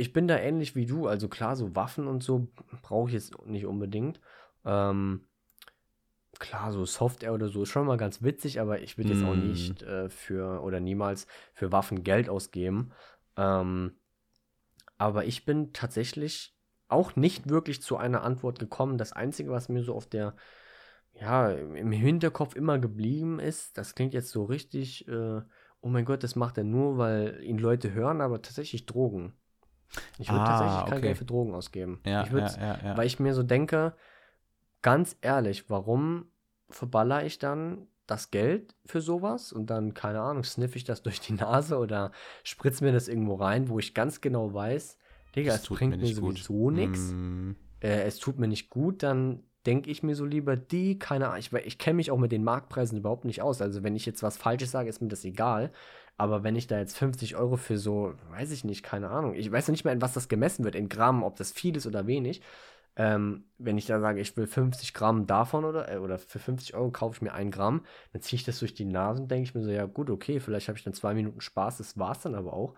ich 0.00 0.12
bin 0.14 0.26
da 0.26 0.38
ähnlich 0.38 0.74
wie 0.74 0.86
du. 0.86 1.06
Also 1.06 1.28
klar, 1.28 1.56
so 1.56 1.76
Waffen 1.76 2.06
und 2.06 2.22
so 2.22 2.48
brauche 2.82 3.08
ich 3.08 3.14
jetzt 3.14 3.46
nicht 3.46 3.66
unbedingt. 3.66 4.20
Ähm, 4.64 5.26
klar, 6.38 6.72
so 6.72 6.86
Software 6.86 7.34
oder 7.34 7.48
so 7.48 7.62
ist 7.62 7.68
schon 7.68 7.86
mal 7.86 7.98
ganz 7.98 8.22
witzig, 8.22 8.60
aber 8.60 8.80
ich 8.80 8.96
würde 8.96 9.12
jetzt 9.12 9.22
auch 9.24 9.34
Mm. 9.34 9.48
nicht 9.48 9.82
äh, 9.82 10.08
für 10.08 10.62
oder 10.62 10.80
niemals 10.80 11.26
für 11.52 11.70
Waffen 11.70 12.02
Geld 12.02 12.30
ausgeben. 12.30 12.92
Ähm, 13.36 13.92
aber 14.96 15.26
ich 15.26 15.44
bin 15.44 15.72
tatsächlich 15.74 16.56
auch 16.88 17.14
nicht 17.14 17.50
wirklich 17.50 17.82
zu 17.82 17.98
einer 17.98 18.22
Antwort 18.22 18.58
gekommen. 18.58 18.96
Das 18.96 19.12
Einzige, 19.12 19.50
was 19.50 19.68
mir 19.68 19.84
so 19.84 19.94
auf 19.94 20.06
der, 20.06 20.34
ja, 21.12 21.50
im 21.50 21.92
Hinterkopf 21.92 22.56
immer 22.56 22.78
geblieben 22.78 23.38
ist, 23.38 23.76
das 23.76 23.94
klingt 23.94 24.14
jetzt 24.14 24.30
so 24.30 24.44
richtig, 24.44 25.06
äh, 25.08 25.42
oh 25.82 25.88
mein 25.88 26.06
Gott, 26.06 26.22
das 26.22 26.36
macht 26.36 26.56
er 26.56 26.64
nur, 26.64 26.96
weil 26.96 27.40
ihn 27.42 27.58
Leute 27.58 27.92
hören, 27.92 28.22
aber 28.22 28.40
tatsächlich 28.40 28.86
Drogen. 28.86 29.34
Ich 30.18 30.28
würde 30.30 30.40
Ah, 30.40 30.46
tatsächlich 30.46 30.84
kein 30.86 30.98
okay. 30.98 31.06
Geld 31.08 31.18
für 31.18 31.24
Drogen 31.24 31.54
ausgeben. 31.54 32.00
ja, 32.04 32.22
ich 32.24 32.30
ja, 32.30 32.46
ja, 32.56 32.78
ja. 32.84 32.96
weil 32.96 33.06
ich 33.06 33.18
mir 33.20 33.34
so 33.34 33.42
denke, 33.42 33.94
ganz 34.82 35.16
ehrlich, 35.20 35.68
warum 35.70 36.26
verballer 36.68 37.24
ich 37.24 37.38
dann 37.38 37.86
das 38.06 38.30
Geld 38.30 38.74
für 38.86 39.00
sowas 39.00 39.52
und 39.52 39.70
dann, 39.70 39.94
keine 39.94 40.20
Ahnung, 40.20 40.44
sniff 40.44 40.76
ich 40.76 40.84
das 40.84 41.02
durch 41.04 41.20
die 41.20 41.32
Nase 41.34 41.78
oder 41.78 42.12
spritz 42.42 42.80
mir 42.80 42.92
das 42.92 43.08
irgendwo 43.08 43.34
rein, 43.36 43.68
wo 43.68 43.78
ich 43.78 43.94
ganz 43.94 44.20
genau 44.20 44.52
weiß, 44.52 44.98
Digga, 45.36 45.52
Das 45.52 45.62
es 45.62 45.62
tut 45.62 45.78
bringt 45.78 45.96
mir 45.96 45.98
mir, 45.98 46.14
sowieso 46.14 46.70
nichts. 46.70 47.12
Mm, 47.12 47.52
Äh, 47.80 48.02
es 48.02 48.18
tut 48.18 48.38
mir 48.38 48.48
nicht 48.48 48.68
gut, 48.70 49.02
dann 49.02 49.44
denke 49.66 49.90
ich 49.90 50.02
mir 50.02 50.14
so 50.16 50.24
lieber 50.24 50.56
die, 50.56 50.98
keine 50.98 51.26
Ahnung, 51.28 51.38
ich, 51.38 51.52
ich 51.52 51.78
kenne 51.78 51.96
mich 51.96 52.10
auch 52.10 52.18
mit 52.18 52.32
den 52.32 52.44
Marktpreisen 52.44 52.98
überhaupt 52.98 53.24
nicht 53.24 53.42
aus. 53.42 53.60
Also 53.62 53.82
wenn 53.82 53.94
ich 53.96 54.06
jetzt 54.06 54.22
was 54.22 54.36
Falsches 54.38 54.70
sage, 54.70 54.88
ist 54.88 55.00
mir 55.02 55.08
das 55.08 55.24
egal. 55.24 55.70
Aber 56.20 56.42
wenn 56.44 56.54
ich 56.54 56.66
da 56.66 56.78
jetzt 56.78 56.98
50 56.98 57.36
Euro 57.36 57.56
für 57.56 57.78
so, 57.78 58.12
weiß 58.28 58.50
ich 58.50 58.62
nicht, 58.62 58.82
keine 58.82 59.08
Ahnung, 59.08 59.34
ich 59.34 59.50
weiß 59.50 59.66
noch 59.68 59.72
nicht 59.72 59.84
mehr, 59.84 59.94
in 59.94 60.02
was 60.02 60.12
das 60.12 60.28
gemessen 60.28 60.64
wird, 60.64 60.74
in 60.74 60.90
Gramm, 60.90 61.22
ob 61.22 61.36
das 61.36 61.50
viel 61.50 61.74
ist 61.78 61.86
oder 61.86 62.06
wenig. 62.06 62.42
Ähm, 62.94 63.44
wenn 63.56 63.78
ich 63.78 63.86
da 63.86 64.00
sage, 64.00 64.20
ich 64.20 64.36
will 64.36 64.46
50 64.46 64.92
Gramm 64.92 65.26
davon 65.26 65.64
oder, 65.64 65.90
äh, 65.90 65.96
oder 65.96 66.18
für 66.18 66.38
50 66.38 66.74
Euro 66.74 66.90
kaufe 66.90 67.16
ich 67.16 67.22
mir 67.22 67.32
ein 67.32 67.50
Gramm, 67.50 67.86
dann 68.12 68.20
ziehe 68.20 68.36
ich 68.36 68.44
das 68.44 68.58
durch 68.58 68.74
die 68.74 68.84
Nase 68.84 69.22
und 69.22 69.30
denke 69.30 69.44
ich 69.44 69.54
mir 69.54 69.62
so, 69.62 69.70
ja 69.70 69.86
gut, 69.86 70.10
okay, 70.10 70.40
vielleicht 70.40 70.68
habe 70.68 70.76
ich 70.76 70.84
dann 70.84 70.92
zwei 70.92 71.14
Minuten 71.14 71.40
Spaß, 71.40 71.78
das 71.78 71.98
war 71.98 72.12
es 72.12 72.18
dann 72.20 72.34
aber 72.34 72.52
auch. 72.52 72.74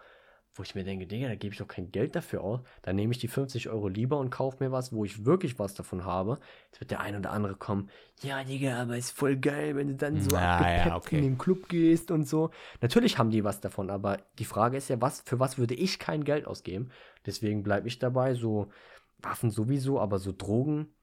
Wo 0.54 0.62
ich 0.62 0.74
mir 0.74 0.84
denke, 0.84 1.06
Digga, 1.06 1.28
da 1.28 1.34
gebe 1.34 1.54
ich 1.54 1.58
doch 1.58 1.68
kein 1.68 1.90
Geld 1.92 2.14
dafür 2.14 2.42
aus. 2.42 2.60
Dann 2.82 2.96
nehme 2.96 3.12
ich 3.12 3.18
die 3.18 3.28
50 3.28 3.70
Euro 3.70 3.88
lieber 3.88 4.18
und 4.18 4.28
kaufe 4.28 4.62
mir 4.62 4.70
was, 4.70 4.92
wo 4.92 5.04
ich 5.04 5.24
wirklich 5.24 5.58
was 5.58 5.72
davon 5.72 6.04
habe. 6.04 6.38
Jetzt 6.66 6.80
wird 6.80 6.90
der 6.90 7.00
ein 7.00 7.16
oder 7.16 7.30
andere 7.30 7.54
kommen, 7.54 7.88
ja, 8.22 8.44
Digga, 8.44 8.80
aber 8.80 8.96
ist 8.96 9.10
voll 9.10 9.36
geil, 9.36 9.74
wenn 9.76 9.88
du 9.88 9.94
dann 9.94 10.20
so 10.20 10.28
Na, 10.32 10.86
ja, 10.86 10.96
okay. 10.96 11.16
in 11.16 11.22
den 11.22 11.38
Club 11.38 11.68
gehst 11.68 12.10
und 12.10 12.28
so. 12.28 12.50
Natürlich 12.80 13.18
haben 13.18 13.30
die 13.30 13.44
was 13.44 13.60
davon, 13.60 13.90
aber 13.90 14.18
die 14.38 14.44
Frage 14.44 14.76
ist 14.76 14.88
ja, 14.88 15.00
was, 15.00 15.22
für 15.22 15.40
was 15.40 15.58
würde 15.58 15.74
ich 15.74 15.98
kein 15.98 16.22
Geld 16.22 16.46
ausgeben? 16.46 16.90
Deswegen 17.26 17.62
bleibe 17.62 17.88
ich 17.88 17.98
dabei, 17.98 18.34
so 18.34 18.70
Waffen 19.18 19.50
sowieso, 19.50 20.00
aber 20.00 20.18
so 20.18 20.32
Drogen, 20.32 20.94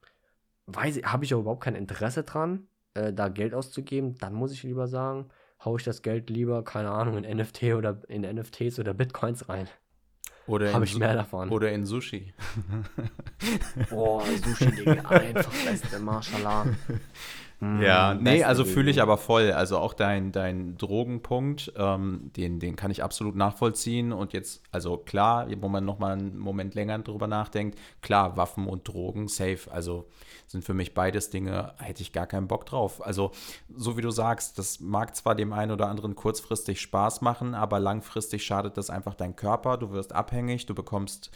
weiß 0.66 1.02
habe 1.04 1.24
ich 1.24 1.34
auch 1.34 1.40
überhaupt 1.40 1.64
kein 1.64 1.74
Interesse 1.74 2.22
dran, 2.22 2.68
äh, 2.94 3.12
da 3.12 3.28
Geld 3.28 3.54
auszugeben. 3.54 4.16
Dann 4.18 4.34
muss 4.34 4.52
ich 4.52 4.62
lieber 4.62 4.88
sagen, 4.88 5.30
hau 5.64 5.76
ich 5.76 5.84
das 5.84 6.02
Geld 6.02 6.30
lieber, 6.30 6.64
keine 6.64 6.90
Ahnung, 6.90 7.22
in 7.22 7.36
NFT 7.36 7.74
oder 7.74 7.98
in 8.08 8.22
NFTs 8.22 8.78
oder 8.78 8.94
Bitcoins 8.94 9.48
rein. 9.48 9.68
habe 10.48 10.84
ich 10.84 10.96
mehr 10.96 11.14
davon. 11.14 11.50
Oder 11.50 11.70
in 11.70 11.86
Sushi. 11.86 12.32
Boah, 13.90 14.22
Sushi, 14.44 14.70
Digga, 14.72 15.08
einfach 15.08 15.52
beste, 15.64 15.98
mashallah. 15.98 16.66
Mm, 17.60 17.82
ja, 17.82 18.14
nee, 18.14 18.42
also 18.42 18.64
fühle 18.64 18.90
ich 18.90 19.02
aber 19.02 19.18
voll. 19.18 19.52
Also 19.52 19.78
auch 19.78 19.92
dein, 19.92 20.32
dein 20.32 20.78
Drogenpunkt, 20.78 21.72
ähm, 21.76 22.30
den, 22.34 22.58
den 22.58 22.74
kann 22.74 22.90
ich 22.90 23.02
absolut 23.02 23.36
nachvollziehen. 23.36 24.12
Und 24.12 24.32
jetzt, 24.32 24.62
also 24.72 24.96
klar, 24.96 25.46
wo 25.60 25.68
man 25.68 25.84
nochmal 25.84 26.12
einen 26.12 26.38
Moment 26.38 26.74
länger 26.74 26.98
drüber 27.00 27.26
nachdenkt, 27.26 27.78
klar, 28.00 28.36
Waffen 28.36 28.66
und 28.66 28.88
Drogen, 28.88 29.28
safe. 29.28 29.70
Also 29.70 30.08
sind 30.50 30.64
für 30.64 30.74
mich 30.74 30.94
beides 30.94 31.30
Dinge, 31.30 31.74
hätte 31.78 32.02
ich 32.02 32.12
gar 32.12 32.26
keinen 32.26 32.48
Bock 32.48 32.66
drauf. 32.66 33.06
Also, 33.06 33.30
so 33.72 33.96
wie 33.96 34.02
du 34.02 34.10
sagst, 34.10 34.58
das 34.58 34.80
mag 34.80 35.14
zwar 35.14 35.36
dem 35.36 35.52
einen 35.52 35.70
oder 35.70 35.86
anderen 35.86 36.16
kurzfristig 36.16 36.80
Spaß 36.80 37.20
machen, 37.20 37.54
aber 37.54 37.78
langfristig 37.78 38.44
schadet 38.44 38.76
das 38.76 38.90
einfach 38.90 39.14
dein 39.14 39.36
Körper. 39.36 39.76
Du 39.76 39.92
wirst 39.92 40.12
abhängig, 40.12 40.66
du 40.66 40.74
bekommst 40.74 41.30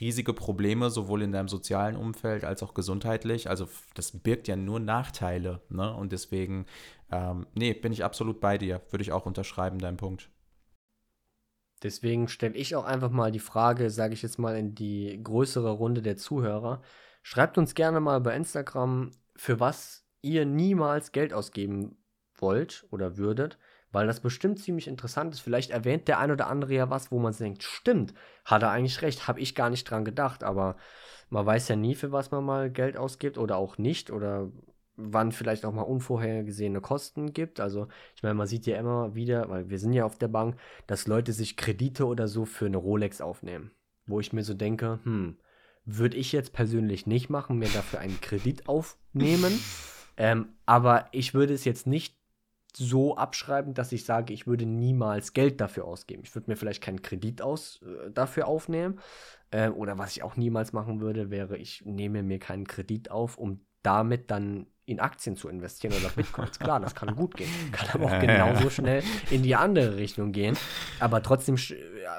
riesige 0.00 0.34
Probleme, 0.34 0.90
sowohl 0.90 1.22
in 1.22 1.32
deinem 1.32 1.48
sozialen 1.48 1.96
Umfeld 1.96 2.44
als 2.44 2.62
auch 2.62 2.74
gesundheitlich. 2.74 3.48
Also, 3.48 3.70
das 3.94 4.10
birgt 4.12 4.48
ja 4.48 4.56
nur 4.56 4.80
Nachteile. 4.80 5.62
Ne? 5.70 5.94
Und 5.94 6.12
deswegen, 6.12 6.66
ähm, 7.10 7.46
nee, 7.54 7.72
bin 7.72 7.92
ich 7.92 8.04
absolut 8.04 8.38
bei 8.38 8.58
dir. 8.58 8.82
Würde 8.90 9.02
ich 9.02 9.12
auch 9.12 9.24
unterschreiben, 9.24 9.78
dein 9.78 9.96
Punkt. 9.96 10.28
Deswegen 11.82 12.28
stelle 12.28 12.54
ich 12.54 12.76
auch 12.76 12.84
einfach 12.84 13.10
mal 13.10 13.32
die 13.32 13.38
Frage, 13.38 13.88
sage 13.88 14.12
ich 14.12 14.20
jetzt 14.20 14.38
mal, 14.38 14.58
in 14.58 14.74
die 14.74 15.18
größere 15.22 15.70
Runde 15.70 16.02
der 16.02 16.18
Zuhörer. 16.18 16.82
Schreibt 17.30 17.58
uns 17.58 17.74
gerne 17.74 18.00
mal 18.00 18.22
bei 18.22 18.34
Instagram, 18.34 19.10
für 19.36 19.60
was 19.60 20.02
ihr 20.22 20.46
niemals 20.46 21.12
Geld 21.12 21.34
ausgeben 21.34 21.98
wollt 22.38 22.86
oder 22.90 23.18
würdet, 23.18 23.58
weil 23.92 24.06
das 24.06 24.20
bestimmt 24.20 24.60
ziemlich 24.60 24.88
interessant 24.88 25.34
ist. 25.34 25.40
Vielleicht 25.40 25.70
erwähnt 25.70 26.08
der 26.08 26.20
ein 26.20 26.30
oder 26.30 26.46
andere 26.46 26.72
ja 26.72 26.88
was, 26.88 27.12
wo 27.12 27.18
man 27.18 27.34
denkt, 27.34 27.62
stimmt, 27.64 28.14
hat 28.46 28.62
er 28.62 28.70
eigentlich 28.70 29.02
recht, 29.02 29.28
habe 29.28 29.40
ich 29.40 29.54
gar 29.54 29.68
nicht 29.68 29.84
dran 29.84 30.06
gedacht, 30.06 30.42
aber 30.42 30.78
man 31.28 31.44
weiß 31.44 31.68
ja 31.68 31.76
nie, 31.76 31.94
für 31.94 32.12
was 32.12 32.30
man 32.30 32.46
mal 32.46 32.70
Geld 32.70 32.96
ausgibt 32.96 33.36
oder 33.36 33.58
auch 33.58 33.76
nicht 33.76 34.10
oder 34.10 34.50
wann 34.96 35.30
vielleicht 35.30 35.66
auch 35.66 35.74
mal 35.74 35.82
unvorhergesehene 35.82 36.80
Kosten 36.80 37.34
gibt. 37.34 37.60
Also 37.60 37.88
ich 38.16 38.22
meine, 38.22 38.36
man 38.36 38.46
sieht 38.46 38.64
ja 38.64 38.78
immer 38.78 39.14
wieder, 39.14 39.50
weil 39.50 39.68
wir 39.68 39.78
sind 39.78 39.92
ja 39.92 40.06
auf 40.06 40.16
der 40.16 40.28
Bank, 40.28 40.58
dass 40.86 41.06
Leute 41.06 41.34
sich 41.34 41.58
Kredite 41.58 42.06
oder 42.06 42.26
so 42.26 42.46
für 42.46 42.64
eine 42.64 42.78
Rolex 42.78 43.20
aufnehmen. 43.20 43.72
Wo 44.06 44.18
ich 44.18 44.32
mir 44.32 44.44
so 44.44 44.54
denke, 44.54 45.00
hm, 45.02 45.36
würde 45.88 46.16
ich 46.16 46.32
jetzt 46.32 46.52
persönlich 46.52 47.06
nicht 47.06 47.30
machen, 47.30 47.58
mir 47.58 47.68
dafür 47.68 48.00
einen 48.00 48.20
Kredit 48.20 48.68
aufnehmen. 48.68 49.58
ähm, 50.16 50.50
aber 50.66 51.08
ich 51.12 51.32
würde 51.32 51.54
es 51.54 51.64
jetzt 51.64 51.86
nicht 51.86 52.14
so 52.76 53.16
abschreiben, 53.16 53.72
dass 53.72 53.92
ich 53.92 54.04
sage, 54.04 54.34
ich 54.34 54.46
würde 54.46 54.66
niemals 54.66 55.32
Geld 55.32 55.60
dafür 55.60 55.86
ausgeben. 55.86 56.22
Ich 56.24 56.34
würde 56.34 56.50
mir 56.50 56.56
vielleicht 56.56 56.82
keinen 56.82 57.00
Kredit 57.00 57.40
aus, 57.40 57.80
äh, 57.82 58.10
dafür 58.10 58.46
aufnehmen. 58.46 59.00
Äh, 59.50 59.70
oder 59.70 59.96
was 59.96 60.12
ich 60.12 60.22
auch 60.22 60.36
niemals 60.36 60.74
machen 60.74 61.00
würde, 61.00 61.30
wäre, 61.30 61.56
ich 61.56 61.82
nehme 61.86 62.22
mir 62.22 62.38
keinen 62.38 62.66
Kredit 62.66 63.10
auf, 63.10 63.38
um 63.38 63.60
damit 63.82 64.30
dann 64.30 64.66
in 64.84 65.00
Aktien 65.00 65.36
zu 65.36 65.48
investieren 65.48 65.94
oder 65.94 66.08
Bitcoins. 66.10 66.58
Klar, 66.58 66.80
das 66.80 66.94
kann 66.94 67.14
gut 67.14 67.36
gehen. 67.36 67.50
Kann 67.72 67.88
aber 67.92 68.06
auch 68.06 68.20
genauso 68.20 68.70
schnell 68.70 69.02
in 69.30 69.42
die 69.42 69.54
andere 69.54 69.96
Richtung 69.96 70.32
gehen. 70.32 70.56
Aber 70.98 71.22
trotzdem 71.22 71.56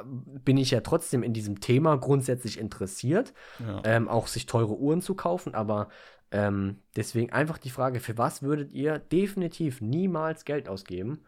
bin 0.03 0.57
ich 0.57 0.71
ja 0.71 0.81
trotzdem 0.81 1.23
in 1.23 1.33
diesem 1.33 1.59
Thema 1.59 1.97
grundsätzlich 1.97 2.59
interessiert, 2.59 3.33
ja. 3.59 3.81
ähm, 3.85 4.07
auch 4.07 4.27
sich 4.27 4.45
teure 4.45 4.77
Uhren 4.77 5.01
zu 5.01 5.15
kaufen. 5.15 5.55
Aber 5.55 5.89
ähm, 6.31 6.79
deswegen 6.95 7.31
einfach 7.31 7.57
die 7.57 7.69
Frage, 7.69 7.99
für 7.99 8.17
was 8.17 8.41
würdet 8.41 8.71
ihr 8.71 8.99
definitiv 8.99 9.81
niemals 9.81 10.45
Geld 10.45 10.69
ausgeben? 10.69 11.23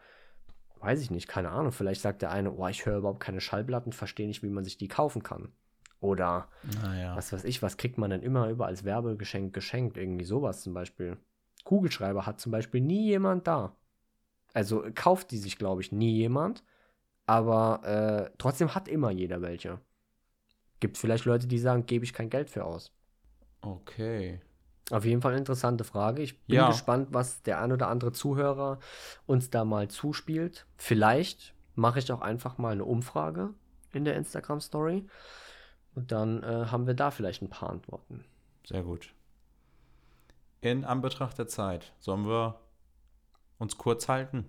Weiß 0.80 1.02
ich 1.02 1.12
nicht, 1.12 1.28
keine 1.28 1.50
Ahnung. 1.50 1.72
Vielleicht 1.72 2.02
sagt 2.02 2.22
der 2.22 2.32
eine, 2.32 2.52
oh, 2.52 2.68
ich 2.68 2.86
höre 2.86 2.98
überhaupt 2.98 3.20
keine 3.20 3.42
Schallplatten, 3.42 3.94
verstehe 3.94 4.28
nicht, 4.28 4.44
wie 4.44 4.50
man 4.50 4.64
sich 4.64 4.78
die 4.78 4.88
kaufen 4.88 5.24
kann. 5.24 5.50
Oder 6.00 6.48
naja. 6.82 7.16
was 7.16 7.32
weiß 7.32 7.44
ich, 7.44 7.62
was 7.62 7.78
kriegt 7.78 8.00
man 8.00 8.10
denn 8.10 8.24
immer 8.24 8.50
über 8.50 8.66
als 8.66 8.84
Werbegeschenk 8.84 9.54
geschenkt? 9.54 9.98
Irgendwie 9.98 10.26
sowas 10.26 10.62
zum 10.62 10.74
Beispiel. 10.74 11.18
Kugelschreiber 11.64 12.26
hat 12.26 12.40
zum 12.40 12.52
Beispiel 12.52 12.82
nie 12.82 13.06
jemand 13.06 13.48
da. 13.48 13.76
Also 14.54 14.84
kauft 14.96 15.30
die 15.32 15.38
sich, 15.38 15.58
glaube 15.58 15.82
ich, 15.82 15.92
nie 15.92 16.16
jemand. 16.16 16.64
Aber 17.26 17.84
äh, 17.86 18.32
trotzdem 18.38 18.76
hat 18.76 18.88
immer 18.88 19.12
jeder 19.12 19.42
welche. 19.42 19.80
Gibt 20.80 20.98
vielleicht 20.98 21.26
Leute, 21.26 21.48
die 21.48 21.60
sagen, 21.60 21.86
gebe 21.86 22.04
ich 22.04 22.14
kein 22.14 22.30
Geld 22.30 22.50
für 22.50 22.66
aus. 22.66 22.92
Okay. 23.62 24.42
Auf 24.90 25.06
jeden 25.06 25.22
Fall 25.22 25.32
eine 25.32 25.40
interessante 25.40 25.84
Frage. 25.84 26.22
Ich 26.22 26.42
bin 26.44 26.58
ja. 26.58 26.68
gespannt, 26.68 27.10
was 27.12 27.44
der 27.44 27.62
ein 27.62 27.72
oder 27.72 27.88
andere 27.88 28.12
Zuhörer 28.12 28.80
uns 29.26 29.50
da 29.50 29.64
mal 29.64 29.88
zuspielt. 29.88 30.66
Vielleicht 30.76 31.54
mache 31.76 32.00
ich 32.00 32.12
auch 32.12 32.22
einfach 32.22 32.58
mal 32.58 32.74
eine 32.74 32.84
Umfrage 32.84 33.54
in 33.94 34.04
der 34.04 34.16
Instagram 34.16 34.60
Story. 34.60 35.08
Und 35.94 36.12
dann 36.12 36.44
äh, 36.44 36.66
haben 36.68 36.88
wir 36.88 36.94
da 36.94 37.12
vielleicht 37.12 37.42
ein 37.42 37.50
paar 37.50 37.70
Antworten. 37.70 38.26
Sehr 38.66 38.84
gut 38.84 39.14
in 40.62 40.86
Anbetracht 40.86 41.38
der 41.38 41.48
Zeit, 41.48 41.92
sollen 42.00 42.26
wir 42.28 42.60
uns 43.58 43.78
kurz 43.78 44.08
halten? 44.08 44.48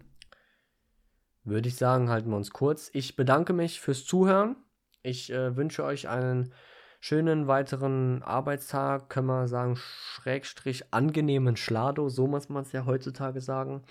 Würde 1.44 1.68
ich 1.68 1.76
sagen, 1.76 2.08
halten 2.08 2.30
wir 2.30 2.36
uns 2.36 2.50
kurz. 2.50 2.90
Ich 2.92 3.16
bedanke 3.16 3.52
mich 3.52 3.80
fürs 3.80 4.04
Zuhören. 4.04 4.56
Ich 5.02 5.32
äh, 5.32 5.56
wünsche 5.56 5.84
euch 5.84 6.08
einen 6.08 6.52
schönen 7.00 7.48
weiteren 7.48 8.22
Arbeitstag, 8.22 9.08
können 9.08 9.26
wir 9.26 9.48
sagen, 9.48 9.76
Schrägstrich 9.76 10.92
angenehmen 10.92 11.56
Schlado, 11.56 12.08
so 12.08 12.28
muss 12.28 12.48
man 12.48 12.62
es 12.62 12.70
ja 12.70 12.86
heutzutage 12.86 13.40
sagen. 13.40 13.82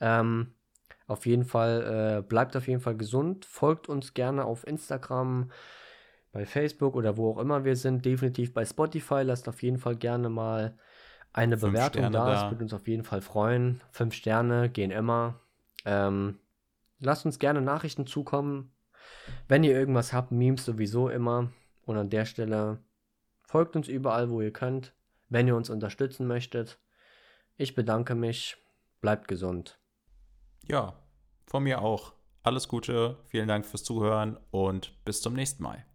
Ähm, 0.00 0.52
auf 1.06 1.24
jeden 1.24 1.44
Fall, 1.44 2.18
äh, 2.18 2.22
bleibt 2.22 2.54
auf 2.56 2.68
jeden 2.68 2.82
Fall 2.82 2.96
gesund, 2.96 3.46
folgt 3.46 3.88
uns 3.88 4.12
gerne 4.12 4.44
auf 4.44 4.66
Instagram, 4.66 5.50
bei 6.32 6.44
Facebook 6.44 6.94
oder 6.94 7.16
wo 7.16 7.30
auch 7.30 7.38
immer 7.38 7.64
wir 7.64 7.74
sind, 7.74 8.04
definitiv 8.04 8.52
bei 8.52 8.66
Spotify, 8.66 9.22
lasst 9.22 9.48
auf 9.48 9.62
jeden 9.62 9.78
Fall 9.78 9.96
gerne 9.96 10.28
mal 10.28 10.76
eine 11.32 11.56
Fünf 11.56 11.72
Bewertung 11.72 12.02
Sterne 12.02 12.16
da. 12.16 12.30
Das 12.32 12.50
würde 12.50 12.64
uns 12.64 12.74
auf 12.74 12.86
jeden 12.86 13.04
Fall 13.04 13.22
freuen. 13.22 13.80
Fünf 13.92 14.14
Sterne 14.14 14.68
gehen 14.68 14.90
immer. 14.90 15.40
Ähm, 15.84 16.38
lasst 16.98 17.26
uns 17.26 17.38
gerne 17.38 17.60
Nachrichten 17.60 18.06
zukommen. 18.06 18.72
Wenn 19.46 19.64
ihr 19.64 19.72
irgendwas 19.72 20.12
habt, 20.12 20.32
Memes 20.32 20.64
sowieso 20.64 21.08
immer. 21.08 21.50
Und 21.84 21.96
an 21.96 22.10
der 22.10 22.24
Stelle 22.24 22.82
folgt 23.42 23.76
uns 23.76 23.88
überall, 23.88 24.30
wo 24.30 24.40
ihr 24.40 24.52
könnt. 24.52 24.94
Wenn 25.28 25.46
ihr 25.46 25.56
uns 25.56 25.70
unterstützen 25.70 26.26
möchtet. 26.26 26.78
Ich 27.56 27.74
bedanke 27.74 28.14
mich. 28.14 28.56
Bleibt 29.00 29.28
gesund. 29.28 29.78
Ja, 30.66 30.94
von 31.46 31.62
mir 31.62 31.82
auch. 31.82 32.14
Alles 32.42 32.68
Gute, 32.68 33.16
vielen 33.26 33.48
Dank 33.48 33.66
fürs 33.66 33.84
Zuhören 33.84 34.38
und 34.50 35.04
bis 35.04 35.20
zum 35.20 35.34
nächsten 35.34 35.62
Mal. 35.62 35.87